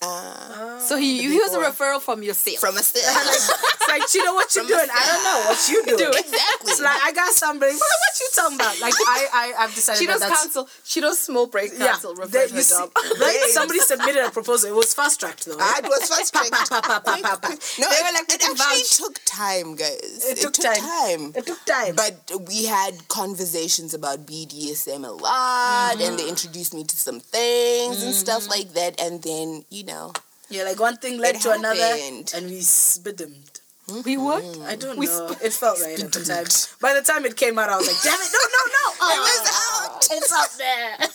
Uh, 0.00 0.78
So 0.88 0.96
he 0.96 1.22
he 1.26 1.38
was 1.38 1.52
a 1.54 1.58
referral 1.58 2.00
from 2.00 2.22
yourself. 2.22 2.58
from 2.58 2.76
a 2.76 2.82
still. 2.82 3.02
It's 3.88 4.14
like, 4.14 4.14
you 4.14 4.24
know 4.24 4.34
what 4.34 4.54
you're 4.54 4.66
doing? 4.66 4.88
I 4.92 5.02
don't 5.08 5.24
know 5.24 5.38
what 5.48 5.60
you 5.68 5.80
doing. 6.04 6.18
exactly. 6.18 6.72
It's 6.72 6.80
like 6.80 7.00
I 7.02 7.12
got 7.12 7.32
somebody. 7.32 7.72
What, 7.72 7.80
what 7.80 8.20
you 8.20 8.28
talking 8.34 8.56
about? 8.56 8.80
Like 8.80 8.94
I, 9.06 9.26
I, 9.32 9.64
I've 9.64 9.74
decided 9.74 10.00
Chido's 10.00 10.20
that 10.20 10.28
that's 10.28 10.42
council. 10.42 10.68
Chido's 10.84 11.18
small 11.18 11.46
break 11.46 11.76
council 11.76 12.14
yeah. 12.18 12.26
her 12.26 12.46
you 12.46 12.62
see, 12.62 12.74
job. 12.74 12.90
right? 13.20 13.38
Somebody 13.50 13.80
submitted 13.80 14.24
a 14.24 14.30
proposal. 14.30 14.70
It 14.70 14.74
was 14.76 14.92
fast 14.94 15.20
tracked 15.20 15.46
though. 15.46 15.56
I 15.58 15.80
Right? 15.80 15.84
Ah, 15.84 15.88
was 15.88 16.08
fast 16.08 16.32
tracked. 16.32 17.78
No, 17.78 17.88
They 17.88 17.96
it, 17.96 18.04
were 18.04 18.12
like, 18.12 18.28
it 18.28 18.42
"We 18.42 18.50
actually 18.50 18.56
vouch." 18.56 18.96
took 18.96 19.20
time, 19.24 19.76
guys. 19.76 20.24
It 20.28 20.38
took 20.38 20.54
time. 20.54 21.32
It 21.34 21.46
took 21.46 21.64
time. 21.64 21.94
But 21.96 22.48
we 22.48 22.64
had 22.66 23.08
conversations 23.08 23.94
about 23.94 24.26
BDSM 24.26 25.04
a 25.06 25.10
lot, 25.12 25.92
and 26.00 26.18
they 26.18 26.22
mm-hmm. 26.22 26.28
introduced 26.28 26.74
me 26.74 26.84
to 26.84 26.96
some 26.96 27.20
things 27.20 28.02
and 28.02 28.14
stuff 28.14 28.42
mm-hmm. 28.42 28.50
like 28.50 28.72
that. 28.74 29.00
And 29.00 29.22
then, 29.22 29.64
you 29.70 29.84
know, 29.84 30.12
yeah, 30.50 30.64
like 30.64 30.80
one 30.80 30.96
thing 30.96 31.18
led 31.18 31.36
It 31.36 31.42
to 31.42 31.52
another, 31.52 31.80
happened. 31.80 32.32
and 32.34 32.46
we 32.46 32.60
spiddemed. 32.60 33.60
We 33.88 34.16
mm-hmm. 34.16 34.24
what? 34.24 34.44
I 34.68 34.76
don't 34.76 34.98
We 34.98 35.06
know. 35.06 35.28
sp- 35.32 35.40
it 35.42 35.52
felt 35.52 35.80
right 35.80 35.98
at 36.02 36.12
the 36.12 36.20
time. 36.24 36.44
By 36.80 36.92
the 36.92 37.00
time 37.02 37.24
it 37.24 37.36
came 37.36 37.58
out, 37.58 37.70
I 37.70 37.76
was 37.76 37.86
like, 37.86 38.02
"Damn 38.02 38.20
it! 38.20 38.30
No, 38.32 38.44
no, 38.56 38.62
no! 38.76 39.14
it 39.14 39.20
was 39.20 39.48
out. 39.48 40.06
Oh, 40.10 40.16
it's 40.16 40.32
up 40.32 40.50
there." 40.58 41.08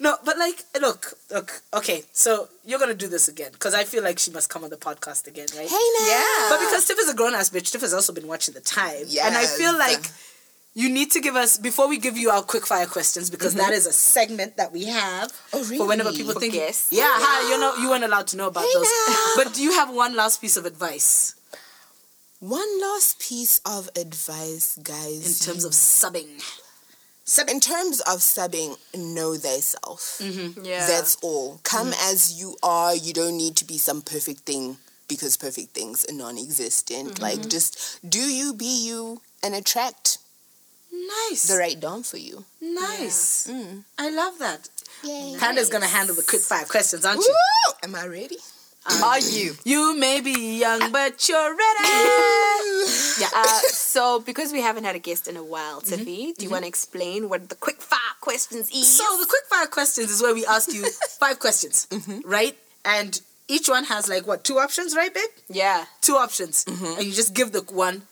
no, 0.00 0.16
but 0.24 0.36
like, 0.36 0.64
look, 0.80 1.14
look. 1.30 1.62
Okay, 1.74 2.02
so 2.12 2.48
you're 2.64 2.78
gonna 2.80 2.94
do 2.94 3.06
this 3.08 3.28
again 3.28 3.52
because 3.52 3.72
I 3.74 3.84
feel 3.84 4.02
like 4.02 4.18
she 4.18 4.30
must 4.32 4.50
come 4.50 4.64
on 4.64 4.70
the 4.70 4.76
podcast 4.76 5.28
again, 5.28 5.46
right? 5.56 5.68
Hey, 5.68 5.88
now. 6.00 6.06
Yeah. 6.08 6.46
But 6.50 6.58
because 6.60 6.86
Tiff 6.86 6.98
is 6.98 7.08
a 7.08 7.14
grown 7.14 7.34
ass 7.34 7.50
bitch, 7.50 7.70
Tiff 7.70 7.82
has 7.82 7.94
also 7.94 8.12
been 8.12 8.26
watching 8.26 8.54
the 8.54 8.60
time. 8.60 9.06
And 9.22 9.36
I 9.36 9.46
feel 9.46 9.72
Yes. 9.78 9.78
like 9.78 10.10
you 10.74 10.88
need 10.88 11.10
to 11.10 11.20
give 11.20 11.36
us 11.36 11.58
before 11.58 11.88
we 11.88 11.98
give 11.98 12.16
you 12.16 12.30
our 12.30 12.42
quick 12.42 12.66
fire 12.66 12.86
questions 12.86 13.30
because 13.30 13.54
that 13.54 13.64
mm-hmm. 13.64 13.72
is 13.72 13.86
a 13.86 13.92
segment 13.92 14.56
that 14.56 14.72
we 14.72 14.84
have 14.84 15.30
Oh, 15.52 15.62
for 15.64 15.86
whenever 15.86 16.12
people 16.12 16.32
For 16.32 16.40
think 16.40 16.54
guests? 16.54 16.92
yeah, 16.92 17.04
hi, 17.06 17.52
you 17.52 17.60
know 17.60 17.76
you 17.76 17.90
weren't 17.90 18.04
allowed 18.04 18.26
to 18.28 18.36
know 18.36 18.48
about 18.48 18.64
Hey 18.64 18.70
those. 18.74 18.86
now. 19.08 19.32
But 19.36 19.54
do 19.54 19.62
you 19.62 19.72
have 19.72 19.94
one 19.94 20.16
last 20.16 20.40
piece 20.40 20.56
of 20.56 20.64
advice 20.64 21.34
One 22.40 22.80
last 22.80 23.20
piece 23.20 23.60
of 23.64 23.88
advice, 23.96 24.78
guys. 24.82 25.40
in 25.40 25.46
terms 25.46 25.64
of 25.64 25.72
subbing? 25.72 26.42
in 27.48 27.60
terms 27.60 28.00
of 28.00 28.18
subbing, 28.18 28.76
know 28.96 29.36
thyself. 29.36 30.18
Mm-hmm. 30.20 30.64
Yeah. 30.64 30.86
That's 30.86 31.16
all. 31.22 31.60
Come 31.62 31.92
mm-hmm. 31.92 32.12
as 32.12 32.38
you 32.38 32.56
are. 32.62 32.94
You 32.94 33.12
don't 33.12 33.36
need 33.36 33.56
to 33.56 33.64
be 33.64 33.78
some 33.78 34.02
perfect 34.02 34.40
thing 34.40 34.78
because 35.08 35.36
perfect 35.36 35.70
things 35.70 36.04
are 36.08 36.14
non-existent. 36.14 37.20
Like 37.20 37.48
just 37.48 37.98
do 38.08 38.18
you, 38.18 38.54
be 38.54 38.86
you, 38.86 39.20
and 39.42 39.54
attract 39.54 40.18
Nice. 40.92 41.48
the 41.48 41.56
right 41.58 41.78
dom 41.80 42.02
for 42.02 42.18
you. 42.18 42.44
Nice. 42.60 43.46
Mm. 43.50 43.82
I 43.98 44.10
love 44.10 44.38
that. 44.38 44.68
Yay. 45.04 45.36
Panda's 45.38 45.68
gonna 45.70 45.86
handle 45.86 46.14
the 46.14 46.22
quick 46.22 46.42
five 46.42 46.68
questions, 46.68 47.04
aren't 47.04 47.20
you? 47.20 47.28
Woo! 47.66 47.72
Am 47.82 47.94
I 47.94 48.06
ready? 48.06 48.36
Are 49.02 49.18
you? 49.20 49.54
You 49.64 49.96
may 49.96 50.20
be 50.20 50.58
young, 50.58 50.90
but 50.92 51.28
you're 51.28 51.56
ready. 51.56 51.88
Yeah. 53.20 53.28
Uh, 53.34 53.44
so, 53.68 54.20
because 54.20 54.52
we 54.52 54.60
haven't 54.60 54.84
had 54.84 54.96
a 54.96 54.98
guest 54.98 55.28
in 55.28 55.36
a 55.36 55.42
while, 55.44 55.80
Mm-hmm. 55.80 56.02
Tiffy, 56.02 56.36
do 56.36 56.44
you 56.44 56.50
want 56.50 56.64
to 56.64 56.68
explain 56.68 57.28
what 57.28 57.48
the 57.48 57.54
quick 57.54 57.80
fire 57.80 57.98
questions 58.20 58.70
is? 58.70 58.88
So 58.88 59.04
the 59.18 59.26
quick 59.26 59.44
fire 59.48 59.66
questions 59.66 60.10
is 60.10 60.20
where 60.22 60.34
we 60.34 60.44
ask 60.46 60.72
you 60.72 60.84
five 61.20 61.38
questions, 61.38 61.86
right? 62.24 62.56
And 62.84 63.20
each 63.48 63.68
one 63.68 63.84
has 63.84 64.08
like 64.08 64.26
what 64.26 64.42
two 64.44 64.58
options, 64.58 64.96
right, 64.96 65.12
babe? 65.14 65.30
yeah, 65.48 65.84
Two 66.00 66.14
options, 66.16 66.64
and 66.66 67.02
you 67.04 67.12
just 67.12 67.34
give 67.34 67.52
the 67.52 67.60
one, 67.62 68.02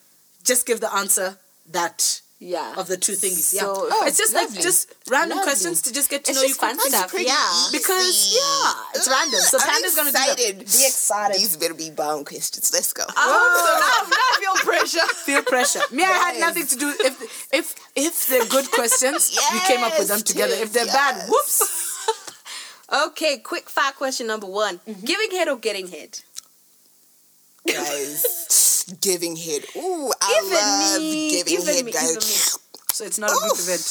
just 0.45 0.67
give 0.67 0.81
the 0.81 0.93
answer 0.95 1.37
that 1.73 2.21
yeah. 2.41 2.75
of 2.77 2.89
the 2.89 2.97
two 2.97 3.15
things. 3.15 3.53
Yeah, 3.55 3.61
So- 3.69 3.87
Oh, 3.93 4.07
it's 4.07 4.17
just 4.19 4.33
like 4.35 4.51
just 4.53 4.89
random 5.09 5.37
Lovely. 5.39 5.51
questions 5.53 5.83
to 5.83 5.93
just 5.93 6.09
get 6.11 6.25
to 6.25 6.31
It's 6.33 6.41
know 6.41 6.49
just 6.49 6.57
you 6.61 6.67
fun 6.67 6.75
quickly. 6.77 6.91
stuff. 6.99 7.11
pretty 7.11 7.27
Yeah. 7.27 7.69
Because 7.71 8.33
yeah, 8.35 8.97
it's 8.97 9.09
random. 9.09 9.41
So 9.41 9.59
I'm 9.61 9.69
Panda's 9.69 9.95
gonna 9.95 10.09
do 10.11 10.19
that. 10.19 10.29
excited. 10.41 10.59
Be 10.59 10.65
excited. 10.89 11.37
These 11.39 11.57
better 11.57 11.75
be 11.75 11.91
bound 11.91 12.27
questions. 12.27 12.73
Let's 12.73 12.93
go. 12.93 13.05
I 13.07 13.25
hope 13.31 13.57
so. 13.61 13.73
Now, 13.85 14.09
now 14.11 14.27
I 14.33 14.35
feel 14.41 14.57
pressure. 14.67 15.07
Feel 15.29 15.43
pressure. 15.43 15.83
Me, 15.93 16.03
I 16.03 16.17
had 16.27 16.41
nothing 16.41 16.67
to 16.67 16.77
do. 16.77 16.89
If 17.01 17.15
if 17.53 17.75
if 17.95 18.27
they're 18.29 18.47
good 18.47 18.71
questions, 18.73 19.37
we 19.53 19.61
came 19.71 19.85
up 19.85 19.99
with 19.99 20.09
them 20.09 20.23
together. 20.23 20.55
If 20.55 20.73
they're 20.73 20.87
yes. 20.87 20.95
bad, 20.95 21.29
whoops. 21.29 21.63
Okay, 22.93 23.39
quick 23.39 23.69
fire 23.71 23.93
question 23.93 24.27
number 24.27 24.49
one: 24.49 24.79
Mm-hmm. 24.81 25.05
Giving 25.07 25.31
head 25.31 25.47
or 25.47 25.57
getting 25.57 25.87
head? 25.89 26.19
guys. 27.67 28.47
giving 29.01 29.37
head. 29.37 29.63
Ooh, 29.77 30.11
I 30.21 30.41
Give 30.43 30.53
it 30.53 30.55
love 30.55 31.01
me, 31.03 31.31
giving 31.31 31.55
give 31.55 31.69
it 31.69 31.75
head, 31.77 31.85
me, 31.85 31.93
guys. 31.93 32.13
give 32.15 32.23
it 32.23 32.93
So 32.95 33.05
it's 33.05 33.19
not 33.19 33.31
a 33.31 33.39
group 33.39 33.59
event. 33.59 33.85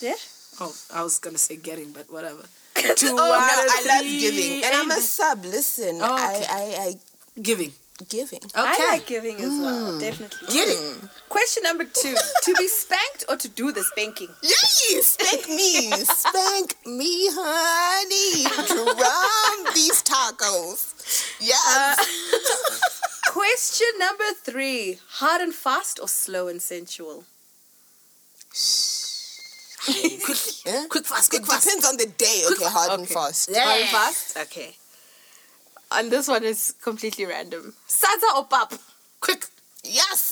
Yeah. 0.00 0.14
Oh, 0.60 0.74
I 0.92 1.02
was 1.02 1.18
gonna 1.18 1.38
say 1.38 1.56
getting, 1.56 1.92
but 1.92 2.10
whatever. 2.10 2.42
Two 2.96 3.08
Oh, 3.10 3.16
no, 3.16 3.32
I 3.32 3.84
love 3.86 4.04
giving, 4.04 4.64
and 4.64 4.74
I'm 4.74 4.90
a 4.90 5.00
sub. 5.00 5.44
Listen, 5.44 5.98
Oh, 6.00 6.14
I, 6.16 6.34
okay. 6.36 6.46
I, 6.48 6.62
I, 6.86 6.94
Giving. 7.40 7.72
giving. 8.08 8.38
Okay. 8.44 8.52
I 8.56 8.86
like 8.92 9.06
giving 9.06 9.36
as 9.38 9.50
well. 9.58 9.92
Mm. 9.92 10.00
Definitely. 10.00 10.48
Getting. 10.52 11.08
Question 11.28 11.62
number 11.64 11.84
two: 11.84 12.14
To 12.42 12.54
be 12.58 12.68
spanked 12.68 13.24
or 13.28 13.36
to 13.36 13.48
do 13.48 13.72
the 13.72 13.82
spanking? 13.82 14.28
Yay! 14.42 15.00
Spank 15.00 15.48
me, 15.48 15.90
spank 16.04 16.76
me, 16.86 17.28
honey. 17.30 18.44
Drum 18.68 19.74
these 19.74 20.02
tacos. 20.02 20.94
Yes. 21.40 21.98
Uh, 21.98 22.98
Question 23.34 23.88
number 23.98 24.30
three: 24.44 25.00
Hard 25.18 25.40
and 25.40 25.52
fast 25.52 25.98
or 26.00 26.06
slow 26.06 26.46
and 26.46 26.62
sensual? 26.62 27.24
Quick, 29.84 30.38
Yeah? 30.64 30.84
quick, 30.88 31.04
fast, 31.04 31.30
quick, 31.30 31.42
It 31.42 31.46
fast. 31.48 31.64
depends 31.66 31.84
on 31.84 31.96
the 31.96 32.06
day. 32.06 32.42
Okay, 32.52 32.64
hard 32.64 32.96
and 33.00 33.08
fast. 33.08 33.50
Yeah. 33.52 33.64
Hard 33.64 33.80
and 33.80 33.90
fast. 33.90 34.38
Okay. 34.38 34.76
And 35.90 36.12
this 36.12 36.28
one 36.28 36.44
is 36.44 36.74
completely 36.80 37.26
random. 37.26 37.74
Salsa 37.88 38.36
or 38.36 38.44
pop? 38.44 38.72
Quick. 39.20 39.46
Yes. 39.82 40.30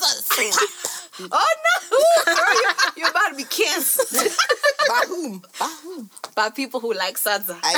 Oh 1.30 1.54
no! 1.66 2.34
Girl, 2.34 2.54
you, 2.54 2.70
you're 3.02 3.10
about 3.10 3.28
to 3.30 3.36
be 3.36 3.44
canceled 3.44 4.08
By 4.88 5.04
whom? 5.08 5.42
By 5.58 5.76
whom? 5.82 6.10
by 6.34 6.50
people 6.50 6.80
who 6.80 6.92
like 6.94 7.16
salsa. 7.16 7.56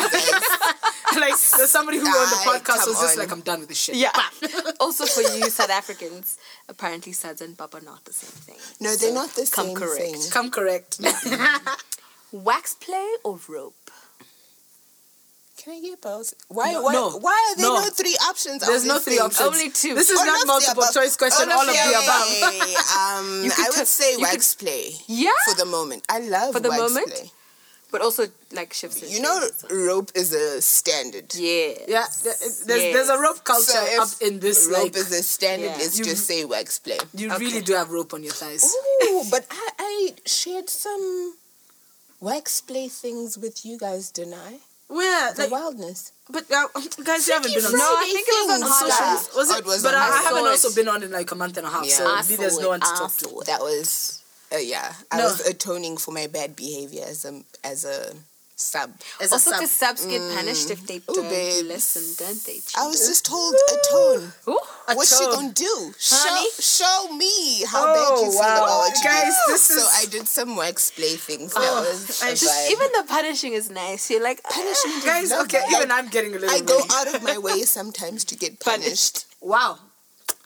Like 1.15 1.29
there's 1.39 1.71
somebody 1.71 1.99
who 1.99 2.07
on 2.07 2.31
the 2.31 2.37
podcast 2.59 2.87
was 2.89 2.99
just 3.01 3.13
on. 3.17 3.19
like, 3.23 3.31
I'm 3.31 3.43
done 3.43 3.61
with 3.61 3.69
this 3.69 3.79
shit. 3.79 3.95
Yeah. 3.95 4.11
also 4.81 5.07
for 5.07 5.21
you 5.21 5.49
South 5.49 5.71
Africans, 5.71 6.39
apparently 6.69 7.13
salsa 7.13 7.43
and 7.43 7.57
pop 7.57 7.75
are 7.75 7.81
not 7.81 8.05
the 8.05 8.13
same 8.13 8.31
thing. 8.57 8.57
No, 8.81 8.97
they're 8.97 9.15
not 9.15 9.31
the 9.31 9.49
come 9.53 9.67
same 9.67 9.77
correct. 9.77 10.01
thing. 10.01 10.31
Come 10.33 10.51
correct. 10.51 11.01
Come 11.03 11.15
correct. 11.39 11.85
Wax 12.33 12.75
play 12.75 13.09
or 13.23 13.39
rope? 13.49 13.84
Can 15.65 15.73
I 15.73 15.81
get 15.81 16.01
both? 16.03 16.35
Why? 16.49 16.73
No, 16.73 16.83
why, 16.83 16.93
no. 16.93 17.19
why 17.19 17.33
are 17.33 17.57
there 17.57 17.67
No. 17.71 17.81
no, 17.81 17.89
three 17.89 18.15
options? 18.29 18.67
There's 18.67 18.85
no 18.85 18.99
three 18.99 19.15
thing? 19.17 19.23
options. 19.25 19.49
Only 19.49 19.71
two. 19.71 19.95
This 19.95 20.11
is 20.11 20.19
Oh, 20.21 20.25
not 20.25 20.45
not 20.45 20.47
multiple 20.47 20.85
choice 20.93 21.17
question. 21.17 21.49
Oh, 21.51 21.55
all 21.57 21.63
of 21.63 21.75
the 21.75 21.81
okay. 21.81 22.05
above. 22.05 22.87
um, 23.01 23.45
You 23.47 23.51
could 23.51 23.65
I 23.67 23.69
would 23.71 23.79
t- 23.79 23.85
say 23.87 24.11
you 24.13 24.19
could- 24.19 24.25
wax 24.25 24.55
play. 24.55 24.93
Yeah. 25.07 25.31
For 25.49 25.55
the 25.57 25.65
moment, 25.65 26.05
I 26.11 26.19
love 26.19 26.53
For 26.53 26.61
the 26.61 26.69
wax 26.69 26.81
moment? 26.83 27.09
play. 27.13 27.31
But 27.91 28.03
also 28.03 28.27
like 28.53 28.75
ships. 28.75 29.01
You 29.11 29.23
know, 29.23 29.49
rope 29.71 30.11
is 30.15 30.35
a 30.35 30.61
standard. 30.61 31.33
Yeah. 31.35 31.75
Yeah, 31.89 32.05
th- 32.25 32.37
there's, 32.67 32.93
there's 32.93 33.09
a 33.09 33.19
rope 33.19 33.43
culture 33.45 33.71
So 33.73 34.03
up 34.03 34.09
in 34.21 34.41
this. 34.41 34.67
rope 34.71 34.83
Like, 34.83 34.97
is 34.97 35.13
a 35.13 35.23
standard. 35.23 35.71
Yeah. 35.71 35.77
Let's 35.79 35.99
You- 35.99 36.05
just 36.05 36.27
say 36.27 36.45
wax 36.45 36.79
play. 36.79 36.99
you 37.15 37.33
Okay. 37.33 37.39
really 37.45 37.63
do 37.63 37.73
have 37.75 37.91
rope 37.91 38.13
on 38.13 38.23
your 38.23 38.33
thighs. 38.35 38.65
Ooh, 39.05 39.25
but 39.31 39.47
I, 39.51 39.69
I 39.79 40.13
shared 40.27 40.69
some 40.69 41.37
wax 42.21 42.61
play 42.61 42.89
things 42.89 43.39
with 43.39 43.65
you 43.65 43.79
guys, 43.79 44.11
didn't 44.11 44.35
I? 44.35 44.59
Where? 44.89 45.33
The 45.35 45.43
Like, 45.43 45.51
wildness. 45.51 46.13
but 46.31 46.45
uh, 46.51 46.69
guys, 47.05 47.27
you 47.27 47.35
haven't 47.35 47.55
been 47.55 47.65
on. 47.65 47.71
Friday 47.71 47.79
No, 47.79 47.97
I 47.99 48.11
think 48.13 48.29
it 48.29 48.33
was 48.33 48.51
on 48.51 48.59
things, 48.61 48.95
Hot 48.95 49.37
Was 49.37 49.51
it? 49.51 49.59
it 49.59 49.65
was 49.65 49.83
but 49.83 49.95
I, 49.95 50.09
I 50.09 50.23
haven't 50.23 50.47
also 50.47 50.75
been 50.75 50.89
on 50.89 51.03
in 51.03 51.11
like 51.11 51.31
a 51.31 51.35
month 51.35 51.57
and 51.57 51.67
a 51.67 51.71
half, 51.71 51.87
Yeah. 51.87 51.95
so 51.97 52.07
I 52.07 52.23
maybe 52.23 52.37
there's 52.37 52.59
no 52.61 52.69
one 52.69 52.81
to 52.81 52.87
I 52.87 52.97
talk 52.99 53.13
to. 53.19 53.43
That 53.47 53.61
was, 53.61 54.23
uh, 54.53 54.59
yeah. 54.59 54.93
I 55.11 55.19
No. 55.19 55.25
was 55.25 55.41
atoning 55.41 55.97
for 55.97 56.13
my 56.13 56.27
bad 56.27 56.55
behavior 56.55 57.05
as 57.07 57.25
a 57.25 57.43
as 57.65 57.85
a 57.85 58.13
sub. 58.57 58.91
As 59.21 59.31
a 59.31 59.35
Also, 59.35 59.51
sub. 59.51 59.61
because 59.61 59.71
subs 59.73 60.07
get 60.07 60.21
mm. 60.21 60.35
punished 60.37 60.71
if 60.71 60.87
they 60.87 60.97
Ooh, 60.97 61.15
don't 61.15 61.29
babes. 61.29 61.63
listen, 61.63 62.05
don't 62.27 62.43
they? 62.45 62.61
I 62.79 62.87
was 62.87 63.01
just 63.07 63.25
told 63.27 63.55
atone. 63.73 64.33
Ooh. 64.49 64.59
What's 64.95 65.19
she 65.19 65.25
gonna 65.25 65.51
do? 65.53 65.93
Honey? 65.99 66.49
Show, 66.61 66.85
show 66.85 67.13
me 67.17 67.65
how 67.65 67.83
Oh, 67.89 67.95
bad 67.95 68.21
you 68.23 68.29
oh, 68.29 68.31
feel 68.31 68.41
wow. 68.41 68.57
about 68.65 68.79
what 68.79 68.97
you 68.97 69.03
Guys, 69.05 69.35
do. 69.47 69.53
this 69.53 69.63
so 69.63 69.89
I 70.01 70.05
did 70.07 70.29
some 70.29 70.57
wax 70.57 70.91
play 70.91 71.17
things. 71.17 71.53
That 71.55 71.63
Oh, 71.65 71.81
was 71.81 72.23
I 72.23 72.29
a 72.31 72.35
just- 72.37 72.71
Even 72.71 72.89
the 72.97 73.05
punishing 73.09 73.53
is 73.55 73.71
nice. 73.71 74.11
You're 74.11 74.23
like, 74.23 74.41
ah, 74.45 74.51
punishment. 74.53 74.99
is 74.99 75.05
Guys, 75.05 75.33
okay, 75.33 75.61
Like, 75.63 75.73
even 75.77 75.91
I'm 75.91 76.09
getting 76.09 76.35
a 76.37 76.39
little. 76.39 76.51
I 76.55 76.61
go 76.61 76.79
ready. 76.79 76.89
out 76.93 77.15
of 77.15 77.23
my 77.23 77.39
way 77.39 77.63
sometimes 77.79 78.25
to 78.27 78.37
get 78.37 78.61
punished 78.61 79.27
Wow. 79.41 79.79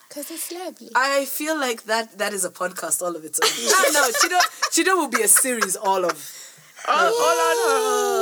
because 0.08 0.30
it's 0.30 0.50
lovely. 0.50 0.88
I 0.94 1.24
feel 1.26 1.56
like 1.58 1.84
that 1.84 2.16
that 2.18 2.32
is 2.32 2.44
a 2.44 2.50
podcast 2.50 3.02
all 3.02 3.14
of 3.16 3.24
its 3.24 3.38
own. 3.42 3.50
Ah, 3.70 3.84
I 3.86 3.90
know. 3.90 4.08
Chido, 4.20 4.40
Chido 4.72 4.96
will 4.96 5.08
be 5.08 5.22
a 5.22 5.28
series 5.28 5.76
all 5.76 6.04
of. 6.04 6.16
All, 6.88 7.06
all 7.06 7.38
on 7.50 7.56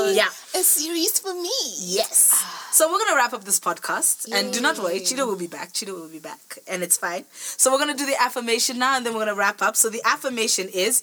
her. 0.08 0.12
Yeah. 0.12 0.28
A 0.54 0.62
series 0.62 1.18
for 1.18 1.34
me. 1.34 1.50
Yes. 1.78 2.44
So 2.72 2.90
we're 2.90 2.98
gonna 2.98 3.16
wrap 3.16 3.32
up 3.32 3.44
this 3.44 3.60
podcast, 3.60 4.30
and 4.32 4.52
do 4.52 4.60
not 4.60 4.78
worry, 4.78 5.00
Chido 5.00 5.26
will 5.26 5.36
be 5.36 5.46
back. 5.46 5.72
Chido 5.72 5.94
will 5.94 6.08
be 6.08 6.18
back, 6.18 6.58
and 6.68 6.82
it's 6.82 6.96
fine. 6.96 7.24
So 7.32 7.72
we're 7.72 7.78
gonna 7.78 7.94
do 7.94 8.06
the 8.06 8.20
affirmation 8.20 8.78
now, 8.78 8.96
and 8.96 9.04
then 9.06 9.14
we're 9.14 9.20
gonna 9.20 9.34
wrap 9.34 9.62
up. 9.62 9.76
So 9.76 9.88
the 9.88 10.02
affirmation 10.04 10.68
is, 10.68 11.02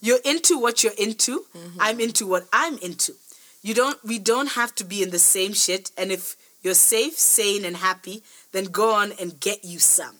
you're 0.00 0.20
into 0.24 0.58
what 0.58 0.82
you're 0.82 0.98
into. 0.98 1.46
I'm 1.78 2.00
into 2.00 2.26
what 2.26 2.46
I'm 2.52 2.78
into. 2.78 3.14
You 3.62 3.74
don't. 3.74 4.02
We 4.04 4.18
don't 4.18 4.50
have 4.52 4.74
to 4.76 4.84
be 4.84 5.02
in 5.02 5.10
the 5.10 5.18
same 5.18 5.52
shit. 5.52 5.90
And 5.96 6.10
if 6.12 6.36
you're 6.62 6.74
safe, 6.74 7.14
sane, 7.18 7.64
and 7.64 7.76
happy, 7.76 8.22
then 8.52 8.64
go 8.66 8.92
on 8.92 9.12
and 9.20 9.38
get 9.40 9.64
you 9.64 9.78
some. 9.78 10.16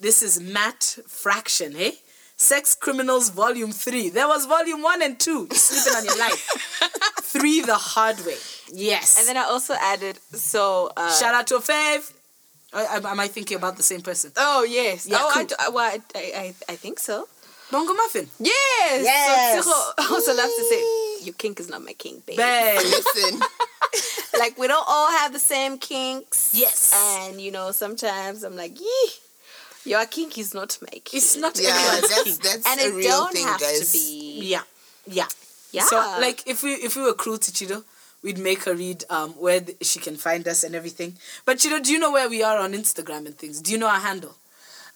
This 0.00 0.22
is 0.22 0.40
Matt 0.40 0.98
Fraction, 1.06 1.74
eh? 1.76 1.92
Sex 2.40 2.74
Criminals 2.74 3.28
Volume 3.28 3.70
3. 3.70 4.08
There 4.08 4.26
was 4.26 4.46
Volume 4.46 4.80
1 4.80 5.02
and 5.02 5.20
2. 5.20 5.30
You're 5.30 5.48
sleeping 5.50 5.98
on 5.98 6.04
your 6.06 6.18
life. 6.18 6.40
3 7.22 7.60
the 7.60 7.74
hard 7.74 8.16
way. 8.24 8.36
Yes. 8.72 9.18
and 9.18 9.28
then 9.28 9.36
I 9.36 9.42
also 9.46 9.74
added, 9.74 10.18
so. 10.32 10.90
Uh, 10.96 11.12
Shout 11.12 11.34
out 11.34 11.46
to 11.48 11.56
a 11.56 11.60
fave. 11.60 12.10
I, 12.72 12.86
I, 12.96 13.10
am 13.10 13.20
I 13.20 13.28
thinking 13.28 13.58
about 13.58 13.76
the 13.76 13.82
same 13.82 14.00
person? 14.00 14.32
Oh, 14.38 14.64
yes. 14.64 15.06
Yeah, 15.06 15.18
oh, 15.20 15.28
I, 15.28 15.32
cool. 15.34 15.44
do- 15.44 15.54
uh, 15.58 15.70
well, 15.70 15.84
I, 15.84 16.00
I, 16.16 16.54
I 16.66 16.76
think 16.76 16.98
so. 16.98 17.28
Bongo 17.70 17.92
Muffin. 17.92 18.26
Yes. 18.38 19.04
Yes. 19.04 19.62
So 19.62 19.70
Tiro 19.98 20.10
also 20.14 20.34
loves 20.34 20.56
to 20.56 20.64
say, 20.64 21.24
your 21.26 21.34
kink 21.34 21.60
is 21.60 21.68
not 21.68 21.84
my 21.84 21.92
kink, 21.92 22.24
babe. 22.24 22.38
Babe. 22.38 22.76
Listen, 22.84 23.40
like, 24.38 24.56
we 24.58 24.66
don't 24.66 24.86
all 24.88 25.10
have 25.10 25.34
the 25.34 25.38
same 25.38 25.76
kinks. 25.76 26.54
Yes. 26.54 26.94
And, 27.20 27.38
you 27.38 27.52
know, 27.52 27.70
sometimes 27.70 28.44
I'm 28.44 28.56
like, 28.56 28.80
yee, 28.80 29.10
your 29.84 30.04
kink 30.06 30.38
is 30.38 30.54
not 30.54 30.78
my 30.82 30.88
kink. 30.88 31.14
It's 31.14 31.36
not 31.36 31.58
yeah, 31.60 31.70
everyone's 31.70 32.08
that's 32.08 32.22
kink. 32.24 32.42
that's 32.42 32.66
and 32.66 32.80
a 32.80 32.84
it 32.84 32.94
real 32.94 33.08
don't 33.10 33.32
thing, 33.32 33.46
have 33.46 33.60
guys. 33.60 33.92
to 33.92 33.98
be. 33.98 34.40
Yeah. 34.42 34.62
Yeah. 35.06 35.26
Yeah. 35.72 35.82
So 35.84 35.96
like 36.20 36.42
if 36.46 36.62
we 36.62 36.72
if 36.74 36.96
we 36.96 37.02
were 37.02 37.14
cruel 37.14 37.38
to 37.38 37.50
Chido, 37.52 37.84
we'd 38.22 38.38
make 38.38 38.64
her 38.64 38.74
read 38.74 39.04
um 39.10 39.30
where 39.32 39.60
th- 39.60 39.78
she 39.82 39.98
can 39.98 40.16
find 40.16 40.46
us 40.48 40.64
and 40.64 40.74
everything. 40.74 41.16
But 41.44 41.58
Chido, 41.58 41.82
do 41.82 41.92
you 41.92 41.98
know 41.98 42.12
where 42.12 42.28
we 42.28 42.42
are 42.42 42.58
on 42.58 42.72
Instagram 42.72 43.26
and 43.26 43.36
things? 43.38 43.60
Do 43.60 43.72
you 43.72 43.78
know 43.78 43.88
our 43.88 44.00
handle? 44.00 44.34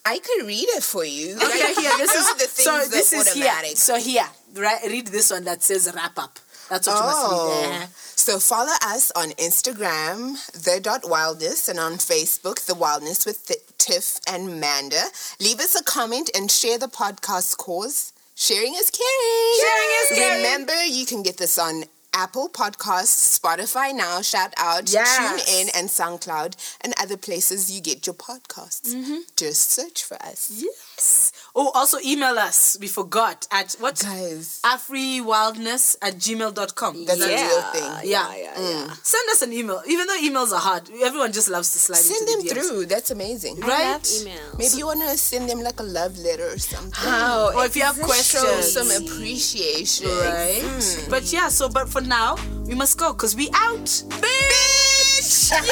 I 0.06 0.18
could 0.18 0.46
read 0.46 0.68
it 0.76 0.82
for 0.82 1.04
you. 1.04 1.34
Okay, 1.36 1.74
here. 1.80 1.92
This 1.96 2.14
is 2.20 2.34
the 2.34 2.46
thing. 2.46 2.64
so. 2.66 2.84
This 2.90 3.12
is 3.14 3.32
here. 3.32 3.52
So 3.74 3.96
here, 3.98 4.26
right? 4.54 4.80
Read 4.84 5.06
this 5.06 5.30
one 5.30 5.44
that 5.44 5.62
says 5.62 5.90
wrap 5.94 6.18
up. 6.18 6.38
That's 6.68 6.86
what 6.86 6.96
you 6.96 7.02
must 7.02 7.22
read. 7.32 7.82
Oh, 7.82 7.88
so 8.16 8.38
follow 8.38 8.72
us 8.82 9.12
on 9.16 9.30
Instagram, 9.32 10.36
the 10.52 10.80
dot 10.80 11.02
wildness, 11.08 11.68
and 11.68 11.78
on 11.78 11.94
Facebook, 11.94 12.64
the 12.66 12.74
wildness 12.74 13.24
with 13.26 13.46
Th- 13.46 13.60
Tiff 13.78 14.18
and 14.28 14.60
Manda. 14.60 15.02
Leave 15.40 15.60
us 15.60 15.78
a 15.78 15.84
comment 15.84 16.30
and 16.34 16.50
share 16.50 16.78
the 16.78 16.88
podcast 16.88 17.56
cause. 17.58 18.12
Sharing 18.34 18.74
is 18.74 18.90
caring. 18.90 19.60
Sharing 19.60 19.90
is 20.02 20.18
caring. 20.18 20.42
Remember, 20.44 20.84
you 20.84 21.06
can 21.06 21.22
get 21.22 21.36
this 21.38 21.58
on 21.58 21.84
Apple 22.16 22.48
Podcasts, 22.48 23.38
Spotify 23.40 23.92
now, 23.92 24.22
shout 24.22 24.54
out, 24.56 24.88
Yes. 24.92 25.16
tune 25.16 25.54
in, 25.60 25.68
and 25.74 25.88
SoundCloud, 25.88 26.54
and 26.82 26.94
other 27.00 27.16
places 27.16 27.72
you 27.72 27.80
get 27.80 28.06
your 28.06 28.14
podcasts. 28.14 28.94
Mm-hmm. 28.94 29.16
Just 29.36 29.70
search 29.72 30.04
for 30.04 30.16
us. 30.22 30.48
Yes. 30.54 31.32
Oh, 31.56 31.70
also 31.72 31.98
email 32.04 32.36
us. 32.36 32.76
We 32.80 32.88
forgot 32.88 33.46
at 33.52 33.74
what? 33.78 34.00
Guys. 34.00 34.60
Afriwildness 34.64 35.96
at 36.02 36.14
gmail.com. 36.14 37.04
That's 37.04 37.24
a 37.24 37.30
yeah, 37.30 37.46
real 37.46 37.62
thing. 37.62 38.10
Yeah. 38.10 38.34
yeah, 38.34 38.54
mm. 38.54 38.86
yeah. 38.88 38.94
Send 39.04 39.30
us 39.30 39.42
an 39.42 39.52
email. 39.52 39.80
Even 39.86 40.08
though 40.08 40.16
emails 40.18 40.50
are 40.52 40.58
hard, 40.58 40.90
everyone 41.00 41.30
just 41.32 41.48
loves 41.48 41.70
to 41.72 41.78
slide 41.78 41.98
Send 41.98 42.28
into 42.28 42.32
them 42.32 42.42
the 42.56 42.60
DMs. 42.60 42.68
through. 42.68 42.86
That's 42.86 43.10
amazing. 43.12 43.62
I 43.62 43.66
Right? 43.68 43.92
love 43.92 44.02
emails. 44.02 44.58
Maybe 44.58 44.76
you 44.78 44.86
want 44.86 45.02
to 45.02 45.16
send 45.16 45.48
them 45.48 45.60
like 45.60 45.78
a 45.78 45.84
love 45.84 46.18
letter 46.18 46.48
or 46.48 46.58
something. 46.58 46.90
How? 46.92 47.52
Or 47.56 47.64
if 47.66 47.76
you 47.76 47.82
have 47.82 47.94
Show 47.96 48.02
questions. 48.02 48.72
some 48.72 48.90
appreciation. 48.90 50.08
Right? 50.08 50.60
Mm. 50.60 51.08
But 51.08 51.32
yeah, 51.32 51.48
so 51.50 51.68
but 51.68 51.88
for 51.88 52.00
now, 52.00 52.34
we 52.66 52.74
must 52.74 52.98
go 52.98 53.12
because 53.12 53.36
we 53.36 53.48
out. 53.54 53.84
Bitch! 54.18 55.52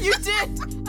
You 0.00 0.14
did. 0.14 0.79